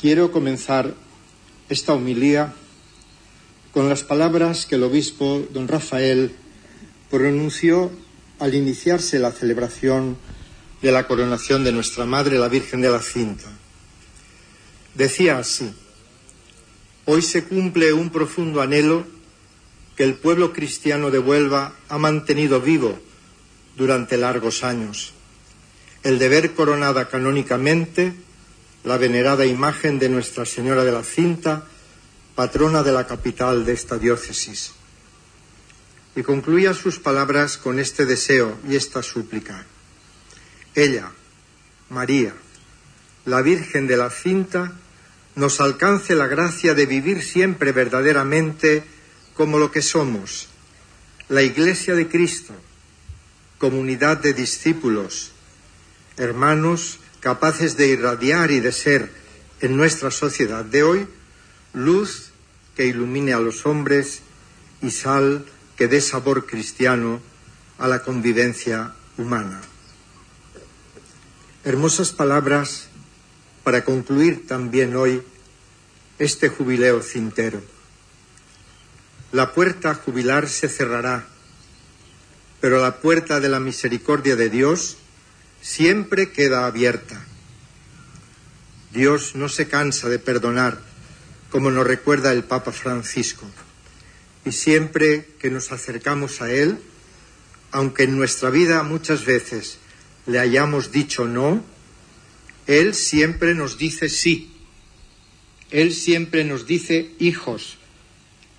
[0.00, 0.94] Quiero comenzar
[1.68, 2.54] esta homilía
[3.74, 6.30] con las palabras que el obispo don Rafael
[7.10, 7.90] pronunció
[8.38, 10.16] al iniciarse la celebración
[10.80, 13.48] de la coronación de nuestra Madre, la Virgen de la Cinta.
[14.94, 15.74] Decía así,
[17.04, 19.04] hoy se cumple un profundo anhelo
[19.96, 22.96] que el pueblo cristiano de Huelva ha mantenido vivo
[23.76, 25.14] durante largos años,
[26.04, 28.12] el de ver coronada canónicamente
[28.84, 31.66] la venerada imagen de Nuestra Señora de la Cinta,
[32.34, 34.72] patrona de la capital de esta diócesis.
[36.16, 39.64] Y concluía sus palabras con este deseo y esta súplica.
[40.74, 41.10] Ella,
[41.90, 42.34] María,
[43.24, 44.72] la Virgen de la Cinta,
[45.34, 48.84] nos alcance la gracia de vivir siempre verdaderamente
[49.34, 50.48] como lo que somos,
[51.28, 52.54] la Iglesia de Cristo,
[53.58, 55.32] comunidad de discípulos,
[56.16, 59.10] hermanos capaces de irradiar y de ser
[59.60, 61.08] en nuestra sociedad de hoy
[61.74, 62.30] luz
[62.76, 64.20] que ilumine a los hombres
[64.80, 65.44] y sal
[65.76, 67.20] que dé sabor cristiano
[67.78, 69.60] a la convivencia humana.
[71.64, 72.88] Hermosas palabras
[73.62, 75.22] para concluir también hoy
[76.18, 77.60] este jubileo cintero.
[79.32, 81.26] La puerta jubilar se cerrará,
[82.60, 84.98] pero la puerta de la misericordia de Dios
[85.60, 87.24] siempre queda abierta.
[88.92, 90.78] Dios no se cansa de perdonar,
[91.54, 93.46] como nos recuerda el Papa Francisco.
[94.44, 96.80] Y siempre que nos acercamos a Él,
[97.70, 99.78] aunque en nuestra vida muchas veces
[100.26, 101.62] le hayamos dicho no,
[102.66, 104.50] Él siempre nos dice sí.
[105.70, 107.76] Él siempre nos dice hijos.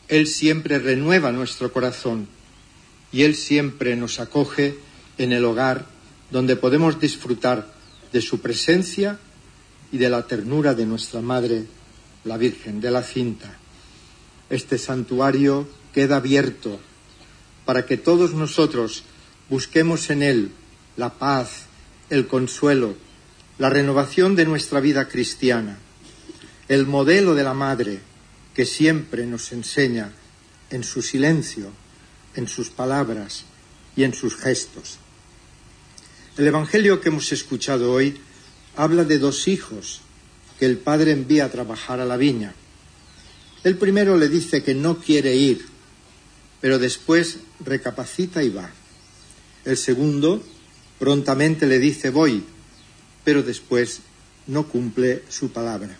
[0.07, 2.29] Él siempre renueva nuestro corazón.
[3.11, 4.77] Y Él siempre nos acoge
[5.17, 5.85] en el hogar
[6.31, 7.73] donde podemos disfrutar
[8.13, 9.19] de su presencia
[9.91, 11.65] y de la ternura de nuestra Madre,
[12.25, 13.55] la Virgen de la Cinta.
[14.49, 16.79] Este santuario queda abierto
[17.65, 19.03] para que todos nosotros
[19.49, 20.51] busquemos en él
[20.97, 21.65] la paz,
[22.09, 22.95] el consuelo,
[23.57, 25.77] la renovación de nuestra vida cristiana,
[26.67, 27.99] el modelo de la Madre
[28.53, 30.11] que siempre nos enseña
[30.69, 31.71] en su silencio,
[32.35, 33.45] en sus palabras
[33.95, 34.97] y en sus gestos.
[36.37, 38.19] El Evangelio que hemos escuchado hoy
[38.75, 40.01] habla de dos hijos
[40.59, 42.53] que el padre envía a trabajar a la viña.
[43.63, 45.65] El primero le dice que no quiere ir,
[46.61, 48.69] pero después recapacita y va.
[49.65, 50.43] El segundo
[50.99, 52.43] prontamente le dice voy,
[53.23, 54.01] pero después
[54.47, 55.97] no cumple su palabra.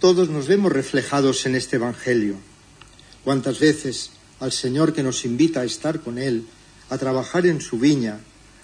[0.00, 2.36] Todos nos vemos reflejados en este Evangelio.
[3.22, 4.10] ¿Cuántas veces
[4.40, 6.46] al Señor que nos invita a estar con Él,
[6.90, 8.18] a trabajar en su viña,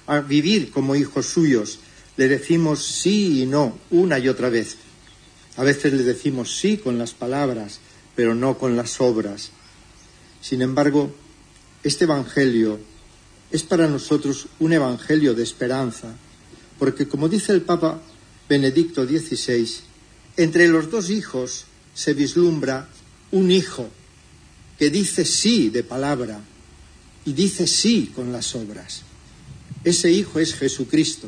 [0.06, 1.78] a vivir como hijos suyos,
[2.20, 4.76] le decimos sí y no una y otra vez.
[5.56, 7.80] A veces le decimos sí con las palabras,
[8.14, 9.52] pero no con las obras.
[10.42, 11.14] Sin embargo,
[11.82, 12.78] este Evangelio
[13.50, 16.14] es para nosotros un Evangelio de esperanza,
[16.78, 18.02] porque como dice el Papa
[18.50, 19.66] Benedicto XVI,
[20.36, 21.64] entre los dos hijos
[21.94, 22.86] se vislumbra
[23.30, 23.88] un hijo
[24.78, 26.38] que dice sí de palabra
[27.24, 29.04] y dice sí con las obras.
[29.84, 31.26] Ese Hijo es Jesucristo,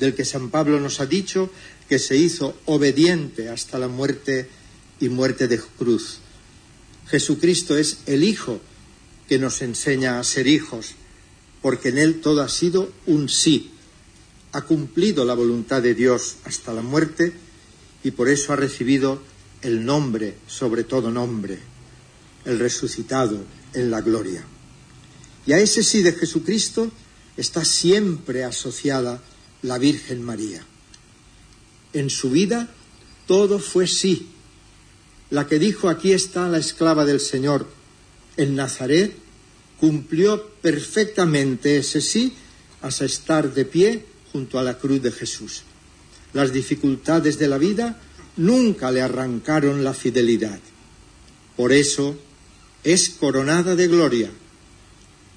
[0.00, 1.50] del que San Pablo nos ha dicho
[1.88, 4.48] que se hizo obediente hasta la muerte
[4.98, 6.18] y muerte de cruz.
[7.06, 8.60] Jesucristo es el Hijo
[9.28, 10.94] que nos enseña a ser hijos,
[11.62, 13.70] porque en Él todo ha sido un sí.
[14.52, 17.32] Ha cumplido la voluntad de Dios hasta la muerte
[18.02, 19.20] y por eso ha recibido
[19.62, 21.58] el nombre sobre todo nombre,
[22.46, 23.44] el resucitado
[23.74, 24.44] en la gloria.
[25.46, 26.90] Y a ese sí de Jesucristo
[27.36, 29.22] está siempre asociada
[29.62, 30.64] la Virgen María.
[31.92, 32.68] En su vida
[33.26, 34.28] todo fue sí.
[35.30, 37.66] La que dijo aquí está la esclava del Señor
[38.36, 39.14] en Nazaret
[39.78, 42.34] cumplió perfectamente ese sí
[42.82, 45.62] hasta estar de pie junto a la cruz de Jesús.
[46.32, 48.00] Las dificultades de la vida
[48.36, 50.60] nunca le arrancaron la fidelidad.
[51.56, 52.16] Por eso
[52.84, 54.30] es coronada de gloria,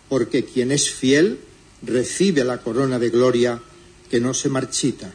[0.10, 1.40] porque quien es fiel
[1.82, 3.62] recibe la corona de gloria
[4.14, 5.12] que no se marchita.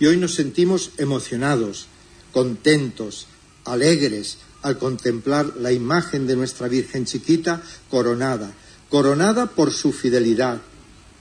[0.00, 1.86] Y hoy nos sentimos emocionados,
[2.32, 3.28] contentos,
[3.64, 8.52] alegres al contemplar la imagen de nuestra Virgen chiquita coronada,
[8.90, 10.60] coronada por su fidelidad,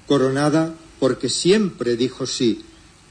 [0.08, 2.64] coronada porque siempre dijo sí,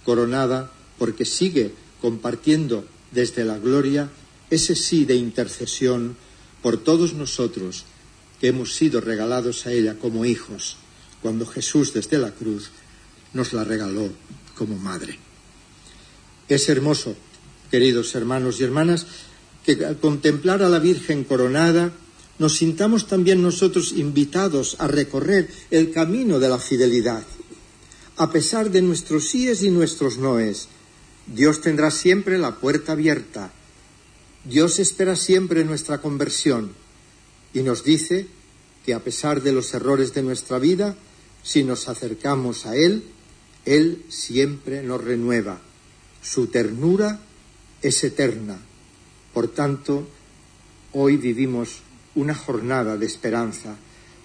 [0.05, 4.11] coronada porque sigue compartiendo desde la gloria
[4.51, 6.16] ese sí de intercesión
[6.61, 7.85] por todos nosotros
[8.41, 10.77] que hemos sido regalados a ella como hijos,
[11.20, 12.73] cuando Jesús desde la cruz
[13.35, 14.11] nos la regaló
[14.57, 15.19] como madre.
[16.49, 17.17] Es hermoso,
[17.71, 19.07] queridos hermanos y hermanas,
[19.65, 21.93] que al contemplar a la Virgen coronada
[22.39, 27.23] nos sintamos también nosotros invitados a recorrer el camino de la fidelidad.
[28.17, 30.69] A pesar de nuestros síes y nuestros noes,
[31.27, 33.53] Dios tendrá siempre la puerta abierta.
[34.45, 36.73] Dios espera siempre nuestra conversión
[37.55, 38.27] y nos dice
[38.85, 40.97] que a pesar de los errores de nuestra vida,
[41.43, 43.05] si nos acercamos a Él,
[43.64, 45.60] Él siempre nos renueva.
[46.22, 47.20] Su ternura
[47.80, 48.59] es eterna.
[49.32, 50.06] Por tanto,
[50.93, 51.80] hoy vivimos
[52.14, 53.76] una jornada de esperanza,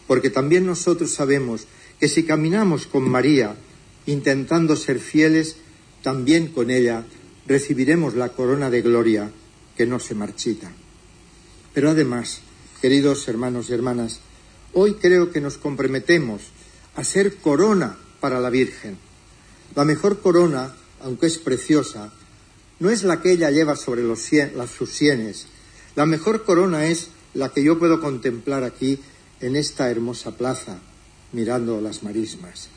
[0.07, 1.68] porque también nosotros sabemos
[1.99, 3.55] que si caminamos con María
[4.05, 5.57] intentando ser fieles,
[6.03, 7.05] también con ella
[7.45, 9.31] recibiremos la corona de gloria
[9.76, 10.72] que no se marchita.
[11.73, 12.41] Pero además,
[12.81, 14.19] queridos hermanos y hermanas,
[14.73, 16.41] hoy creo que nos comprometemos
[16.95, 19.07] a ser corona para la Virgen.
[19.78, 20.74] La mejor corona,
[21.04, 22.12] aunque es preciosa,
[22.80, 25.45] no es la que ella lleva sobre las, sus sienes.
[25.95, 28.99] La mejor corona es la que yo puedo contemplar aquí
[29.40, 30.80] en esta hermosa plaza,
[31.32, 32.70] mirando las marismas.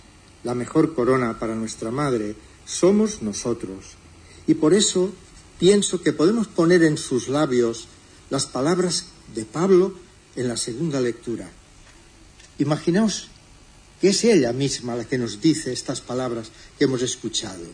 [0.45, 2.35] La mejor corona para nuestra madre
[2.67, 3.97] somos nosotros.
[4.47, 5.11] Y por eso
[5.59, 7.89] pienso que podemos poner en sus labios
[8.29, 9.95] las palabras de Pablo
[10.37, 11.51] en la segunda lectura.
[12.59, 13.30] Imaginaos
[14.01, 17.67] que es ella misma la que nos dice estas palabras que hemos escuchado.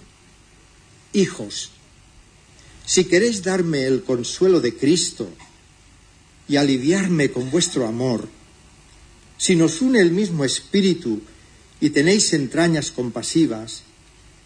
[1.13, 1.71] Hijos,
[2.85, 5.29] si queréis darme el consuelo de Cristo
[6.49, 8.29] y aliviarme con vuestro amor,
[9.39, 11.21] si nos une el mismo espíritu
[11.81, 13.83] y tenéis entrañas compasivas,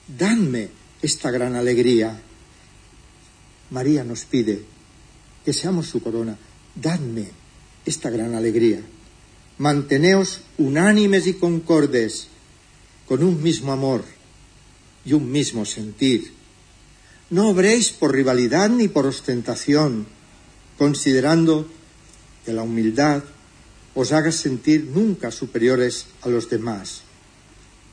[0.07, 0.69] dadme
[1.01, 2.21] esta gran alegría.
[3.71, 4.65] María nos pide
[5.45, 6.37] que seamos su corona,
[6.75, 7.29] dadme
[7.87, 8.83] esta gran alegría.
[9.61, 12.29] Manteneos unánimes y concordes,
[13.07, 14.03] con un mismo amor
[15.05, 16.33] y un mismo sentir.
[17.29, 20.07] No obréis por rivalidad ni por ostentación,
[20.79, 21.69] considerando
[22.47, 23.23] que la humildad
[23.95, 27.03] os haga sentir nunca superiores a los demás.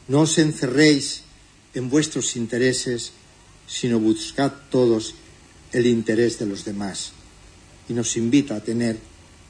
[0.08, 1.24] No os encerréis
[1.74, 3.12] en vuestros intereses,
[3.68, 5.16] sino buscad todos
[5.74, 7.12] el interés de los demás.
[7.90, 8.98] Y nos invita a tener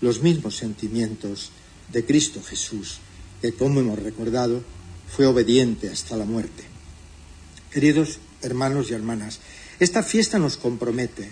[0.01, 1.51] los mismos sentimientos
[1.91, 2.99] de Cristo Jesús,
[3.41, 4.63] que como hemos recordado,
[5.07, 6.63] fue obediente hasta la muerte.
[7.71, 9.39] Queridos hermanos y hermanas,
[9.79, 11.29] esta fiesta nos compromete,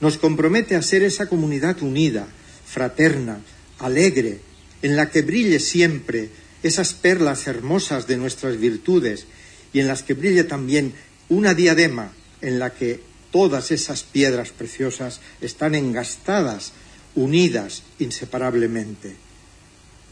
[0.00, 2.28] nos compromete a ser esa comunidad unida,
[2.66, 3.40] fraterna,
[3.78, 4.40] alegre,
[4.82, 6.30] en la que brille siempre
[6.62, 9.26] esas perlas hermosas de nuestras virtudes
[9.72, 10.94] y en las que brille también
[11.28, 13.00] una diadema en la que
[13.30, 16.72] todas esas piedras preciosas están engastadas,
[17.14, 19.29] unidas inseparablemente.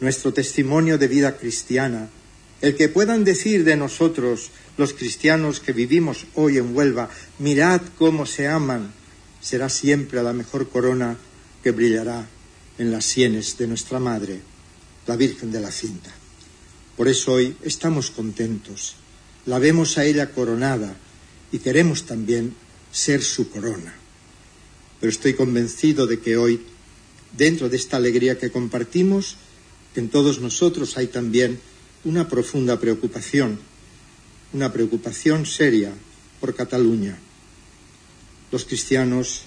[0.00, 2.08] Nuestro testimonio de vida cristiana,
[2.60, 8.26] el que puedan decir de nosotros los cristianos que vivimos hoy en Huelva, mirad cómo
[8.26, 8.92] se aman,
[9.40, 11.16] será siempre la mejor corona
[11.62, 12.28] que brillará
[12.78, 14.40] en las sienes de nuestra Madre,
[15.06, 16.10] la Virgen de la Cinta.
[16.96, 18.96] Por eso hoy estamos contentos,
[19.46, 20.96] la vemos a ella coronada
[21.50, 22.54] y queremos también
[22.92, 23.94] ser su corona.
[25.00, 26.60] Pero estoy convencido de que hoy,
[27.36, 29.36] dentro de esta alegría que compartimos,
[29.94, 31.58] en todos nosotros hay también
[32.04, 33.58] una profunda preocupación,
[34.52, 35.92] una preocupación seria
[36.40, 37.18] por Cataluña.
[38.50, 39.42] Los cristianos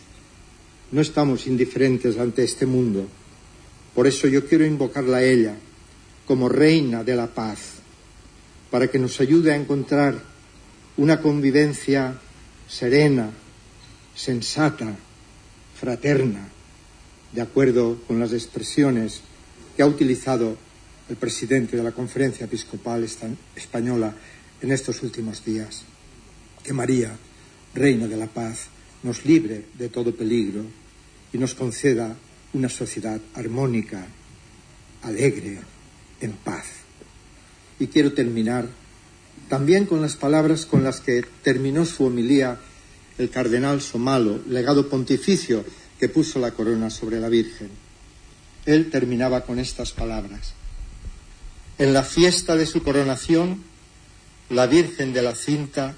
[0.91, 3.07] no estamos indiferentes ante este mundo.
[3.95, 5.55] Por eso yo quiero invocarla a ella
[6.27, 7.59] como reina de la paz,
[8.69, 10.23] para que nos ayude a encontrar
[10.97, 12.19] una convivencia
[12.67, 13.31] serena,
[14.15, 14.95] sensata,
[15.79, 16.47] fraterna,
[17.33, 19.21] de acuerdo con las expresiones
[19.81, 20.57] ha utilizado
[21.09, 23.03] el presidente de la Conferencia Episcopal
[23.55, 24.13] Española
[24.61, 25.83] en estos últimos días.
[26.63, 27.15] Que María,
[27.73, 28.67] Reina de la Paz,
[29.03, 30.63] nos libre de todo peligro
[31.33, 32.15] y nos conceda
[32.53, 34.05] una sociedad armónica,
[35.01, 35.59] alegre,
[36.19, 36.65] en paz.
[37.79, 38.67] Y quiero terminar
[39.49, 42.59] también con las palabras con las que terminó su homilía
[43.17, 45.65] el cardenal Somalo, legado pontificio
[45.99, 47.69] que puso la corona sobre la Virgen.
[48.65, 50.53] Él terminaba con estas palabras.
[51.77, 53.63] En la fiesta de su coronación,
[54.49, 55.95] la Virgen de la Cinta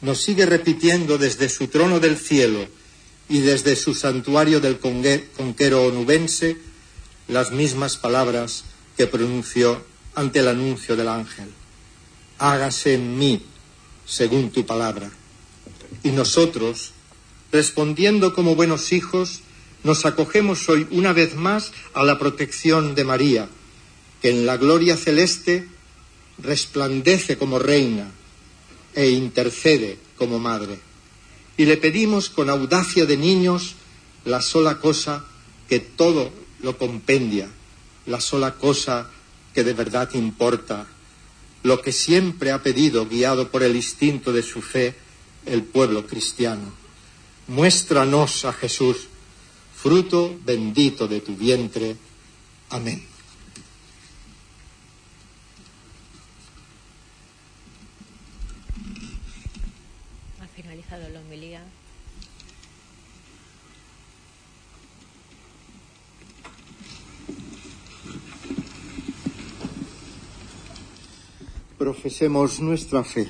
[0.00, 2.66] nos sigue repitiendo desde su trono del cielo
[3.28, 6.58] y desde su santuario del conquero onubense
[7.28, 8.64] las mismas palabras
[8.96, 9.84] que pronunció
[10.14, 11.48] ante el anuncio del ángel.
[12.38, 13.42] Hágase en mí
[14.04, 15.10] según tu palabra.
[16.02, 16.92] Y nosotros,
[17.52, 19.41] respondiendo como buenos hijos,
[19.84, 23.48] nos acogemos hoy una vez más a la protección de María,
[24.20, 25.66] que en la gloria celeste
[26.38, 28.10] resplandece como reina
[28.94, 30.78] e intercede como madre.
[31.56, 33.74] Y le pedimos con audacia de niños
[34.24, 35.24] la sola cosa
[35.68, 36.32] que todo
[36.62, 37.48] lo compendia,
[38.06, 39.10] la sola cosa
[39.54, 40.86] que de verdad importa,
[41.62, 44.94] lo que siempre ha pedido, guiado por el instinto de su fe,
[45.46, 46.72] el pueblo cristiano.
[47.48, 49.08] Muéstranos a Jesús,
[49.82, 51.96] fruto bendito de tu vientre.
[52.70, 53.02] Amén.
[60.40, 61.64] Ha finalizado la homilía.
[71.76, 73.26] Profesemos nuestra fe.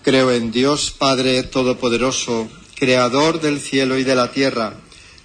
[0.00, 4.80] Creo en Dios Padre Todopoderoso, Creador del cielo y de la tierra.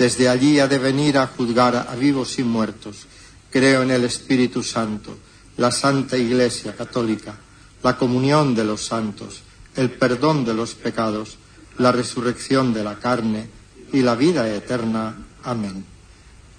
[0.00, 3.06] Desde allí ha de venir a juzgar a vivos y muertos.
[3.50, 5.18] Creo en el Espíritu Santo,
[5.58, 7.38] la Santa Iglesia Católica,
[7.82, 9.42] la comunión de los santos,
[9.76, 11.36] el perdón de los pecados,
[11.76, 13.50] la resurrección de la carne
[13.92, 15.18] y la vida eterna.
[15.44, 15.84] Amén.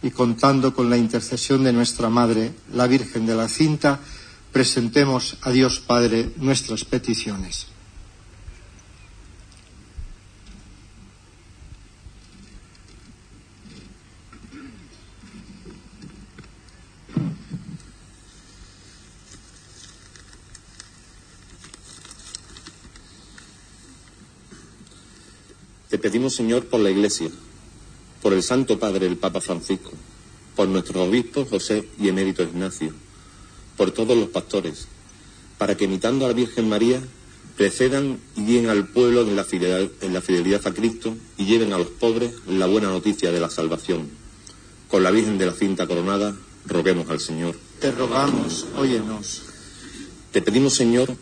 [0.04, 4.00] Y contando con la intercesión de nuestra Madre, la Virgen de la Cinta,
[4.52, 7.71] presentemos a Dios Padre nuestras peticiones.
[25.92, 27.30] Te pedimos, Señor, por la Iglesia,
[28.22, 29.92] por el Santo Padre, el Papa Francisco,
[30.56, 32.94] por nuestros obispos José y Emérito Ignacio,
[33.76, 34.88] por todos los pastores,
[35.58, 37.02] para que imitando a la Virgen María
[37.58, 41.74] precedan y guíen al pueblo en la, fidelidad, en la fidelidad a Cristo y lleven
[41.74, 44.10] a los pobres la buena noticia de la salvación.
[44.88, 46.34] Con la Virgen de la cinta coronada,
[46.68, 47.58] roguemos al Señor.
[47.82, 49.42] Te rogamos, óyenos.
[50.32, 51.14] Te pedimos, Señor,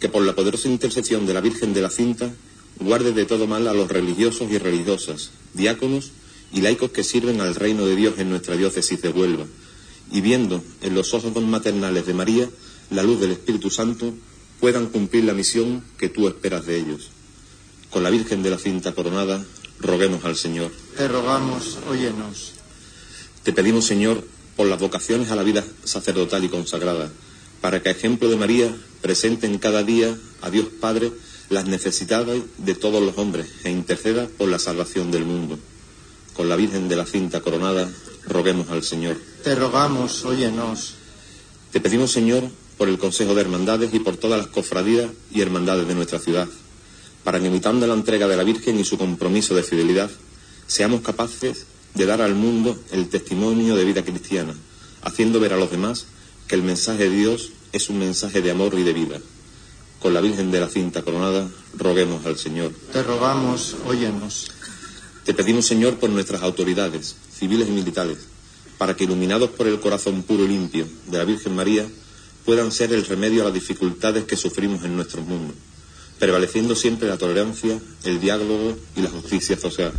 [0.00, 2.34] que por la poderosa intercesión de la Virgen de la cinta
[2.80, 6.12] guarde de todo mal a los religiosos y religiosas, diáconos
[6.52, 9.46] y laicos que sirven al reino de Dios en nuestra diócesis de Huelva,
[10.10, 12.48] y viendo en los ojos maternales de María
[12.90, 14.14] la luz del Espíritu Santo,
[14.60, 17.10] puedan cumplir la misión que tú esperas de ellos.
[17.90, 19.44] Con la Virgen de la Cinta Coronada,
[19.80, 20.70] roguemos al Señor.
[20.96, 22.52] Te rogamos, óyenos.
[23.42, 24.24] Te pedimos, Señor,
[24.56, 27.10] por las vocaciones a la vida sacerdotal y consagrada,
[27.60, 31.12] para que, a ejemplo de María, presenten cada día a Dios Padre
[31.48, 35.58] las necesidades de todos los hombres e interceda por la salvación del mundo.
[36.34, 37.90] Con la Virgen de la Cinta Coronada,
[38.26, 39.16] roguemos al Señor.
[39.44, 40.94] Te rogamos, óyenos.
[41.72, 42.44] Te pedimos, Señor,
[42.76, 46.48] por el Consejo de Hermandades y por todas las cofradías y hermandades de nuestra ciudad,
[47.24, 50.10] para que imitando la entrega de la Virgen y su compromiso de fidelidad,
[50.66, 54.54] seamos capaces de dar al mundo el testimonio de vida cristiana,
[55.02, 56.06] haciendo ver a los demás
[56.46, 59.20] que el mensaje de Dios es un mensaje de amor y de vida.
[60.06, 62.70] Con la Virgen de la Cinta Coronada, roguemos al Señor.
[62.92, 64.52] Te rogamos, óyenos.
[65.24, 68.18] Te pedimos, Señor, por nuestras autoridades, civiles y militares,
[68.78, 71.84] para que, iluminados por el corazón puro y limpio de la Virgen María,
[72.44, 75.52] puedan ser el remedio a las dificultades que sufrimos en nuestro mundo,
[76.20, 79.92] prevaleciendo siempre la tolerancia, el diálogo y la justicia social.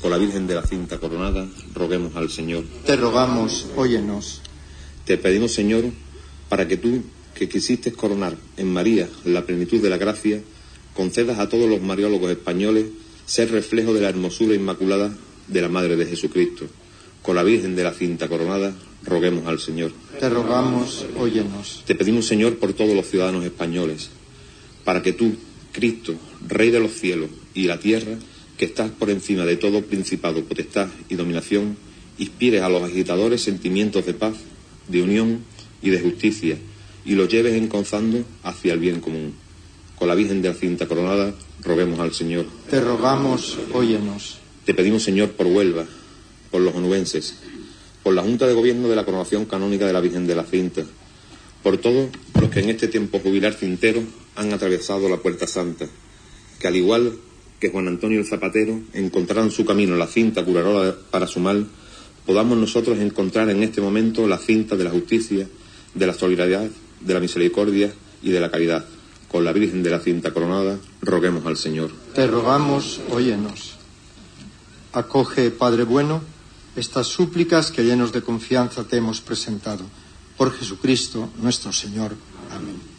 [0.00, 2.64] Con la Virgen de la Cinta Coronada, roguemos al Señor.
[2.86, 4.40] Te rogamos, óyenos.
[5.04, 5.84] Te pedimos, Señor,
[6.48, 7.02] para que tú,
[7.34, 10.40] que quisiste coronar en María la plenitud de la gracia,
[10.94, 12.86] concedas a todos los mariólogos españoles
[13.26, 15.14] ser reflejo de la hermosura inmaculada
[15.48, 16.66] de la Madre de Jesucristo.
[17.22, 19.92] Con la Virgen de la Cinta Coronada, roguemos al Señor.
[20.20, 21.82] Te rogamos, óyenos.
[21.86, 24.10] Te pedimos, Señor, por todos los ciudadanos españoles,
[24.84, 25.34] para que tú,
[25.72, 26.14] Cristo,
[26.46, 28.18] Rey de los cielos y la tierra,
[28.58, 31.76] que estás por encima de todo principado, potestad y dominación,
[32.18, 34.36] inspires a los agitadores sentimientos de paz,
[34.88, 35.40] de unión
[35.82, 36.58] y de justicia,
[37.04, 39.34] y los lleves enconzando hacia el bien común.
[39.96, 42.46] Con la Virgen de la Cinta Coronada, roguemos al Señor.
[42.68, 44.38] Te rogamos, óyenos.
[44.64, 45.84] Te pedimos, Señor, por Huelva,
[46.50, 47.38] por los onubenses,
[48.02, 50.82] por la Junta de Gobierno de la Coronación Canónica de la Virgen de la Cinta,
[51.62, 52.08] por todos
[52.40, 54.02] los que en este tiempo jubilar cintero
[54.36, 55.86] han atravesado la Puerta Santa,
[56.58, 57.14] que al igual
[57.60, 61.66] que Juan Antonio el Zapatero encontraran su camino la cinta curarola para su mal,
[62.26, 65.48] podamos nosotros encontrar en este momento la cinta de la justicia,
[65.94, 66.68] de la solidaridad,
[67.04, 68.84] de la misericordia y de la caridad.
[69.28, 71.90] Con la Virgen de la Cinta Coronada, roguemos al Señor.
[72.14, 73.74] Te rogamos, óyenos.
[74.92, 76.22] Acoge, Padre bueno,
[76.76, 79.84] estas súplicas que llenos de confianza te hemos presentado.
[80.36, 82.14] Por Jesucristo nuestro Señor.
[82.50, 82.93] Amén.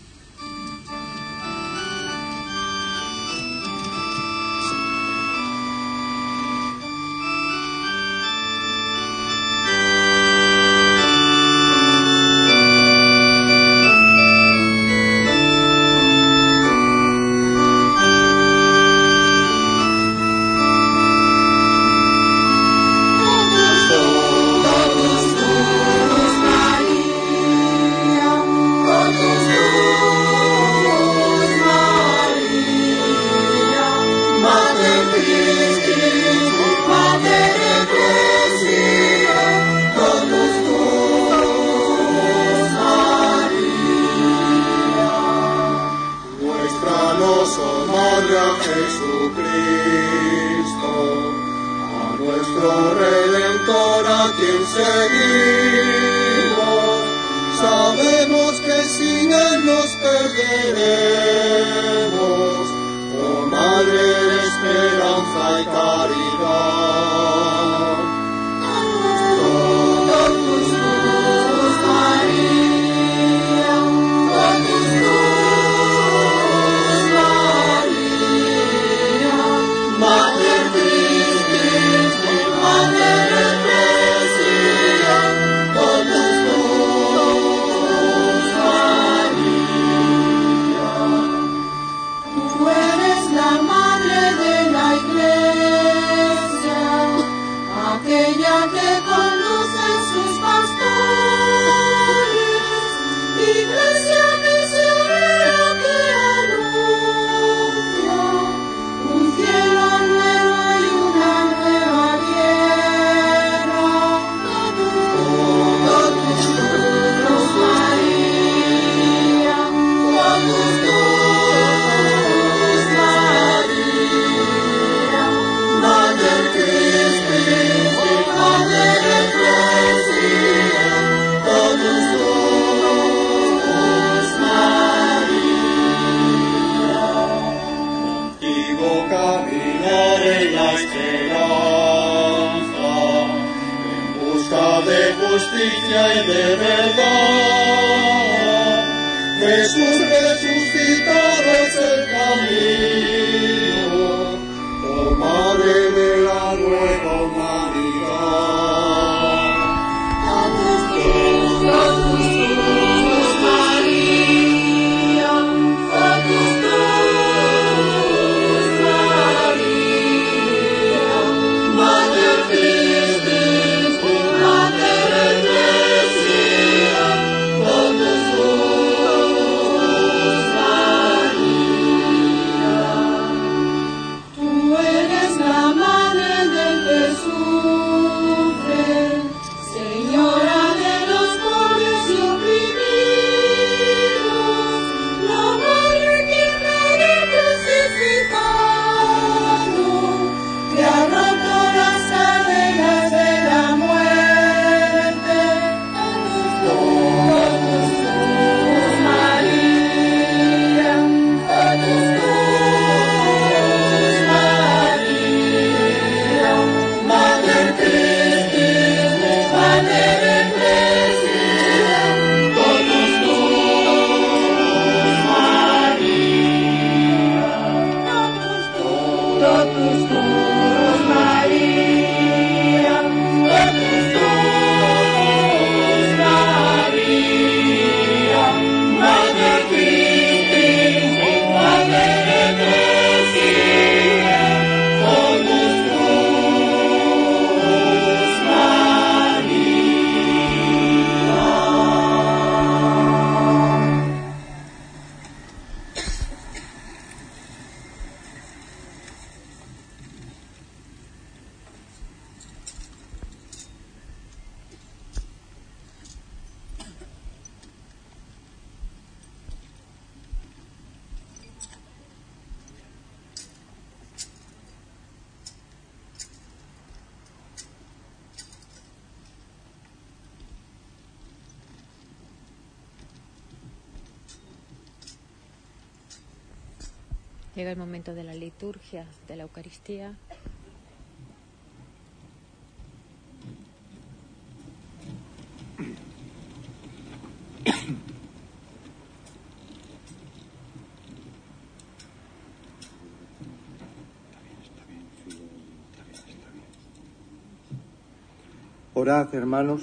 [308.97, 309.81] Orad, hermanos,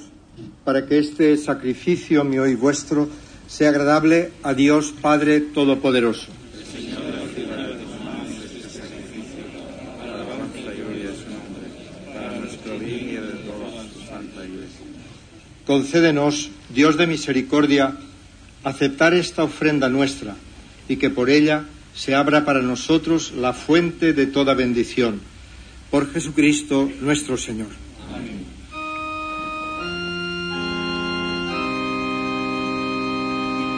[0.64, 3.10] para que este sacrificio mío y vuestro
[3.46, 6.28] sea agradable a Dios Padre Todopoderoso.
[15.66, 17.98] Concédenos, Dios de misericordia,
[18.64, 20.36] aceptar esta ofrenda nuestra
[20.88, 25.20] y que por ella se abra para nosotros la fuente de toda bendición.
[25.90, 27.91] Por Jesucristo nuestro Señor.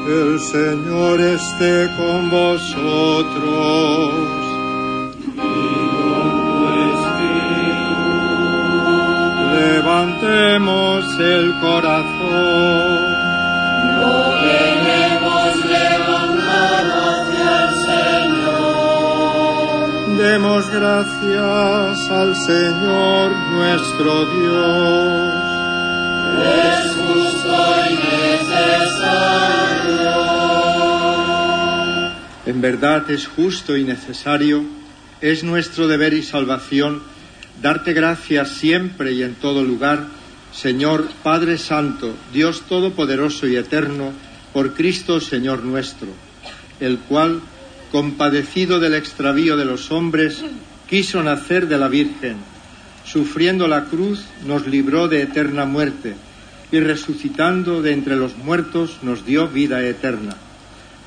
[0.07, 4.11] El Señor esté con vosotros.
[9.55, 13.15] Levantemos el corazón.
[14.03, 17.73] Lo tenemos levantado hacia el
[18.29, 19.83] Señor.
[20.19, 25.54] Demos gracias al Señor nuestro Dios.
[32.47, 34.65] En verdad es justo y necesario,
[35.21, 37.03] es nuestro deber y salvación
[37.63, 40.07] darte gracias siempre y en todo lugar,
[40.53, 44.13] Señor Padre Santo, Dios Todopoderoso y Eterno,
[44.53, 46.09] por Cristo Señor nuestro,
[46.81, 47.41] el cual,
[47.91, 50.45] compadecido del extravío de los hombres,
[50.89, 52.37] quiso nacer de la Virgen,
[53.05, 56.15] sufriendo la cruz, nos libró de eterna muerte,
[56.73, 60.37] y resucitando de entre los muertos, nos dio vida eterna.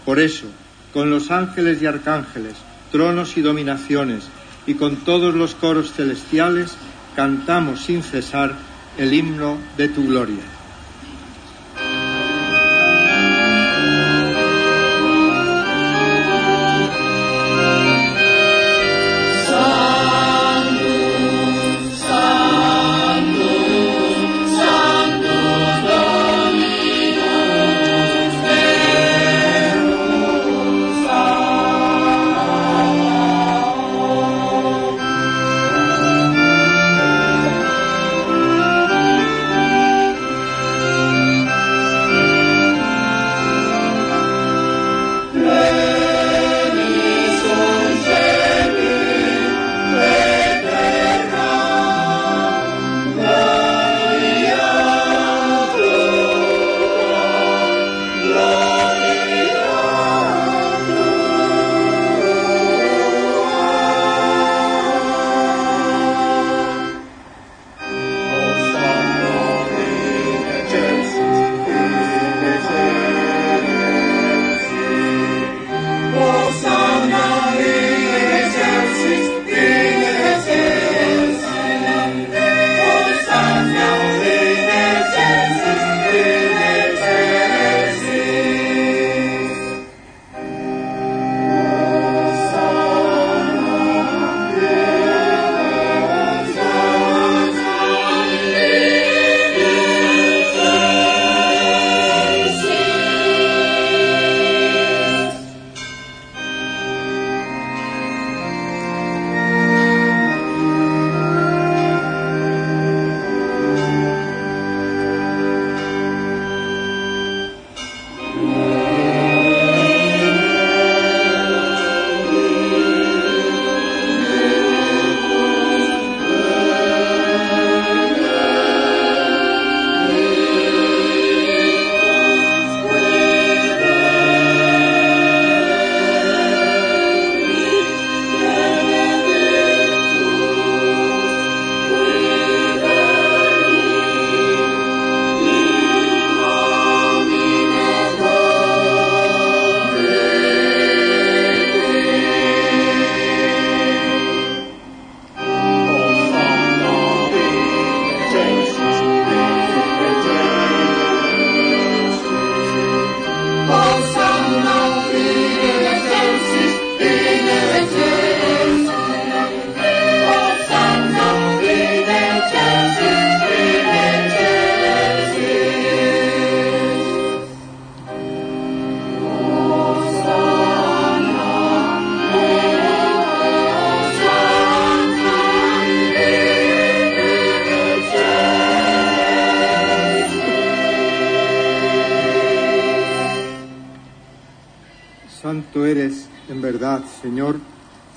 [0.06, 0.46] Por eso,
[0.94, 2.54] con los ángeles y arcángeles,
[2.92, 4.24] tronos y dominaciones,
[4.66, 6.76] y con todos los coros celestiales,
[7.16, 8.56] cantamos sin cesar
[8.98, 10.57] el himno de tu gloria.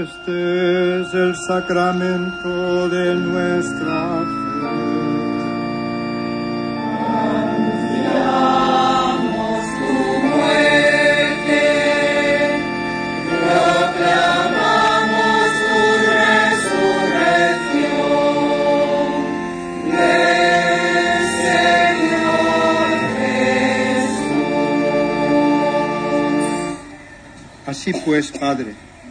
[0.00, 5.10] Este es el sacramento de nuestra Jesús.
[27.66, 28.74] Así pues, Padre,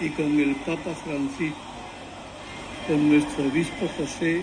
[0.00, 1.58] y con el Papa Francisco,
[2.86, 4.42] con nuestro obispo José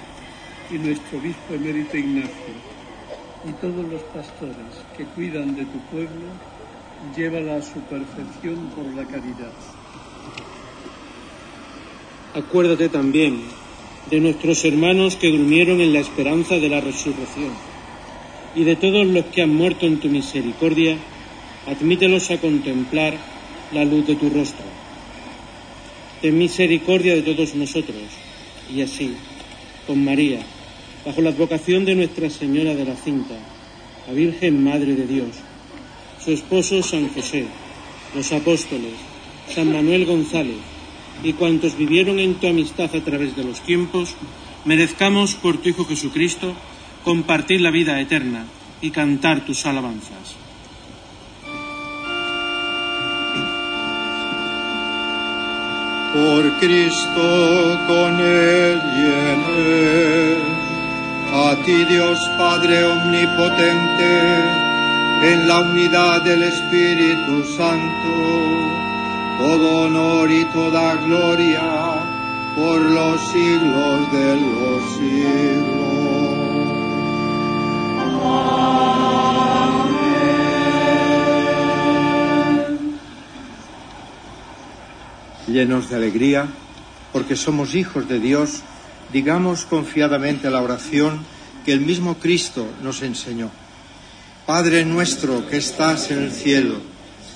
[0.70, 2.54] y nuestro obispo emérito Ignacio,
[3.48, 4.56] y todos los pastores
[4.96, 6.28] que cuidan de tu pueblo,
[7.16, 9.52] llévala a su perfección por la caridad.
[12.36, 13.42] Acuérdate también
[14.12, 17.52] de nuestros hermanos que durmieron en la esperanza de la resurrección,
[18.56, 20.98] y de todos los que han muerto en tu misericordia,
[21.68, 23.16] admítelos a contemplar
[23.72, 24.77] la luz de tu rostro.
[26.22, 28.02] Ten misericordia de todos nosotros,
[28.74, 29.14] y así,
[29.86, 30.40] con María,
[31.06, 33.36] bajo la advocación de Nuestra Señora de la Cinta,
[34.08, 35.36] la Virgen Madre de Dios,
[36.24, 37.46] su esposo San José,
[38.16, 38.94] los apóstoles,
[39.54, 40.58] San Manuel González
[41.24, 44.16] y cuantos vivieron en tu amistad a través de los tiempos,
[44.66, 46.54] merezcamos por tu Hijo Jesucristo
[47.04, 48.46] compartir la vida eterna
[48.82, 50.37] y cantar tus alabanzas.
[56.14, 60.42] Por Cristo con Él y en Él,
[61.34, 64.14] a ti Dios Padre Omnipotente,
[65.24, 68.10] en la unidad del Espíritu Santo,
[69.38, 72.18] todo honor y toda gloria
[72.56, 75.88] por los siglos de los siglos.
[85.48, 86.48] Llenos de alegría,
[87.14, 88.62] porque somos hijos de Dios,
[89.14, 91.26] digamos confiadamente la oración
[91.66, 93.50] que el mismo Cristo nos enseñó.
[94.46, 96.76] Padre nuestro que estás en el cielo,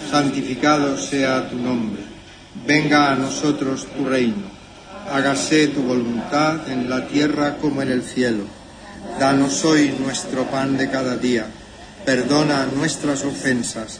[0.10, 2.02] santificado sea tu nombre.
[2.66, 4.62] Venga a nosotros tu reino.
[5.12, 8.44] Hágase tu voluntad en la tierra como en el cielo.
[9.20, 11.48] Danos hoy nuestro pan de cada día.
[12.06, 14.00] Perdona nuestras ofensas,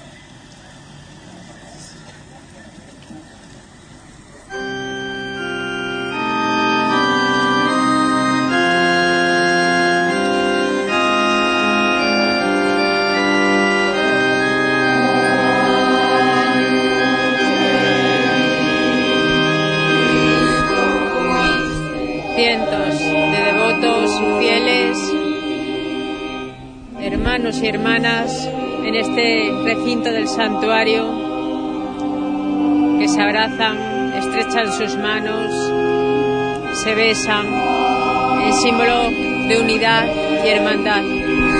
[30.09, 31.05] Del santuario
[32.97, 35.51] que se abrazan, estrechan sus manos,
[36.83, 37.45] se besan
[38.43, 39.09] en símbolo
[39.47, 40.07] de unidad
[40.43, 41.50] y hermandad.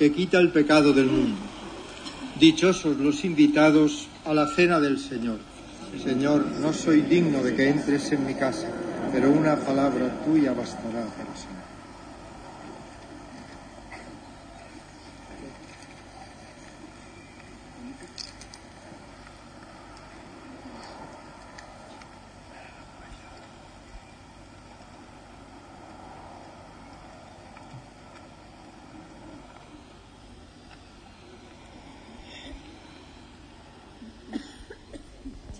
[0.00, 1.36] Que quita el pecado del mundo.
[2.40, 5.36] Dichosos los invitados a la cena del Señor.
[6.02, 8.68] Señor, no soy digno de que entres en mi casa,
[9.12, 11.79] pero una palabra tuya bastará para sanar.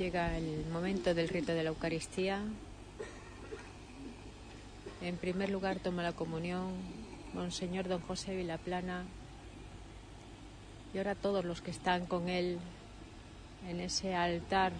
[0.00, 2.40] Llega el momento del rito de la Eucaristía.
[5.02, 6.72] En primer lugar toma la comunión
[7.34, 9.04] Monseñor Don José Vilaplana
[10.94, 12.58] y ahora todos los que están con él
[13.68, 14.72] en ese altar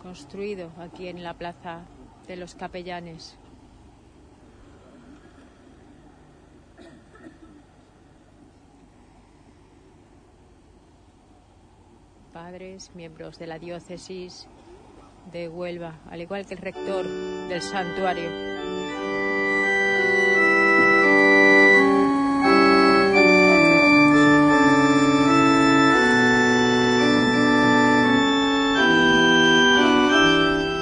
[0.00, 1.80] construido aquí en la plaza
[2.28, 3.34] de los capellanes.
[12.34, 14.48] Padres, miembros de la diócesis
[15.30, 18.28] de Huelva, al igual que el rector del santuario.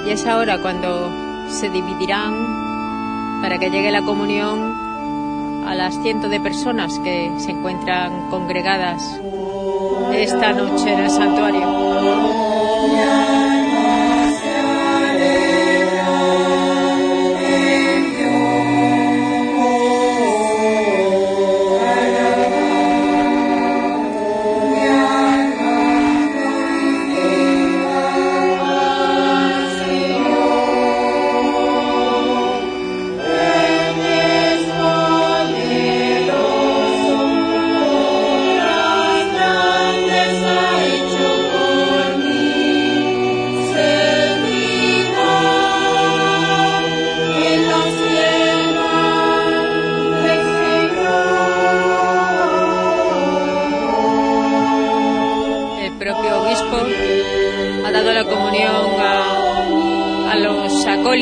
[0.07, 1.11] Y es ahora cuando
[1.49, 8.31] se dividirán para que llegue la comunión a las cientos de personas que se encuentran
[8.31, 9.21] congregadas
[10.13, 13.42] esta noche en el santuario.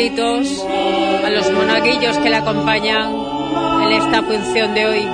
[0.03, 3.13] A los monaguillos que le acompañan
[3.83, 5.07] en esta función de hoy.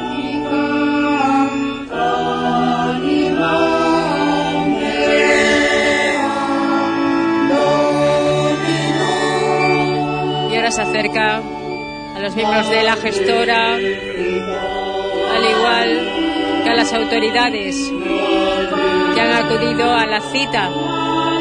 [10.50, 11.42] Y ahora se acerca
[12.16, 13.82] a los miembros de la gestora, al
[15.50, 17.92] igual que a las autoridades
[19.14, 20.70] que han acudido a la cita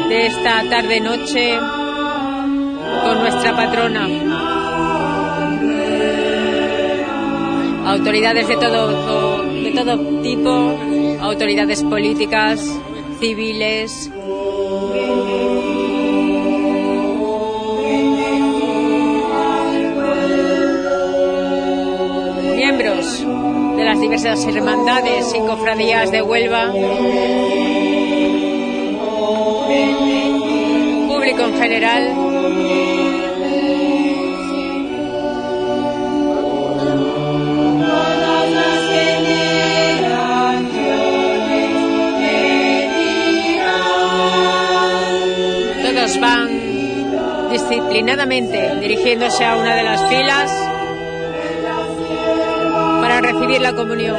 [0.09, 1.57] de esta tarde-noche
[3.15, 4.07] nuestra patrona.
[7.85, 10.79] Autoridades de todo, de todo tipo,
[11.21, 12.59] autoridades políticas,
[13.19, 14.11] civiles.
[22.55, 23.25] Miembros
[23.77, 26.71] de las diversas hermandades y cofradías de Huelva.
[31.07, 32.26] Público en general.
[46.27, 50.51] Van disciplinadamente dirigiéndose a una de las filas
[53.01, 54.17] para recibir la comunión.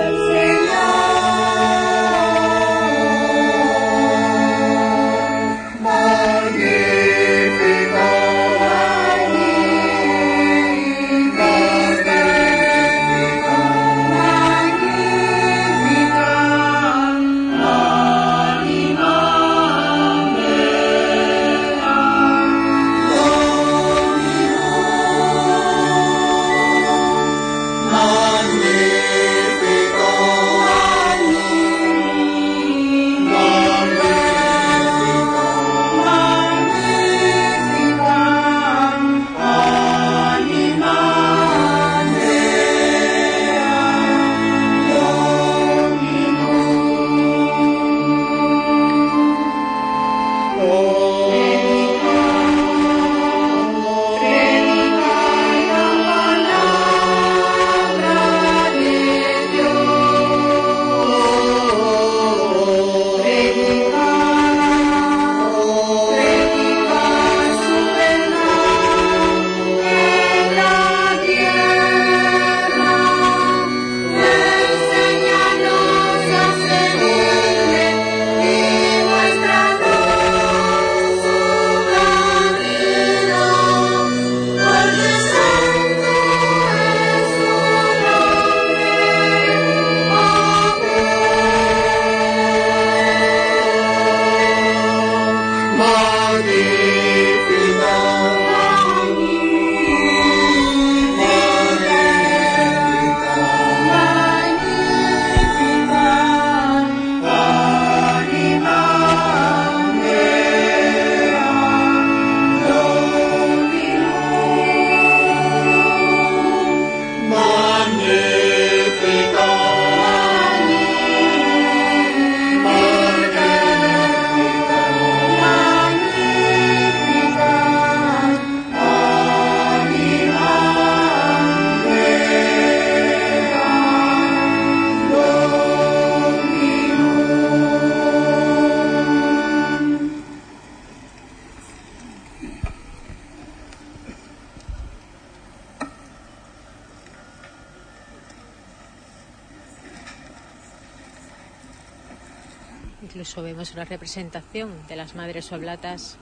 [154.08, 156.16] Representación de las madres oblatas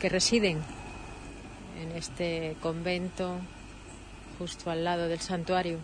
[0.00, 0.60] que residen
[1.80, 3.38] en este convento
[4.36, 5.78] justo al lado del santuario.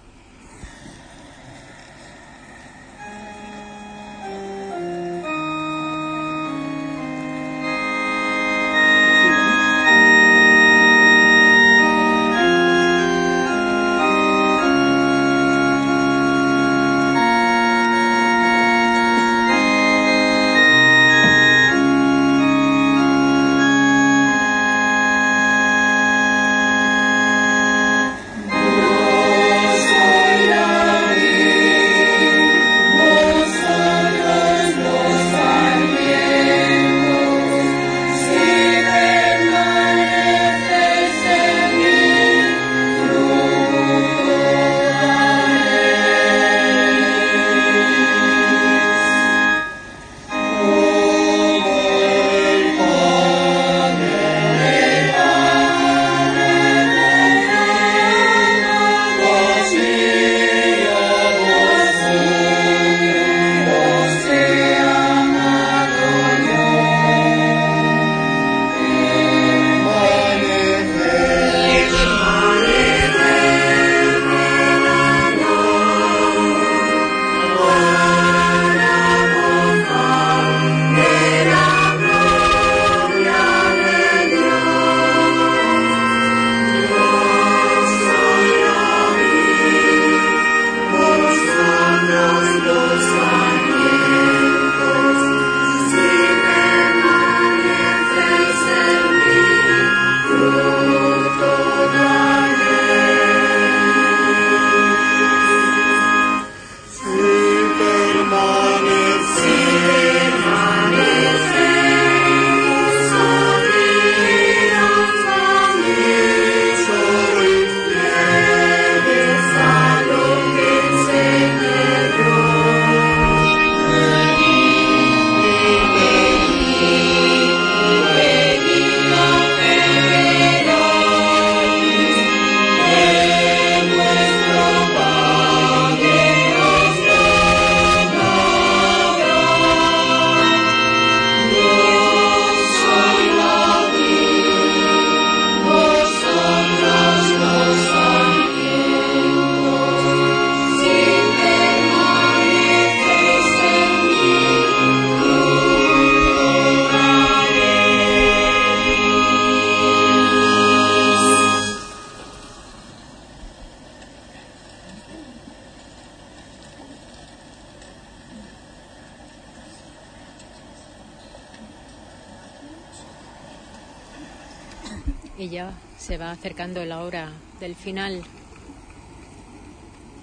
[177.88, 178.22] Final.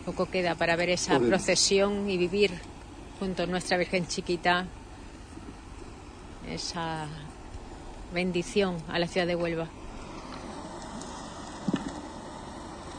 [0.05, 2.51] Poco queda para ver esa procesión y vivir
[3.19, 4.67] junto a nuestra Virgen Chiquita
[6.47, 7.07] esa
[8.13, 9.67] bendición a la ciudad de Huelva.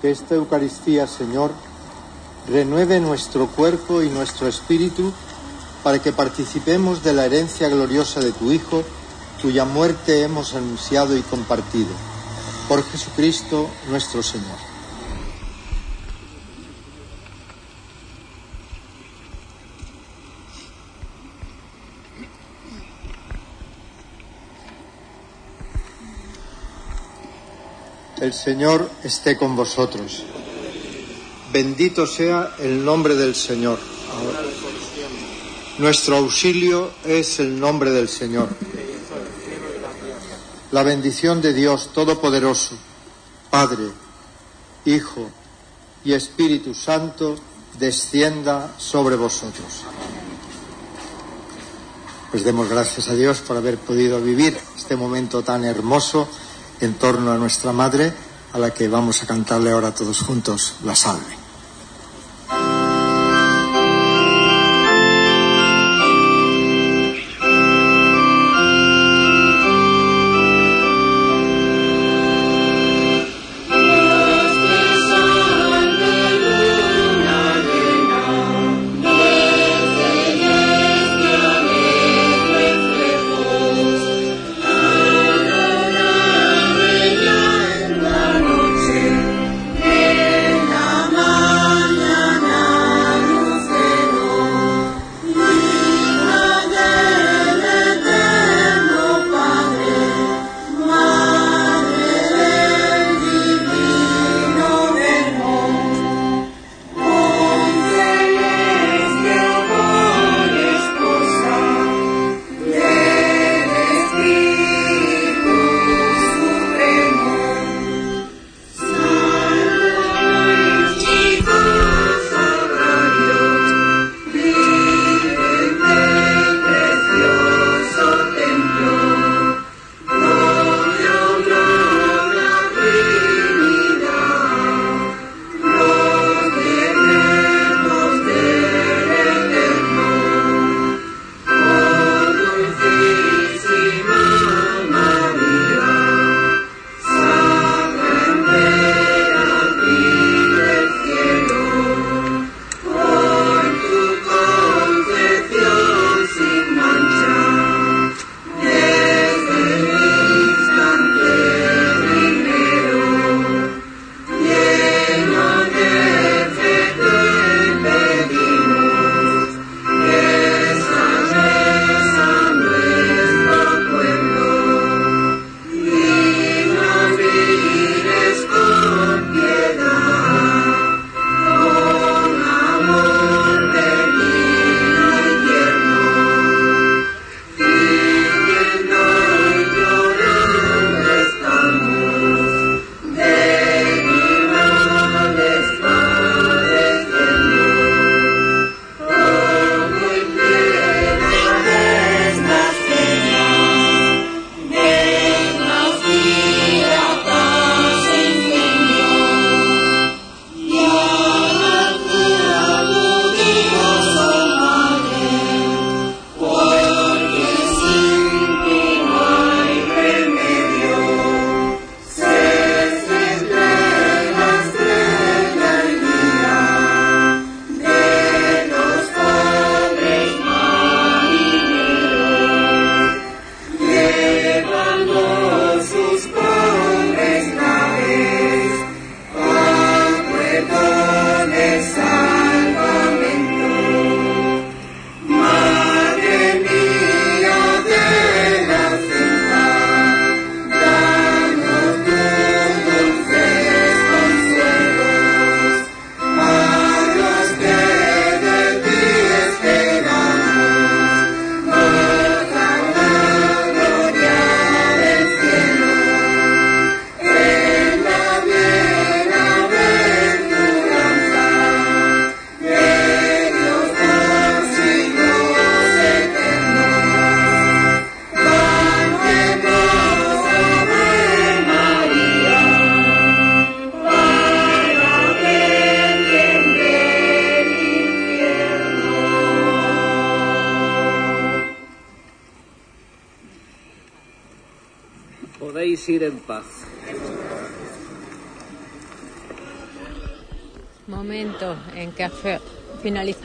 [0.02, 1.52] Que esta Eucaristía, Señor,
[2.48, 5.12] renueve nuestro cuerpo y nuestro espíritu
[5.84, 8.82] para que participemos de la herencia gloriosa de tu Hijo,
[9.40, 12.15] cuya muerte hemos anunciado y compartido.
[12.68, 14.58] Por Jesucristo nuestro Señor.
[28.20, 30.24] El Señor esté con vosotros.
[31.52, 33.78] Bendito sea el nombre del Señor.
[35.78, 38.48] Nuestro auxilio es el nombre del Señor.
[40.76, 42.76] La bendición de Dios Todopoderoso,
[43.48, 43.88] Padre,
[44.84, 45.30] Hijo
[46.04, 47.34] y Espíritu Santo,
[47.78, 49.84] descienda sobre vosotros.
[52.30, 56.28] Pues demos gracias a Dios por haber podido vivir este momento tan hermoso
[56.82, 58.12] en torno a nuestra Madre,
[58.52, 61.45] a la que vamos a cantarle ahora todos juntos la salve.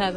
[0.01, 0.11] A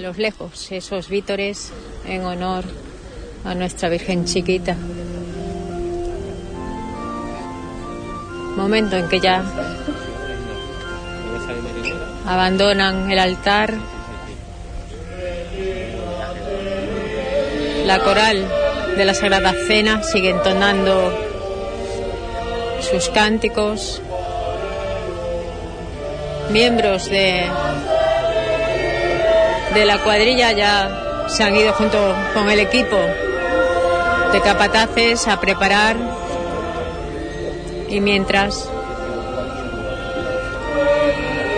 [0.00, 1.72] los lejos, esos vítores
[2.04, 2.64] en honor
[3.44, 4.76] a nuestra Virgen chiquita.
[8.56, 9.44] Momento en que ya
[12.26, 13.74] abandonan el altar.
[17.86, 18.48] La coral
[18.96, 21.31] de la Sagrada Cena sigue entonando
[22.92, 24.02] sus cánticos.
[26.50, 27.46] Miembros de,
[29.72, 31.98] de la cuadrilla ya se han ido junto
[32.34, 32.98] con el equipo
[34.32, 35.96] de capataces a preparar
[37.88, 38.68] y mientras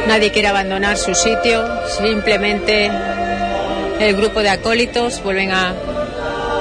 [0.06, 1.64] nadie quiere abandonar su sitio,
[1.98, 2.90] simplemente
[3.98, 5.74] el grupo de acólitos vuelven a,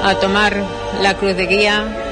[0.02, 0.56] a tomar
[1.00, 2.03] la cruz de guía,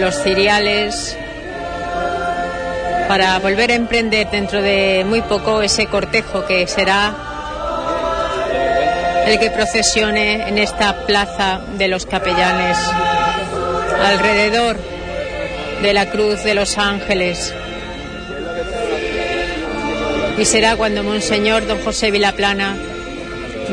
[0.00, 1.16] los ciriales,
[3.08, 7.12] para volver a emprender dentro de muy poco ese cortejo que será
[9.26, 12.78] el que procesione en esta plaza de los capellanes
[14.02, 14.76] alrededor
[15.82, 17.52] de la cruz de los ángeles.
[20.38, 22.76] Y será cuando Monseñor Don José Vilaplana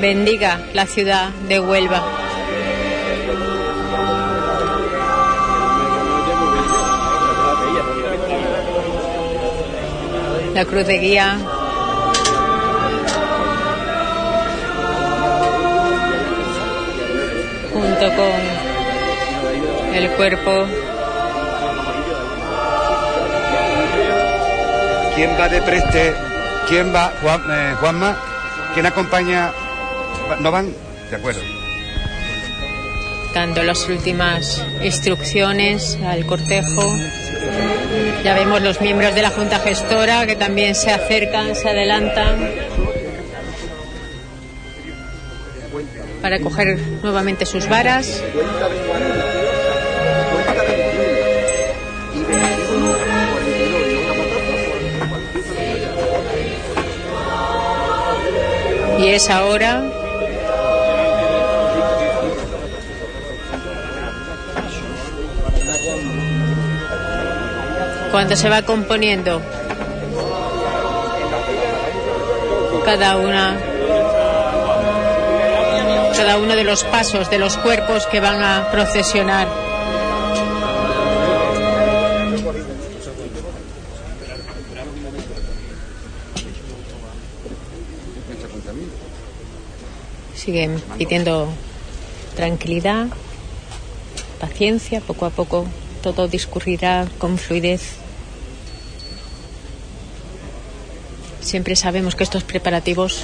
[0.02, 2.17] bendiga la ciudad de Huelva.
[10.58, 11.38] La cruz de guía
[17.72, 18.34] junto con
[19.94, 20.66] el cuerpo
[25.14, 26.16] ¿Quién va de preste?
[26.68, 27.14] ¿Quién va?
[27.22, 28.18] Juan, eh, Juanma.
[28.74, 29.52] ¿Quién acompaña?
[30.40, 30.74] ¿No van?
[31.12, 31.42] De acuerdo.
[33.32, 36.82] dando las últimas instrucciones al cortejo.
[38.24, 42.52] Ya vemos los miembros de la Junta Gestora que también se acercan, se adelantan
[46.22, 48.24] para coger nuevamente sus varas.
[59.00, 59.84] Y es ahora
[68.18, 69.40] cuando se va componiendo
[72.84, 73.56] cada una
[76.16, 79.48] cada uno de los pasos de los cuerpos que van a procesionar.
[90.34, 91.50] Siguen pidiendo
[92.36, 93.10] tranquilidad,
[94.40, 95.68] paciencia, poco a poco
[96.02, 98.07] todo discurrirá con fluidez.
[101.48, 103.24] Siempre sabemos que estos preparativos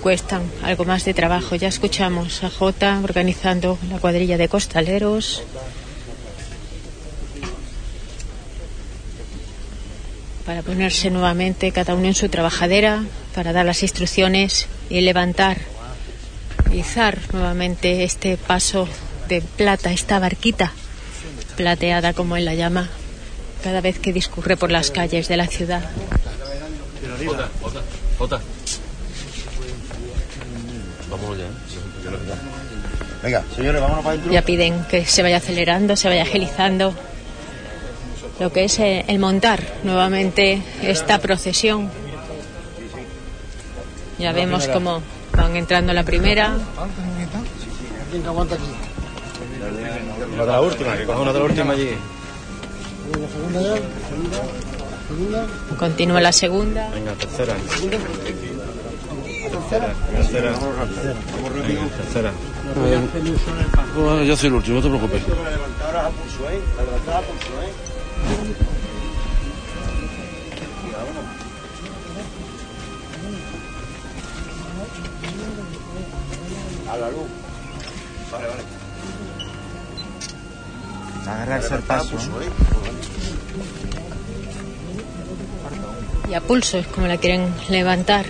[0.00, 1.56] cuestan algo más de trabajo.
[1.56, 5.42] Ya escuchamos a Jota organizando la cuadrilla de costaleros.
[10.46, 13.02] Para ponerse nuevamente cada uno en su trabajadera,
[13.34, 15.58] para dar las instrucciones y levantar,
[16.72, 18.86] izar nuevamente este paso
[19.28, 20.72] de plata, esta barquita
[21.56, 22.88] plateada como él la llama,
[23.64, 25.82] cada vez que discurre por las calles de la ciudad.
[27.26, 27.80] Jota, Jota,
[28.18, 28.40] Jota.
[31.10, 31.44] Vámonos ya.
[31.44, 31.48] ¿eh?
[33.22, 34.32] Venga, señores, vámonos para adentro.
[34.32, 36.94] Ya piden que se vaya acelerando, se vaya agilizando
[38.40, 41.90] lo que es eh, el montar nuevamente esta procesión.
[44.18, 45.02] Ya vemos cómo
[45.32, 46.56] van entrando la primera,
[48.10, 48.64] ¿Quién aguanta aquí?
[50.36, 51.90] La de la última, que coja una de la última allí.
[53.12, 54.77] La segunda ya.
[55.08, 55.46] Segunda.
[55.78, 56.90] continúa la segunda.
[56.90, 57.54] Venga, tercera.
[59.50, 59.94] Tercera.
[60.12, 60.52] Tercera.
[61.66, 62.32] Venga, tercera.
[64.26, 65.22] Yo soy el último, no te preocupes.
[65.28, 66.60] La levantada a pulso, ¿eh?
[66.76, 67.72] La levantada a pulso, ¿eh?
[76.90, 77.28] A la luz.
[78.30, 78.62] Vale, vale.
[81.26, 82.16] Agarrarse el paso.
[86.28, 88.26] Y a pulso es como la quieren levantar.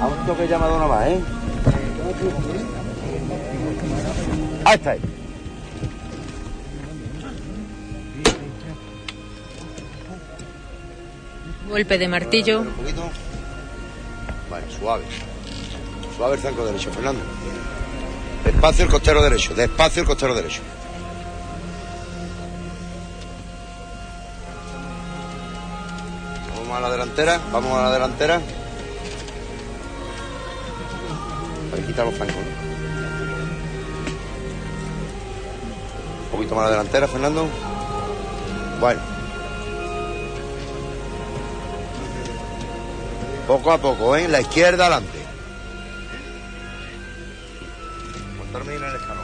[0.00, 1.20] A un toque llamado nomás, ¿eh?
[4.64, 4.96] Ahí está.
[11.68, 12.60] Golpe de martillo.
[12.60, 13.10] Un poquito.
[14.50, 15.04] Vale, suave.
[16.16, 17.22] Suave el zanco derecho, Fernando.
[18.44, 20.60] Despacio el costero derecho, despacio el costero derecho.
[26.72, 28.40] Vamos a la delantera, vamos a la delantera.
[31.70, 32.40] Para quitar los zancos, ¿no?
[36.24, 37.46] Un poquito más a la delantera, Fernando.
[38.80, 39.02] Bueno.
[43.46, 44.26] Poco a poco, ¿eh?
[44.28, 45.18] La izquierda adelante.
[48.96, 49.21] Escalón,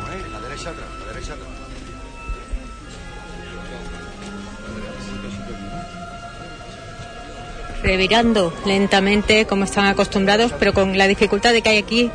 [7.82, 12.10] revirando lentamente como están acostumbrados, pero con la dificultad de que hay aquí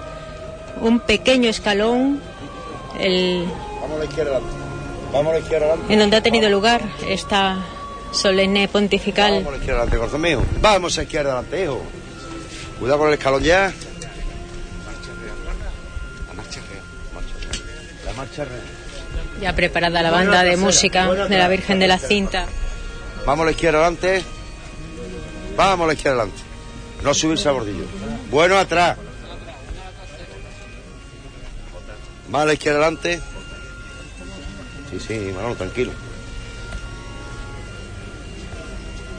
[0.81, 2.21] un pequeño escalón
[2.99, 3.45] el,
[3.81, 4.39] Vamos a la izquierda.
[5.11, 5.93] Vamos a la izquierda adelante.
[5.93, 7.57] en donde ha tenido lugar esta
[8.11, 9.33] solemne pontifical.
[9.33, 10.41] Vamos a la izquierda adelante, corazón mío.
[10.61, 11.81] Vamos a la izquierda adelante, hijo.
[12.79, 13.73] Cuidado con el escalón ya.
[16.27, 16.83] La marcha real.
[18.05, 18.61] La marcha real.
[19.41, 22.45] Ya preparada la banda de música de la Virgen de la Cinta.
[23.25, 24.23] Vamos a la izquierda adelante.
[25.55, 26.41] Vamos a la izquierda adelante.
[27.03, 27.85] No subirse al bordillo.
[28.31, 28.97] Bueno atrás.
[32.29, 33.21] Más a la izquierda adelante.
[34.89, 35.91] Sí, sí, Manolo, tranquilo.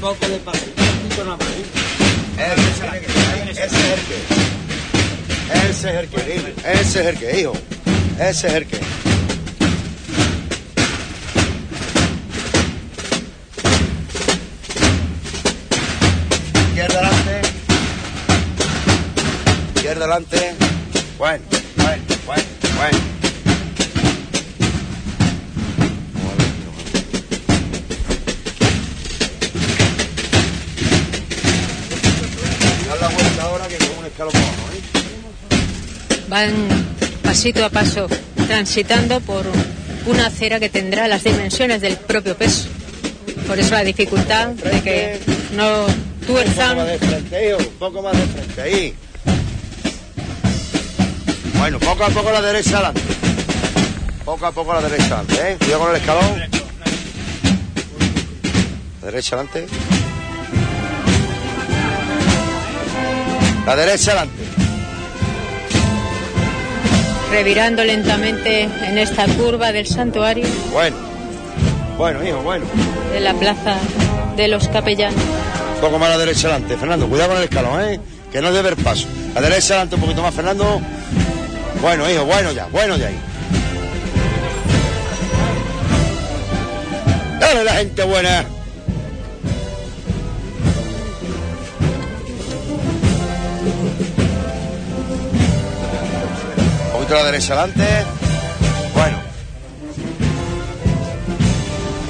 [0.00, 1.46] Poco de un poquito nada más.
[2.36, 4.18] Ese es el que.
[5.70, 6.48] Ese es el que, hijo.
[6.66, 7.52] Ese es el que, hijo.
[8.18, 8.80] Ese es el que.
[16.70, 17.40] Izquierda adelante.
[19.76, 20.54] Izquierda adelante.
[21.18, 21.44] Bueno,
[21.76, 22.42] bueno, bueno,
[22.76, 22.98] bueno.
[32.88, 34.80] Dar la vuelta ahora que con un escalón para abajo, ¿eh?
[36.28, 36.52] Van
[37.22, 38.06] pasito a paso
[38.46, 39.46] transitando por
[40.06, 42.68] una acera que tendrá las dimensiones del propio peso.
[43.46, 45.20] Por eso la dificultad de que
[45.54, 45.94] no Un
[46.26, 48.94] poco tuerzan más de frente, hijo, un poco más de frente, ahí.
[51.58, 53.00] Bueno, poco a poco la derecha adelante.
[54.24, 55.56] Poco a poco la derecha adelante, ¿eh?
[55.58, 56.40] Cuidado con el escalón.
[59.00, 59.66] La derecha adelante.
[63.66, 64.37] La derecha adelante.
[67.30, 70.96] Revirando lentamente en esta curva del santuario Bueno.
[71.96, 72.64] Bueno, hijo, bueno.
[73.12, 73.76] de la plaza
[74.36, 75.20] de los capellanos.
[75.74, 77.08] Un poco más a la derecha adelante, Fernando.
[77.08, 78.00] Cuidado con el escalón, ¿eh?
[78.30, 79.08] Que no debe ver paso.
[79.34, 80.80] La derecha adelante un poquito más, Fernando.
[81.80, 83.18] Bueno, hijo, bueno ya, bueno ya ahí.
[87.40, 88.44] Dale la gente buena.
[97.10, 97.84] La derecha adelante.
[98.92, 99.18] Bueno.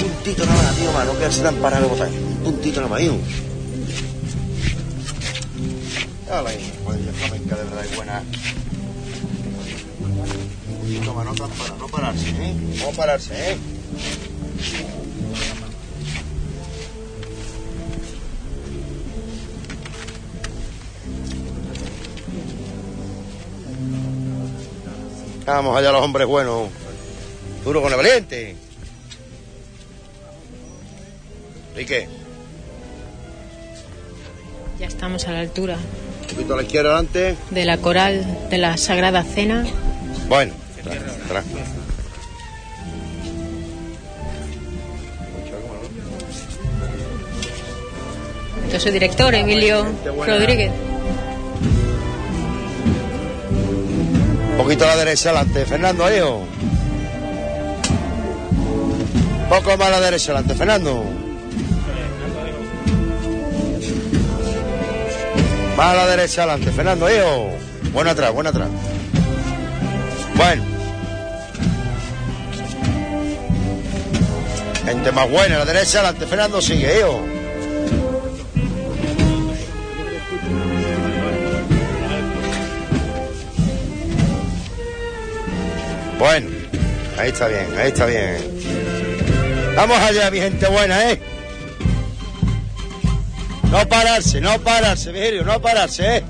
[0.01, 1.13] Un puntito nada más, tío, mano.
[1.13, 2.09] No quedarse tan parado de botar.
[2.09, 3.17] Un puntito nada más, hijo.
[6.29, 8.23] Dale ahí, pues la flamenca de verdad es buena.
[10.69, 12.55] Un poquito más, no para, no pararse, ¿eh?
[12.81, 13.57] No pararse, ¿eh?
[25.49, 26.69] Vamos allá los hombres buenos.
[27.65, 28.55] Duro con el valiente.
[31.75, 32.07] ¿Y qué?
[34.79, 35.77] Ya estamos a la altura
[36.21, 37.35] Un poquito a la izquierda adelante.
[37.51, 39.67] de la coral de la Sagrada Cena.
[40.29, 40.53] Bueno,
[41.25, 41.45] atrás,
[48.79, 49.87] su director, Emilio
[50.27, 50.71] Rodríguez.
[54.59, 56.19] Poquito a la derecha adelante, Fernando, ahí.
[56.21, 56.45] oh.
[59.49, 61.05] Poco más a la derecha adelante, Fernando.
[65.77, 67.19] Más a la derecha adelante, Fernando, ahí.
[67.25, 67.51] oh.
[67.93, 68.69] Bueno atrás, bueno atrás.
[70.35, 70.65] Bueno.
[74.85, 77.38] Gente más buena, a la derecha adelante, Fernando, sigue, ahí.
[86.19, 86.49] Bueno,
[87.17, 88.37] ahí está bien, ahí está bien.
[89.77, 91.21] Vamos allá, mi gente buena, ¿eh?
[93.71, 96.25] No pararse, no pararse, Virgilio, no pararse, ¿eh?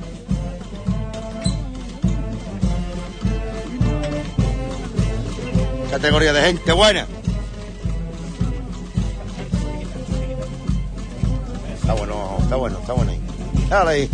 [5.91, 7.07] Categoría de gente buena.
[11.81, 13.21] Está bueno, está bueno, está bueno ahí.
[13.71, 14.11] Dale ahí.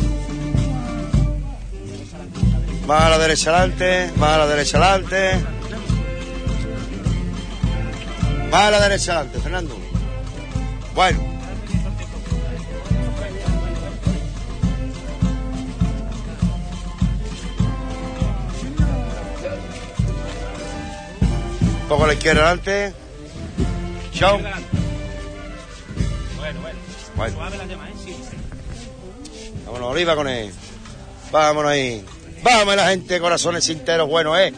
[2.87, 5.54] Más a la derecha adelante, más a la derecha adelante.
[8.55, 9.77] Más a la derecha adelante, Fernando.
[10.95, 11.19] Bueno.
[21.69, 22.95] Un poco a la izquierda adelante.
[24.13, 24.39] Chao.
[24.39, 26.77] Bueno, bueno.
[27.17, 27.35] Bueno.
[27.35, 27.61] Suave ¿eh?
[28.05, 28.17] Sí.
[29.67, 30.53] Vámonos arriba con él.
[31.33, 32.05] Vámonos ahí.
[32.45, 34.55] Vamos la gente, corazones sinteros, bueno, ¿eh?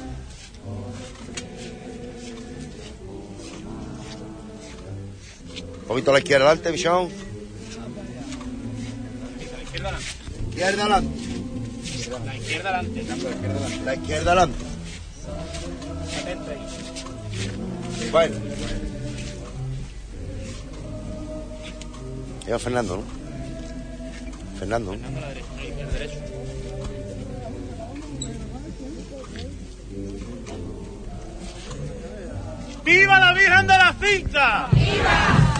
[5.86, 7.08] Un poquito a la izquierda adelante, Bichón.
[9.46, 10.10] La izquierda adelante.
[10.44, 11.22] Izquierda adelante.
[12.26, 13.84] La izquierda adelante.
[13.84, 14.64] La izquierda adelante.
[18.10, 18.36] Bueno.
[22.44, 23.02] Lleva Fernando, ¿no?
[24.58, 24.96] Fernando.
[24.96, 25.06] ¿no?
[25.06, 25.46] A la derecha.
[25.56, 26.18] Ahí, al derecho.
[32.84, 34.68] ¡Viva la Virgen de la Cinta!
[34.72, 35.55] ¡Viva!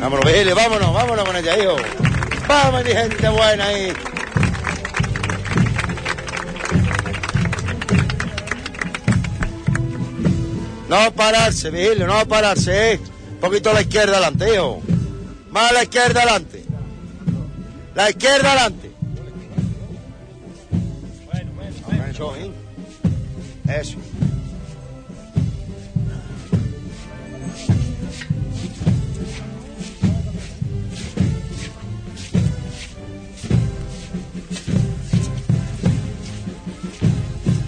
[0.00, 1.76] Vámonos, Virgilio, vámonos, vámonos con ella, hijo.
[2.46, 3.92] Vamos, mi gente buena ahí.
[10.88, 13.00] No pararse, Virgilio, no pararse, eh.
[13.32, 14.80] Un poquito a la izquierda adelante, hijo.
[15.50, 16.64] Más a la izquierda adelante.
[17.94, 18.90] La izquierda adelante.
[22.10, 22.50] Eso, ¿eh?
[23.68, 23.98] Eso.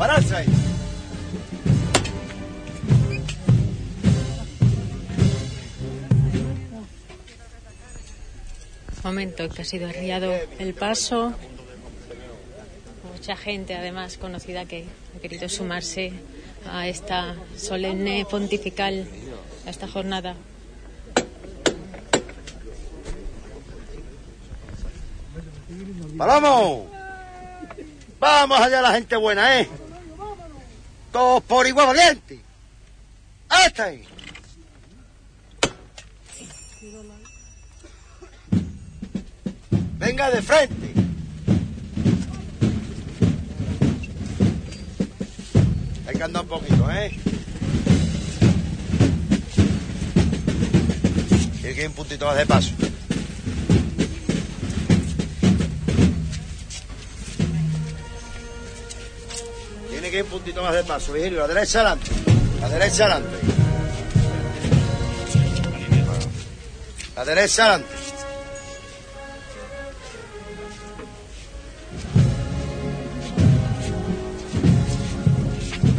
[0.01, 0.47] Pararse ahí.
[9.05, 11.35] Momento en que ha sido arriado el paso.
[13.13, 16.15] Mucha gente, además, conocida que ha querido sumarse
[16.67, 19.07] a esta solemne pontifical,
[19.67, 20.35] a esta jornada.
[26.15, 26.87] ¡Vamos!
[28.19, 29.69] Vamos allá la gente buena, ¿eh?
[31.13, 32.41] Todos por igual valiente.
[33.49, 34.05] ¡Hasta ahí!
[39.99, 40.95] Venga de frente.
[46.07, 47.11] Hay que andar un poquito, ¿eh?
[51.61, 52.90] Tiene que ir un puntito más de paso.
[60.11, 61.39] Tiene que ir un puntito más de paso, Virgilio.
[61.39, 62.11] La derecha adelante.
[62.61, 63.37] La derecha adelante.
[67.15, 67.95] La derecha adelante.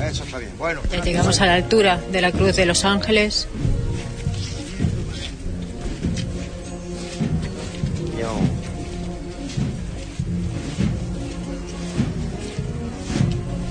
[0.09, 0.57] Eso está bien.
[0.57, 0.81] Bueno.
[0.91, 3.47] Ya llegamos a la altura de la Cruz de los Ángeles.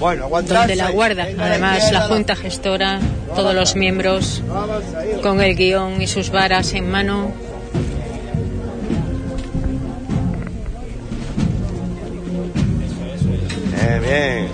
[0.00, 3.00] Bueno, donde la guarda, además la Junta Gestora,
[3.36, 4.42] todos los miembros
[5.22, 7.30] con el guion y sus varas en mano.
[13.82, 14.48] Eh, bien.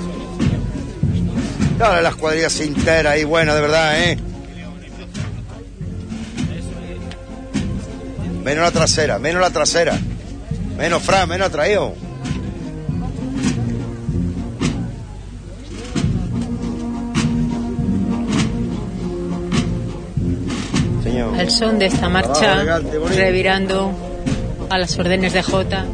[1.78, 4.18] Dale las cuadrillas enteras ahí, buena, de verdad, ¿eh?
[8.42, 9.96] Menos la trasera, menos la trasera.
[10.76, 12.05] Menos Fran, menos traído.
[21.18, 23.08] Al son de esta marcha, bonito.
[23.08, 23.90] revirando
[24.68, 25.86] a las órdenes de Jota.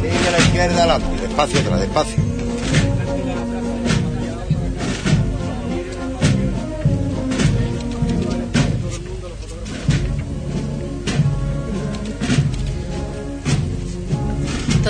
[0.00, 2.33] Sigue a la izquierda adelante, despacio atrás, despacio.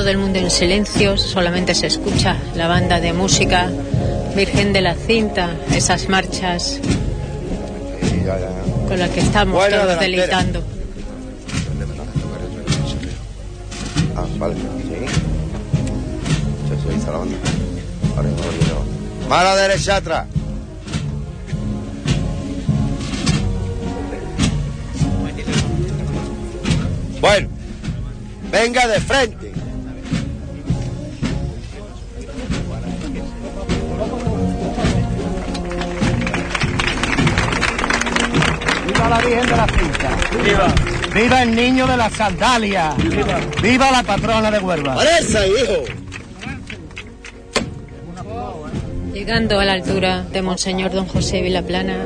[0.05, 3.71] Todo el mundo en silencio, solamente se escucha la banda de música
[4.37, 6.79] Virgen de la Cinta, esas marchas
[8.87, 10.63] con las que estamos Buena todos deleitando.
[14.15, 14.61] Ah, vale, sí.
[17.07, 17.37] La banda.
[19.31, 20.27] Ahora no derecha atrás.
[27.23, 27.49] Bueno,
[28.53, 29.44] venga de frente.
[40.05, 40.43] La!
[40.43, 40.75] ¡Viva!
[41.15, 42.97] ¡Viva el niño de las sandalias!
[42.99, 43.41] ¡Viva!
[43.63, 44.95] ¡Viva la patrona de Huelva!
[44.95, 46.05] ¡Parece, hijo!
[49.13, 52.05] Llegando a la altura de Monseñor Don José Vilaplana,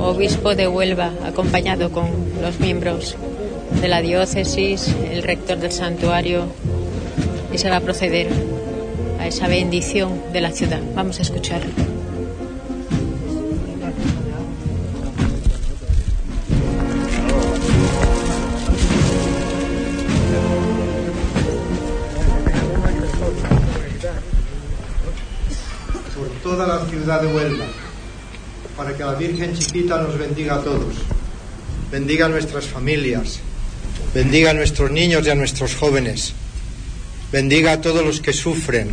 [0.00, 2.10] obispo de Huelva, acompañado con
[2.40, 3.16] los miembros
[3.80, 6.46] de la diócesis, el rector del santuario,
[7.52, 8.28] y se va a proceder
[9.20, 10.80] a esa bendición de la ciudad.
[10.94, 11.60] Vamos a escuchar.
[27.18, 27.66] De Huelva,
[28.76, 30.94] para que la Virgen Chiquita nos bendiga a todos,
[31.90, 33.40] bendiga a nuestras familias,
[34.14, 36.34] bendiga a nuestros niños y a nuestros jóvenes,
[37.32, 38.92] bendiga a todos los que sufren,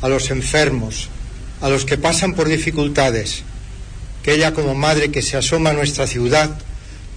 [0.00, 1.08] a los enfermos,
[1.60, 3.42] a los que pasan por dificultades,
[4.22, 6.56] que ella como madre que se asoma a nuestra ciudad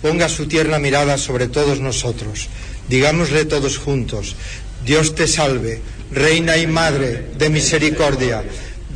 [0.02, 2.50] ponga su tierna mirada sobre todos nosotros.
[2.90, 4.36] Digámosle todos juntos,
[4.84, 5.82] Dios te salve,
[6.12, 8.44] Reina y Madre de misericordia,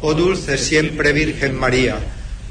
[0.00, 1.98] oh dulce siempre Virgen María,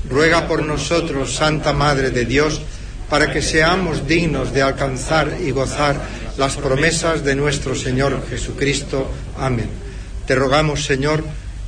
[0.09, 2.61] ruega por nosotros, Santa Madre de Dios,
[3.09, 5.99] para que seamos dignos de alcanzar y gozar
[6.37, 9.11] las promesas de nuestro Señor Jesucristo.
[9.37, 9.69] Amén.
[10.27, 11.23] Te rogamos, Señor,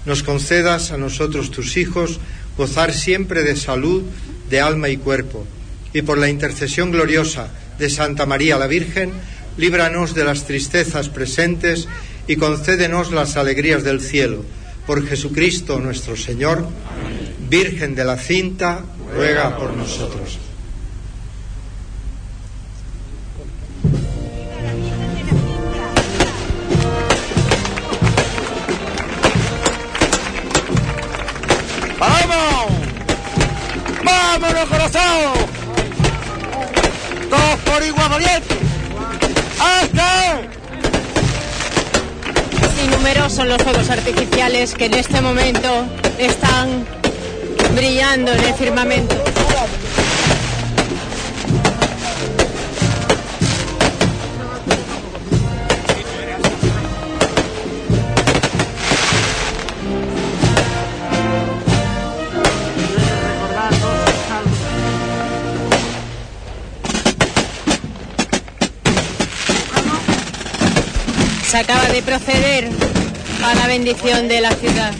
[0.06, 2.20] nos concedas a nosotros tus hijos
[2.58, 4.04] gozar siempre de salud,
[4.50, 5.46] de alma y cuerpo,
[5.94, 7.48] y por la intercesión gloriosa
[7.80, 9.12] de Santa María la Virgen,
[9.58, 11.88] líbranos de las tristezas presentes
[12.28, 14.46] y concédenos las alegrías del cielo.
[14.86, 16.68] Por Jesucristo nuestro Señor,
[17.50, 20.40] Virgen de la Cinta, ruega por nosotros.
[32.00, 32.72] ¡Vamos!
[34.04, 35.34] ¡Vámonos, corazón!
[37.30, 38.56] ¡Dos por igual valiente!
[39.60, 40.61] ¡Hasta!
[42.84, 45.86] Y numerosos los fuegos artificiales que en este momento
[46.18, 46.86] están
[47.76, 49.16] brillando en el firmamento.
[71.52, 72.70] Se acaba de proceder
[73.44, 74.94] a la bendición de la ciudad.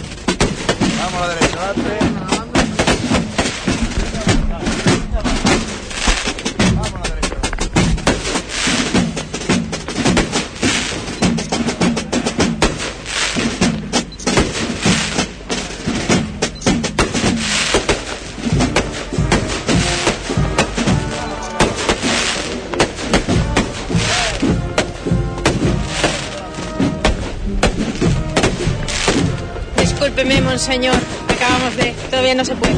[30.62, 30.96] Monseñor.
[31.28, 31.92] Acabamos de...
[32.12, 32.76] Todavía no se puede.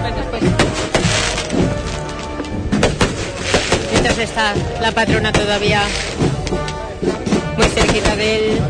[0.00, 0.42] Pues después.
[3.92, 5.82] Mientras está la patrona todavía
[7.58, 8.62] muy cerquita de él.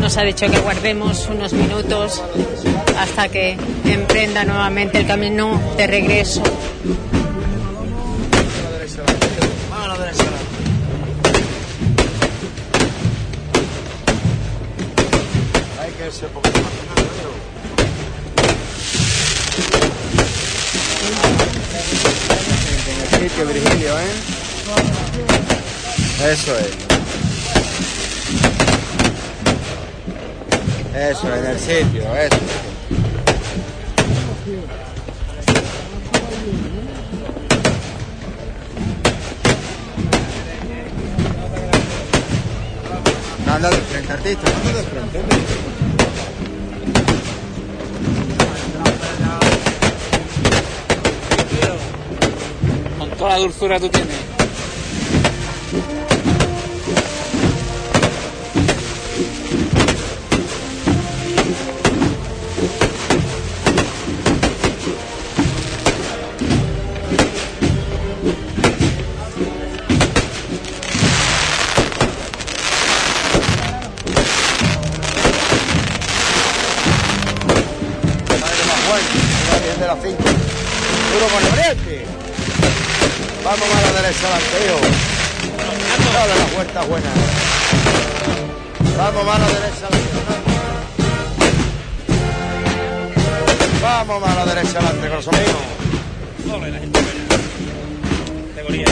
[0.00, 2.22] Nos ha dicho que guardemos unos minutos
[2.98, 6.42] hasta que emprenda nuevamente el camino de regreso.
[16.14, 16.22] En
[23.00, 24.14] el sitio, Virgilio, ¿eh?
[26.30, 26.70] Eso es.
[30.94, 32.38] Eso, en el sitio, eso.
[43.52, 45.73] Anda de frente, artista, anda de.
[53.34, 54.14] La dulzura tú tienes.
[78.40, 80.30] Madre más Virgen de la Cinta.
[81.12, 82.14] Duro con oriente.
[83.44, 84.80] Vamos a la derecha adelante, hijo.
[86.14, 87.10] Dale la vuelta buena.
[88.96, 90.14] Vamos a la derecha adelante.
[93.82, 95.62] Vamos a la derecha adelante los amigos.
[96.54, 97.24] Ole, la gente buena.
[98.54, 98.86] Categoría.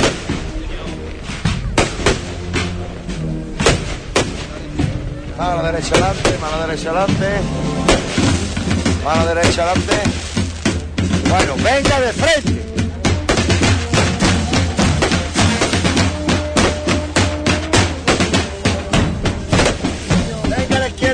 [5.39, 7.29] Mano derecha adelante, mano derecha adelante.
[9.03, 9.97] Mano derecha adelante.
[11.31, 12.72] Bueno, venga de frente.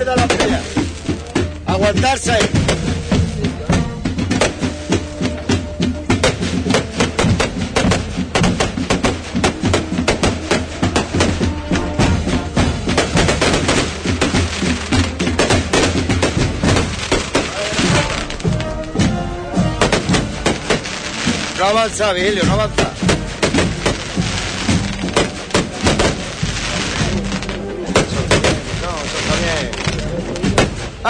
[0.09, 0.63] Venga a la pelea.
[1.67, 2.39] Aguantarse.
[21.59, 22.98] No avanza, Vilio, no avanza.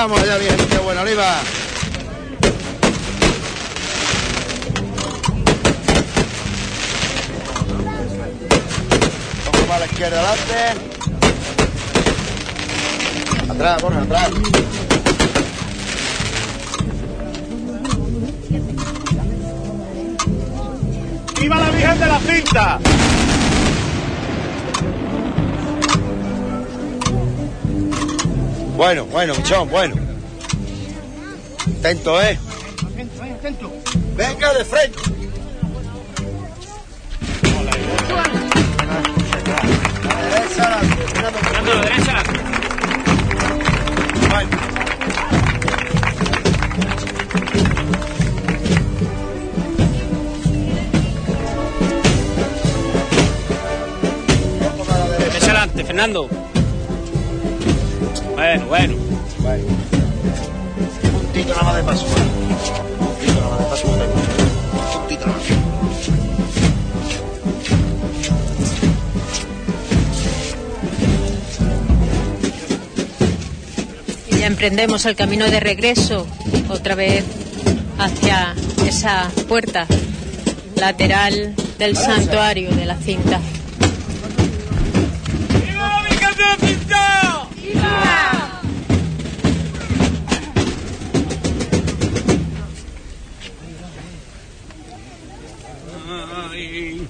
[0.00, 1.40] Vamos allá, bien, qué bueno, arriba.
[9.34, 10.54] Un poco más a la izquierda adelante.
[13.50, 14.30] Atrás, Borja, atrás.
[21.40, 22.97] ¡Viva la Virgen de la Cinta!
[28.78, 29.96] Bueno, bueno, muchón, bueno.
[31.80, 32.38] Atento, ¿eh?
[34.14, 34.98] Venga de frente.
[55.18, 56.37] Derecha, la Fernando.
[74.58, 76.26] Emprendemos el camino de regreso
[76.68, 77.24] otra vez
[77.96, 79.86] hacia esa puerta
[80.74, 83.40] lateral del santuario de la cinta.
[85.64, 87.48] ¡Viva la Cinta!
[96.50, 97.06] Ay,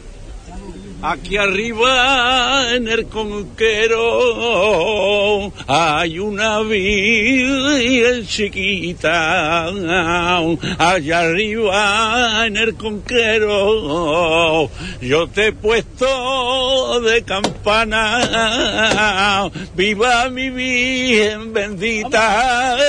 [1.00, 4.00] Aquí arriba en el conquero
[5.66, 9.68] hay una virgen chiquita.
[10.78, 14.68] Allá arriba en el conquero
[15.00, 17.90] yo te he puesto de campana.
[19.74, 22.84] Viva mi virgen bendita.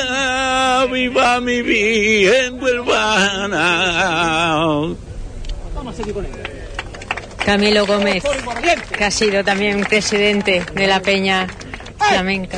[0.92, 3.60] Viva mi virgen huelvana.
[7.46, 8.24] Camilo Gómez,
[8.96, 11.48] que ha sido también presidente de la Peña
[12.00, 12.58] flamenca.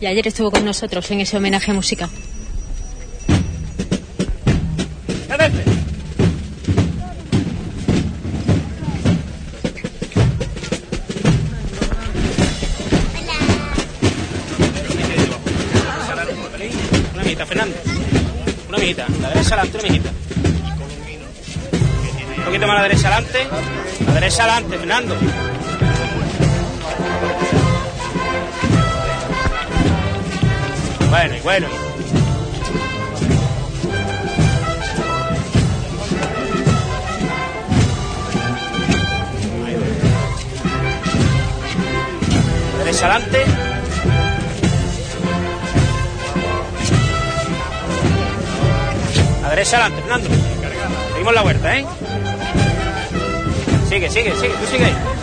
[0.00, 2.08] Y ayer estuvo con nosotros en ese homenaje musical.
[17.14, 17.76] Una mijita, Fernando.
[18.68, 19.06] Una mijita.
[19.20, 20.10] La derecha adelante, una mijita.
[22.36, 23.46] Un poquito más la derecha adelante.
[24.06, 25.16] La derecha adelante, Fernando.
[31.10, 31.66] Bueno, y bueno.
[42.78, 43.44] Derecha adelante.
[49.42, 50.28] La derecha adelante, Fernando.
[51.12, 51.86] Seguimos la huerta, ¿eh?
[53.88, 55.17] Sigue, sigue, sigue, tú sigue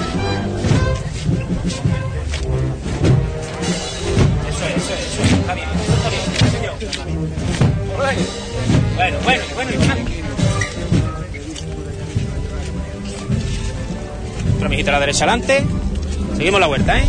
[8.96, 9.72] Bueno, bueno, bueno.
[14.56, 15.66] Otra mijita a la derecha adelante.
[16.38, 17.06] Seguimos la huerta, ¿eh?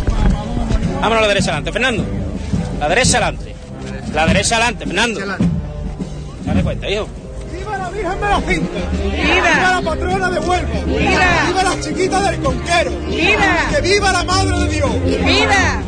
[1.01, 2.05] Vámonos a la derecha adelante, Fernando.
[2.79, 3.55] La derecha adelante.
[4.13, 5.19] La derecha adelante, Fernando.
[6.45, 7.07] Dale cuenta, hijo.
[7.53, 8.79] ¡Viva la Virgen de la Cinta!
[9.01, 9.71] ¡Viva!
[9.71, 10.79] la patrona de Huelva!
[10.85, 11.45] ¡Viva!
[11.47, 12.91] ¡Viva la chiquita del Conquero!
[13.07, 13.69] ¡Viva!
[13.71, 14.91] ¡Que viva la Madre de Dios!
[15.03, 15.81] ¡Viva!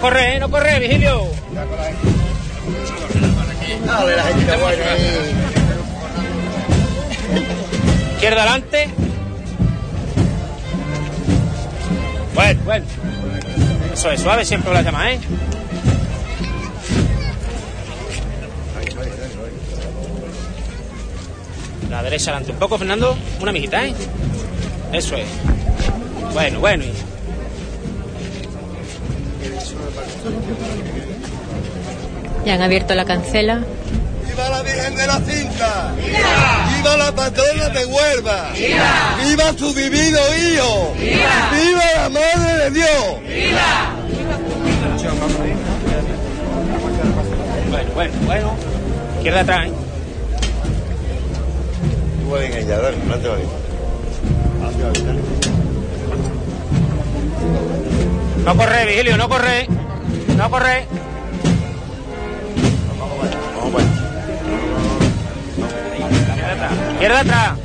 [0.00, 1.28] Corre, eh, no corre, Vigilio.
[3.86, 5.34] Dale, la gente buena ahí.
[8.14, 8.88] Izquierda adelante.
[12.34, 12.86] Bueno, bueno.
[13.92, 15.20] Eso es, suave siempre la llama, ¿eh?
[21.90, 23.16] La derecha adelante un poco, Fernando.
[23.40, 23.94] Una mijita, ¿eh?
[24.92, 25.26] Eso es.
[26.32, 26.84] Bueno, bueno.
[32.44, 33.60] Ya han abierto la cancela.
[34.26, 35.92] ¡Viva la Virgen de la Cinta!
[35.96, 36.76] ¡Viva!
[36.76, 38.50] ¡Viva la patrona de Huelva!
[38.54, 39.18] ¡Viva!
[39.22, 40.94] ¡Viva su vivido hijo!
[40.98, 41.50] ¡Viva!
[41.52, 42.90] ¡Viva la Madre de Dios!
[47.68, 48.56] Bueno, bueno, bueno.
[49.16, 49.72] Izquierda atrás, ¿eh?
[52.22, 53.48] Tú vas bien ella, dale, adelante va bien.
[58.44, 59.68] No corre, Vigilio, no corre.
[60.36, 60.86] No corre.
[67.00, 67.58] Izquierda atrás.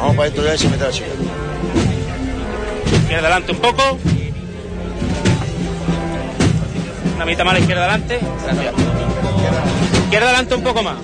[0.00, 1.06] Vamos para esto ya y se mete la chica.
[2.84, 3.98] Izquierda adelante un poco.
[7.14, 8.18] Una mitad más a la izquierda adelante.
[8.42, 8.74] Gracias.
[10.02, 10.96] Izquierda adelante un poco más.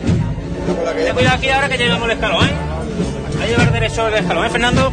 [0.97, 2.53] Ten cuidado aquí ahora que llegamos al escalón, ¿eh?
[3.45, 4.93] A llevar derecho el escalón, ¿eh, Fernando?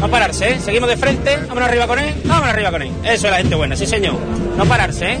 [0.00, 0.58] No pararse, ¿eh?
[0.58, 1.36] Seguimos de frente.
[1.46, 2.12] Vámonos arriba con él.
[2.24, 2.90] Vámonos arriba con él.
[3.04, 4.16] Eso es la gente buena, sí, señor.
[4.56, 5.18] No pararse, ¿eh?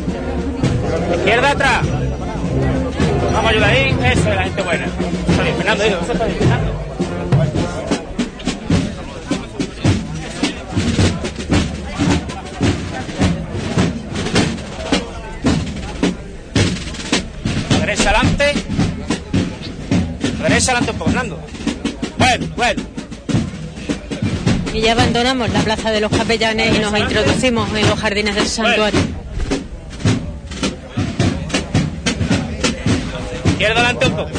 [1.18, 1.86] Izquierda atrás.
[3.38, 3.96] Vamos a ayudar ahí.
[4.04, 4.84] Eso es la gente buena.
[4.84, 6.72] Está bien, Fernando, bien, Fernando.
[17.78, 18.54] Derecha adelante.
[20.40, 21.40] La derecha adelante un poco, Fernando.
[22.18, 22.82] Bueno, bueno.
[24.74, 28.48] Y ya abandonamos la plaza de los capellanes y nos introducimos en los jardines del
[28.48, 28.98] santuario.
[28.98, 29.17] Izquierda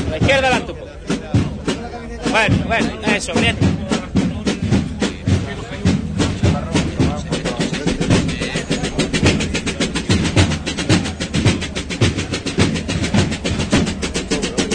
[0.09, 0.91] La izquierda adelante un poco.
[2.31, 3.56] Bueno, bueno, eso, bien.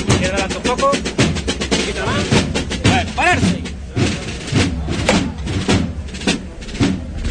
[0.09, 0.91] Izquierda adelante un poco.
[0.93, 2.25] Un poquito más.
[2.85, 3.63] Bueno, pararse.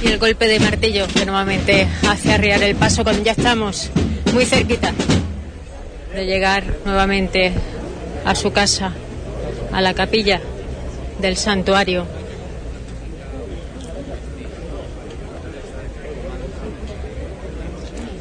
[0.03, 3.89] Y el golpe de martillo que normalmente hace arriar el paso cuando ya estamos
[4.33, 4.93] muy cerquita
[6.13, 7.51] de llegar nuevamente
[8.23, 8.93] a su casa,
[9.71, 10.39] a la capilla
[11.19, 12.05] del santuario.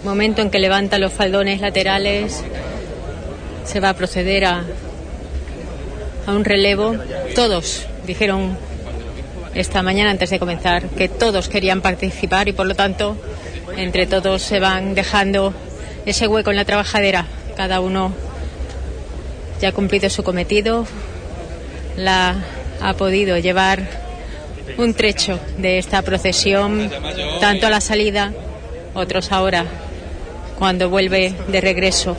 [0.05, 2.43] Momento en que levanta los faldones laterales,
[3.65, 4.65] se va a proceder a,
[6.27, 6.97] a un relevo.
[7.35, 8.57] Todos dijeron
[9.55, 13.17] esta mañana antes de comenzar que todos querían participar y por lo tanto
[13.77, 15.53] entre todos se van dejando
[16.07, 17.27] ese hueco en la trabajadera.
[17.57, 18.13] Cada uno
[19.61, 20.87] ya ha cumplido su cometido,
[21.97, 22.37] la
[22.81, 23.87] ha podido llevar
[24.79, 26.91] un trecho de esta procesión,
[27.41, 28.33] tanto a la salida,
[28.95, 29.67] otros ahora,
[30.59, 32.17] cuando vuelve de regreso.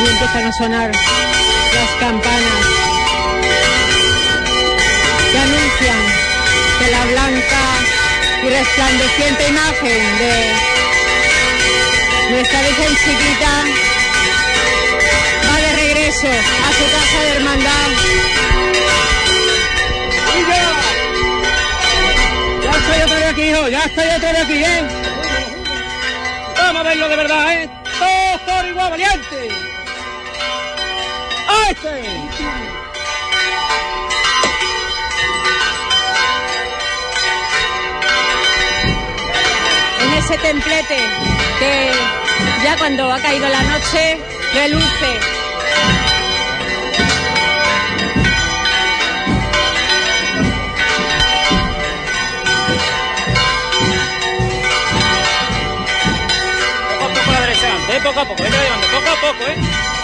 [0.00, 2.66] Y empiezan a sonar las campanas
[5.30, 5.98] que anuncian
[6.78, 7.61] que la blanca
[8.52, 10.32] resplandeciente imagen de
[12.30, 13.54] nuestra Virgen Chiquita
[15.48, 17.88] va de regreso a su casa de hermandad.
[22.62, 24.82] Ya estoy otra vez aquí, hijo, ya estoy otra vez aquí, ¿eh?
[26.58, 27.70] Vamos a verlo de verdad, ¿eh?
[27.98, 29.48] Todos por igual valiente.
[31.48, 31.92] ¡A este!
[40.24, 40.98] Ese templete
[41.58, 41.90] que
[42.62, 44.18] ya cuando ha caído la noche
[44.54, 45.20] reluce.
[57.00, 58.00] Poco a poco adelante, ¿eh?
[58.02, 60.01] Poco a poco, llevando, poco a poco, ¿eh?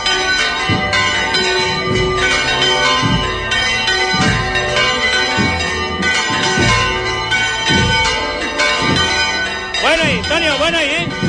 [10.30, 11.27] Antonio, bueno ¿eh?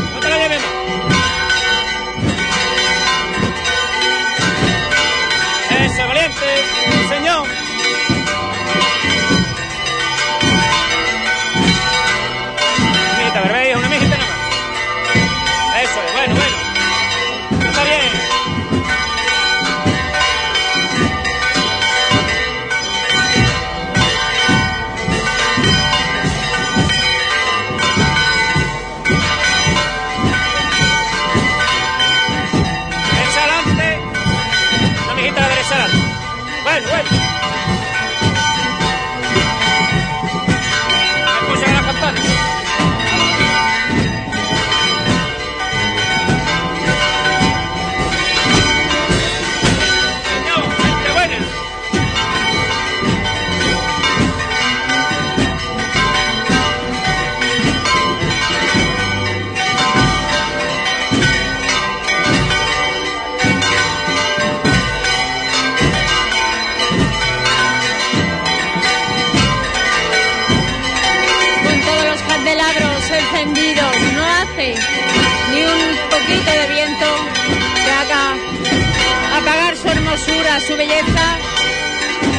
[80.69, 81.37] Su belleza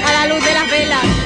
[0.06, 1.19] a la luz de las velas.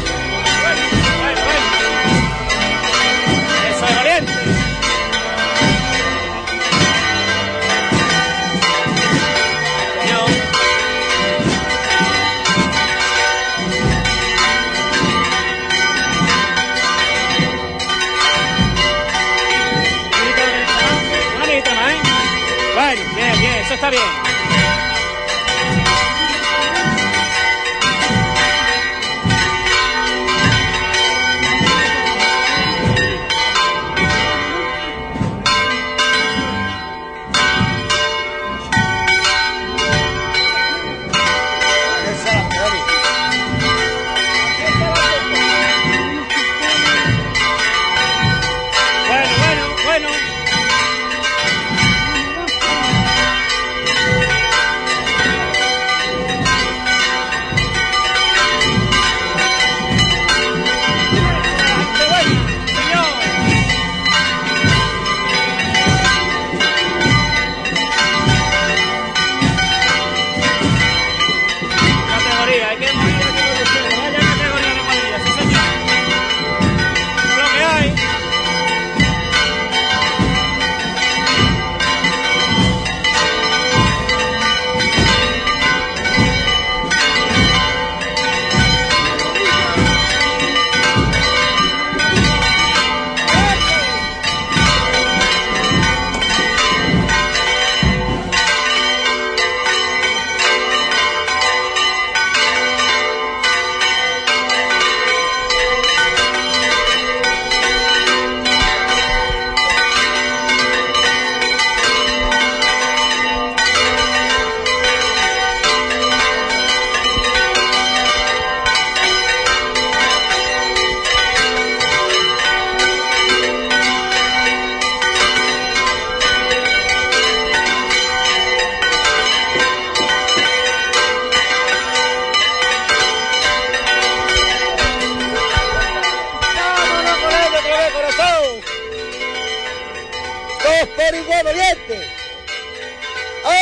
[141.26, 142.00] de valiente.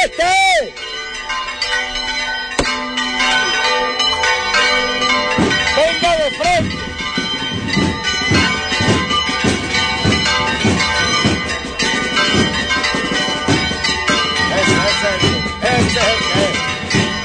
[0.05, 0.25] ¡Este
[5.77, 6.77] ¡Venga de frente!
[14.55, 14.77] Ese,
[15.79, 16.05] ese,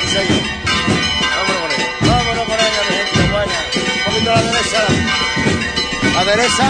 [0.04, 0.28] es el
[1.38, 1.84] Vámonos con él.
[2.02, 3.58] Vámonos mi gente buena.
[3.76, 4.30] Un poquito
[6.14, 6.68] la derecha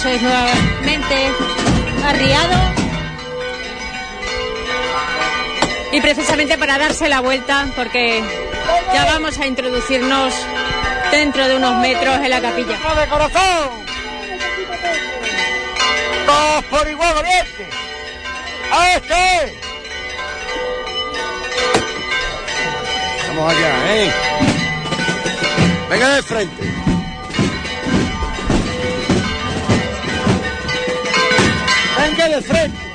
[0.00, 1.30] sois nuevamente
[2.04, 2.56] arriado.
[5.92, 8.22] Y precisamente para darse la vuelta, porque
[8.94, 10.32] ya vamos a introducirnos
[11.10, 12.78] dentro de unos metros en la capilla.
[12.78, 13.80] ¡De corazón!
[16.70, 17.14] Por igual
[18.72, 19.58] ¡A este!
[23.28, 24.12] Vamos allá, ¿eh?
[25.90, 26.89] Venga de frente.
[32.42, 32.89] Fred.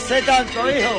[0.00, 0.96] Tanto, hijo.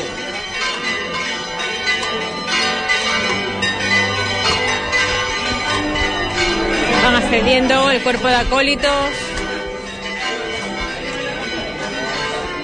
[7.03, 9.09] Van accediendo el cuerpo de acólitos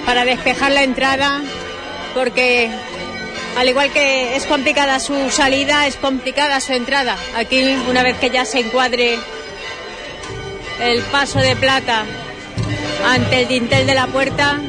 [0.06, 1.42] para despejar la entrada
[2.14, 2.70] porque
[3.58, 7.16] al igual que es complicada su salida, es complicada su entrada.
[7.36, 9.18] Aquí, una vez que ya se encuadre
[10.80, 12.04] el paso de plata
[13.04, 14.60] ante el dintel de la puerta,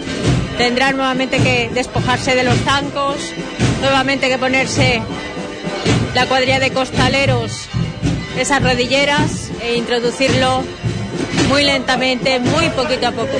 [0.57, 3.15] tendrá nuevamente que despojarse de los zancos,
[3.81, 5.01] nuevamente que ponerse
[6.13, 7.67] la cuadrilla de costaleros,
[8.37, 10.63] esas rodilleras e introducirlo
[11.49, 13.37] muy lentamente, muy poquito a poco.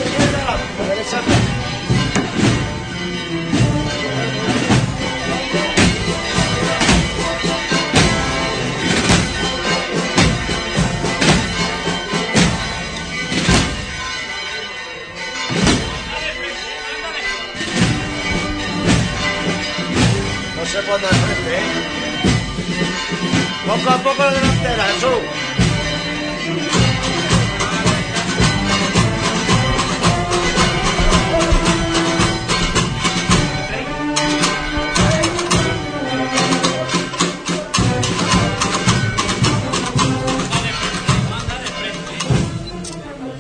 [23.83, 25.09] Poco a poco Jesús.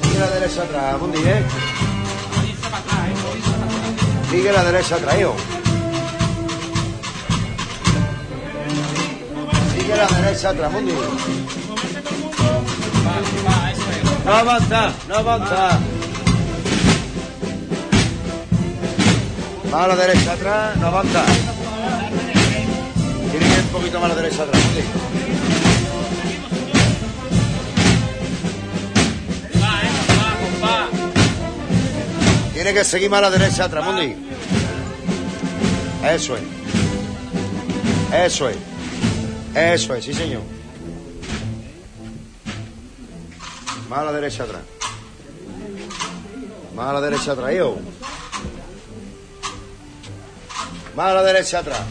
[0.01, 1.43] Sigue la derecha atrás, Mundi, ¿eh?
[4.31, 5.60] Sigue la derecha atrás,
[10.01, 10.93] Sigue la derecha atrás, Mundi.
[14.25, 15.79] No avanza, no avanza.
[19.71, 21.23] Más a la derecha atrás, no avanza.
[23.31, 24.81] Tiene que ir un poquito más a la derecha atrás, Mundi.
[32.53, 34.15] Tiene que seguir más a la derecha atrás, Mundi.
[36.03, 36.43] Eso es.
[38.13, 38.70] Eso es.
[39.55, 40.41] Eso es, sí señor.
[43.89, 44.61] Más a la derecha atrás.
[46.73, 47.77] Más a la derecha atrás, hijo.
[50.95, 51.81] Más a la derecha atrás.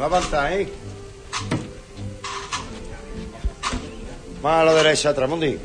[0.00, 0.72] Va a ¿eh?
[4.42, 5.58] Más a la derecha atrás, Mundi.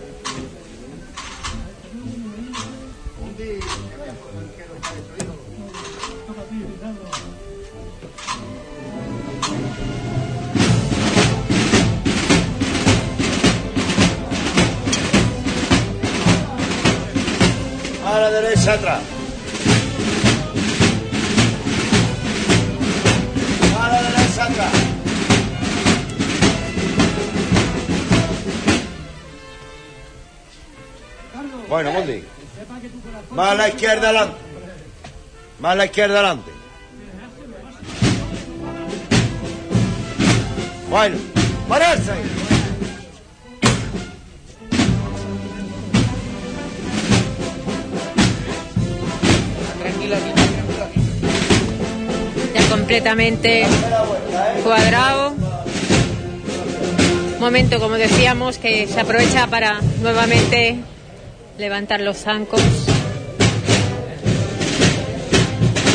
[18.63, 19.03] A la derecha atrás.
[23.77, 24.73] A la derecha atrás.
[31.67, 32.23] Bueno, Mundi.
[33.31, 34.37] Más a la izquierda adelante.
[35.59, 36.51] Más a la izquierda adelante.
[40.89, 41.17] Bueno,
[41.67, 42.42] pararse.
[52.83, 53.65] Completamente
[54.61, 55.33] cuadrado.
[57.39, 60.79] Momento, como decíamos, que se aprovecha para nuevamente
[61.57, 62.61] levantar los zancos,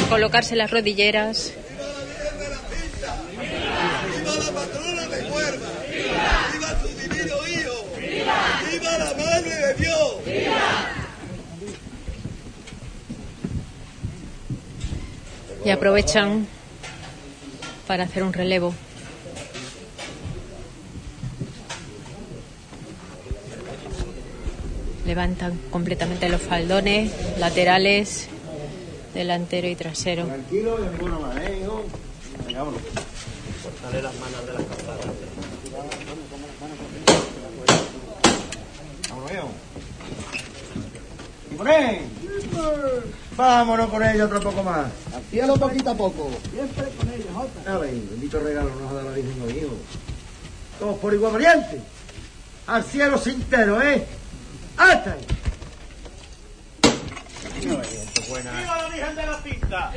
[0.09, 1.53] colocarse las rodilleras.
[15.67, 16.49] Y aprovechan
[17.89, 18.75] para hacer un relevo.
[25.07, 28.29] Levantan completamente los faldones laterales,
[29.15, 30.27] delantero y trasero.
[30.27, 31.85] Tranquilo, y ninguno más, ¿eh, hijo?
[32.47, 32.83] Venga, vámonos.
[33.83, 35.07] Dale las manos de las campanas.
[35.73, 35.95] Vámonos,
[39.33, 39.49] hijo.
[41.65, 42.01] ¡Y ahí!
[43.39, 44.87] Vámonos con ella otro poco más.
[45.15, 46.29] Al cielo poquito a poco.
[46.51, 47.73] Siempre con ella, Jota.
[47.73, 49.77] A ver, bendito regalo nos ha dado la Virgen hoy, hijo.
[50.81, 51.81] Todos por igual variante.
[52.67, 54.05] Al cielo sintero, ¿eh?
[54.77, 55.27] ¡Hasta ahí!
[58.29, 59.93] ¡Viva la Virgen de la Cinta!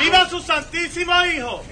[0.00, 1.62] ¡Viva, su Santísimo Hijo!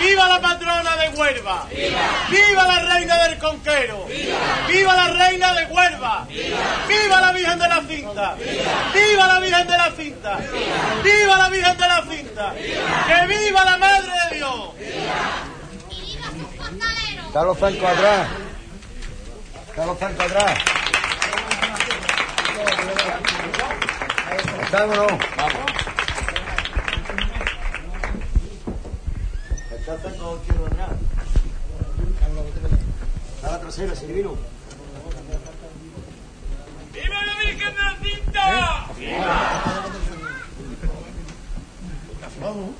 [0.00, 0.28] ¡Viva!
[0.28, 1.66] la patrona de Huelva!
[1.70, 2.66] ¡Viva!
[2.66, 4.06] la reina del Conquero!
[4.68, 4.96] ¡Viva!
[4.96, 6.26] la reina de Huelva!
[6.28, 7.20] ¡Viva!
[7.20, 8.34] la Virgen de la Cinta!
[8.92, 10.38] ¡Viva la Virgen de la Cinta!
[11.04, 12.54] ¡Viva la Virgen de la Cinta!
[13.06, 14.70] ¡Que viva la Madre de Dios!
[17.26, 18.28] Está los zancos atrás.
[19.68, 20.58] Está los zancos atrás.
[24.72, 25.35] Vámonos.
[29.86, 30.90] Todo izquierdo atrás.
[33.44, 34.34] A la trasera, Silvino.
[36.92, 38.86] ¡Viva la Virgen de la Cinta!
[42.40, 42.70] Vamos.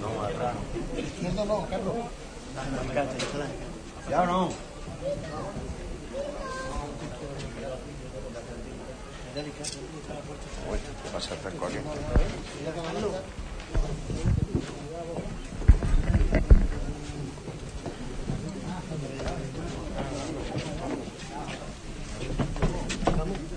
[0.00, 0.54] No, atrás.
[0.96, 1.94] Izquierdo no, Carlos.
[4.08, 4.46] ¿Ya o no?
[10.70, 11.76] Uy, ¿qué pasa el cerco aquí?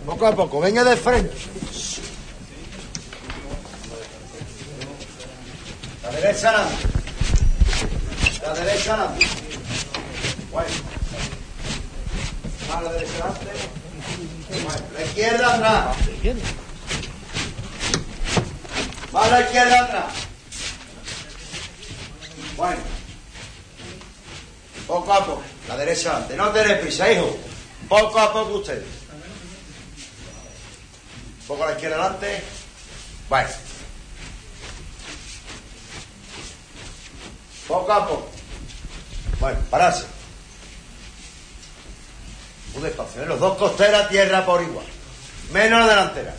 [0.06, 1.32] Poco a poco, venga de frente.
[6.04, 6.88] La derecha adelante.
[8.42, 9.10] La derecha.
[10.52, 10.70] Bueno.
[12.76, 13.52] A la derecha adelante.
[14.94, 15.96] La izquierda.
[19.14, 20.14] Va a la izquierda atrás.
[22.56, 22.82] Bueno.
[24.88, 25.44] Poco a poco.
[25.68, 26.36] La derecha adelante.
[26.36, 27.38] No tenéis prisa, hijo.
[27.90, 28.86] Poco a poco ustedes.
[31.48, 32.44] Poco a la izquierda adelante.
[33.30, 33.50] Bueno.
[37.68, 38.30] Poco a poco.
[39.40, 40.06] Bueno, pararse.
[42.74, 43.26] Muy despacio, ¿eh?
[43.26, 44.86] Los dos costeras, tierra por igual.
[45.52, 46.36] Menos la delantera.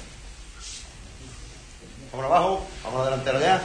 [2.12, 3.62] Vamos abajo, vamos delantera ya.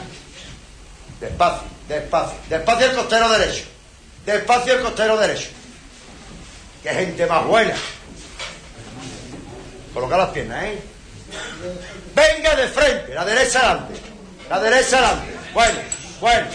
[1.20, 2.38] Despacio, despacio.
[2.48, 3.64] Despacio el costero derecho.
[4.26, 5.50] Despacio el costero derecho.
[6.82, 7.74] Qué gente más buena.
[9.94, 10.82] Coloca las piernas, ¿eh?
[12.16, 13.94] Venga de frente, la derecha adelante.
[14.50, 15.38] La derecha adelante.
[15.54, 15.80] Bueno,
[16.22, 16.48] bueno.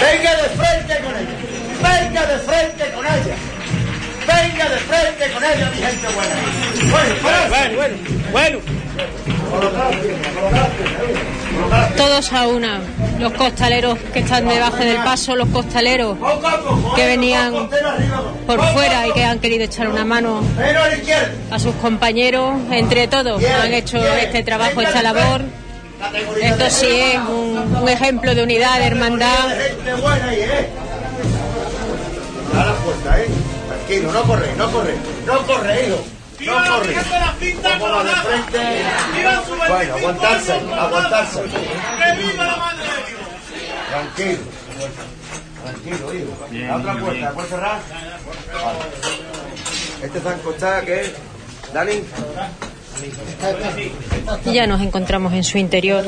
[0.00, 2.00] Venga de frente con ella.
[2.00, 3.36] Venga de frente con ella.
[4.56, 6.34] Venga de frente con ella, mi gente buena.
[6.90, 7.14] Bueno,
[7.50, 7.96] bueno, bueno,
[8.32, 8.58] bueno.
[11.94, 12.80] Todos a una.
[13.18, 16.16] Los costaleros que están debajo del paso, los costaleros
[16.94, 17.68] que venían
[18.46, 20.40] por fuera y que han querido echar una mano
[21.50, 22.54] a sus compañeros.
[22.70, 25.42] Entre todos han hecho este trabajo, esta labor.
[26.40, 29.50] Esto sí es un, un ejemplo de unidad, de hermandad.
[29.50, 30.68] Gente buena ahí, ¿eh?
[32.54, 33.26] A la puerta, ¿eh?
[33.86, 34.94] Tranquilo, no corre, no corre.
[35.24, 36.04] No corre, hijo.
[36.40, 36.94] No corre.
[37.62, 38.58] Vamos de frente.
[39.68, 41.42] Bueno, aguantarse, aguantarse.
[43.88, 44.38] Tranquilo.
[45.62, 46.66] Tranquilo, hijo.
[46.66, 47.80] La otra puerta, ¿puedes cerrar?
[48.52, 48.78] Vale.
[50.02, 51.12] Este Zanco está, ¿qué es?
[51.72, 52.02] Dani.
[54.46, 56.04] Y ya nos encontramos en su interior.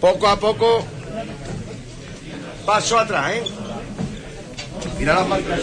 [0.00, 0.86] Poco a poco,
[2.66, 3.42] paso atrás, ¿eh?
[4.98, 5.60] Mira las marcas.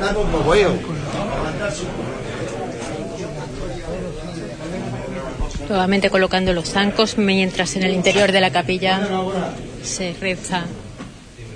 [0.00, 0.74] Dame un poco, hijo.
[5.68, 9.00] Nuevamente colocando los zancos mientras en el interior de la capilla
[9.84, 10.64] se reza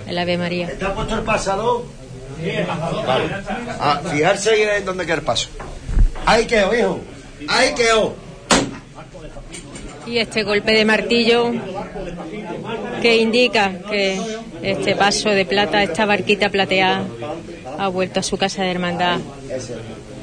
[0.06, 0.68] el Ave María.
[0.68, 1.84] ¿Está puesto el pasado?
[3.06, 3.24] Vale.
[3.80, 5.48] Ah, fijarse en dónde queda el paso.
[6.26, 7.00] Ahí quedó, hijo.
[7.48, 8.23] Ahí quedó.
[10.06, 11.52] Y este golpe de martillo
[13.00, 14.20] que indica que
[14.62, 17.04] este paso de plata, esta barquita plateada,
[17.78, 19.18] ha vuelto a su casa de hermandad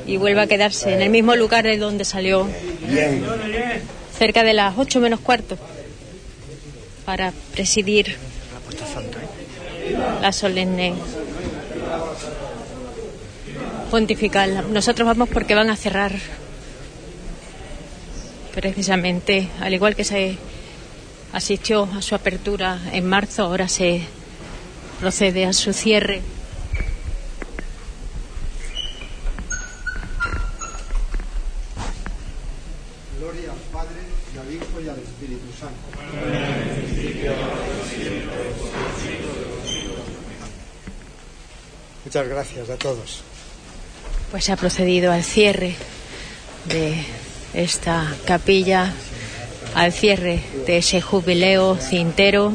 [0.06, 2.48] y vuelve a quedarse en el mismo lugar de donde salió,
[4.18, 5.58] cerca de las ocho menos cuarto,
[7.06, 8.16] para presidir
[10.22, 10.94] la solemne
[13.90, 14.72] pontifical.
[14.72, 16.14] Nosotros vamos porque van a cerrar
[18.54, 20.38] precisamente, al igual que se
[21.34, 24.02] asistió a su apertura en marzo, ahora se
[25.00, 26.22] procede a su cierre.
[33.20, 34.02] Gloria al Padre,
[34.34, 35.92] y al Hijo, y al Espíritu Santo.
[42.04, 43.24] Muchas gracias a todos.
[44.32, 45.76] Pues se ha procedido al cierre
[46.66, 47.06] de
[47.54, 48.94] esta capilla,
[49.76, 52.54] al cierre de ese jubileo cintero.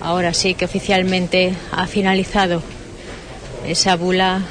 [0.00, 2.62] Ahora sí que oficialmente ha finalizado
[3.66, 4.42] esa bula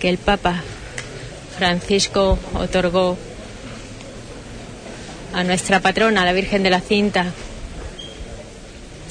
[0.00, 0.62] que el Papa
[1.56, 3.16] Francisco otorgó
[5.32, 7.26] a nuestra patrona, la Virgen de la Cinta.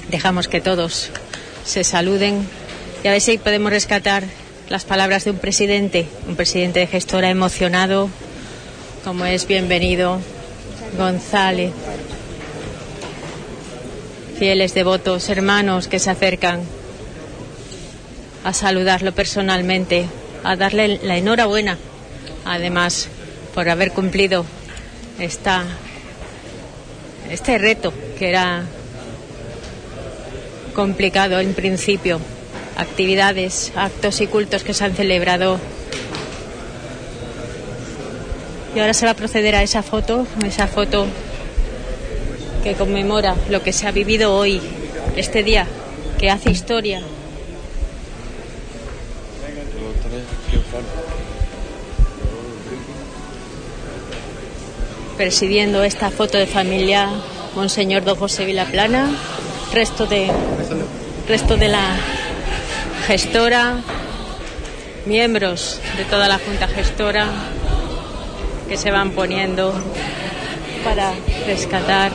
[0.10, 1.10] Dejamos que todos
[1.66, 2.48] se saluden
[3.04, 4.24] y a ver si podemos rescatar
[4.70, 8.10] las palabras de un presidente, un presidente de gestora emocionado,
[9.06, 10.20] como es bienvenido
[10.98, 11.72] González.
[14.40, 16.62] Fieles devotos, hermanos que se acercan
[18.44, 20.08] a saludarlo personalmente,
[20.44, 21.78] a darle la enhorabuena,
[22.46, 23.08] además,
[23.54, 24.44] por haber cumplido
[25.20, 25.64] esta,
[27.30, 28.64] este reto que era
[30.74, 32.20] complicado en principio.
[32.76, 35.60] Actividades, actos y cultos que se han celebrado.
[38.76, 41.08] Y ahora se va a proceder a esa foto, esa foto
[42.62, 44.60] que conmemora lo que se ha vivido hoy,
[45.16, 45.66] este día,
[46.20, 47.02] que hace historia.
[55.16, 57.10] Presidiendo esta foto de familia,
[57.56, 59.10] Monseñor Don José Vilaplana,
[59.72, 60.30] resto de,
[61.30, 61.96] resto de la
[63.08, 63.78] gestora,
[65.06, 67.55] miembros de toda la Junta Gestora
[68.68, 69.74] que se van poniendo
[70.84, 71.14] para
[71.46, 72.12] rescatar.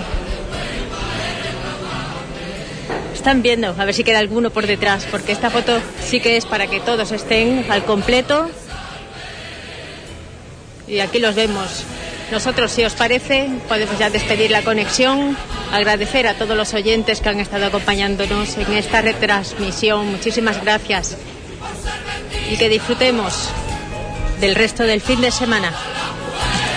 [3.14, 6.46] Están viendo, a ver si queda alguno por detrás, porque esta foto sí que es
[6.46, 8.50] para que todos estén al completo.
[10.88, 11.84] Y aquí los vemos.
[12.32, 15.36] Nosotros, si os parece, podemos ya despedir la conexión,
[15.72, 20.06] agradecer a todos los oyentes que han estado acompañándonos en esta retransmisión.
[20.12, 21.16] Muchísimas gracias.
[22.50, 23.50] Y que disfrutemos
[24.40, 25.72] del resto del fin de semana.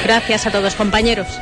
[0.03, 1.40] Gracias a todos, compañeros.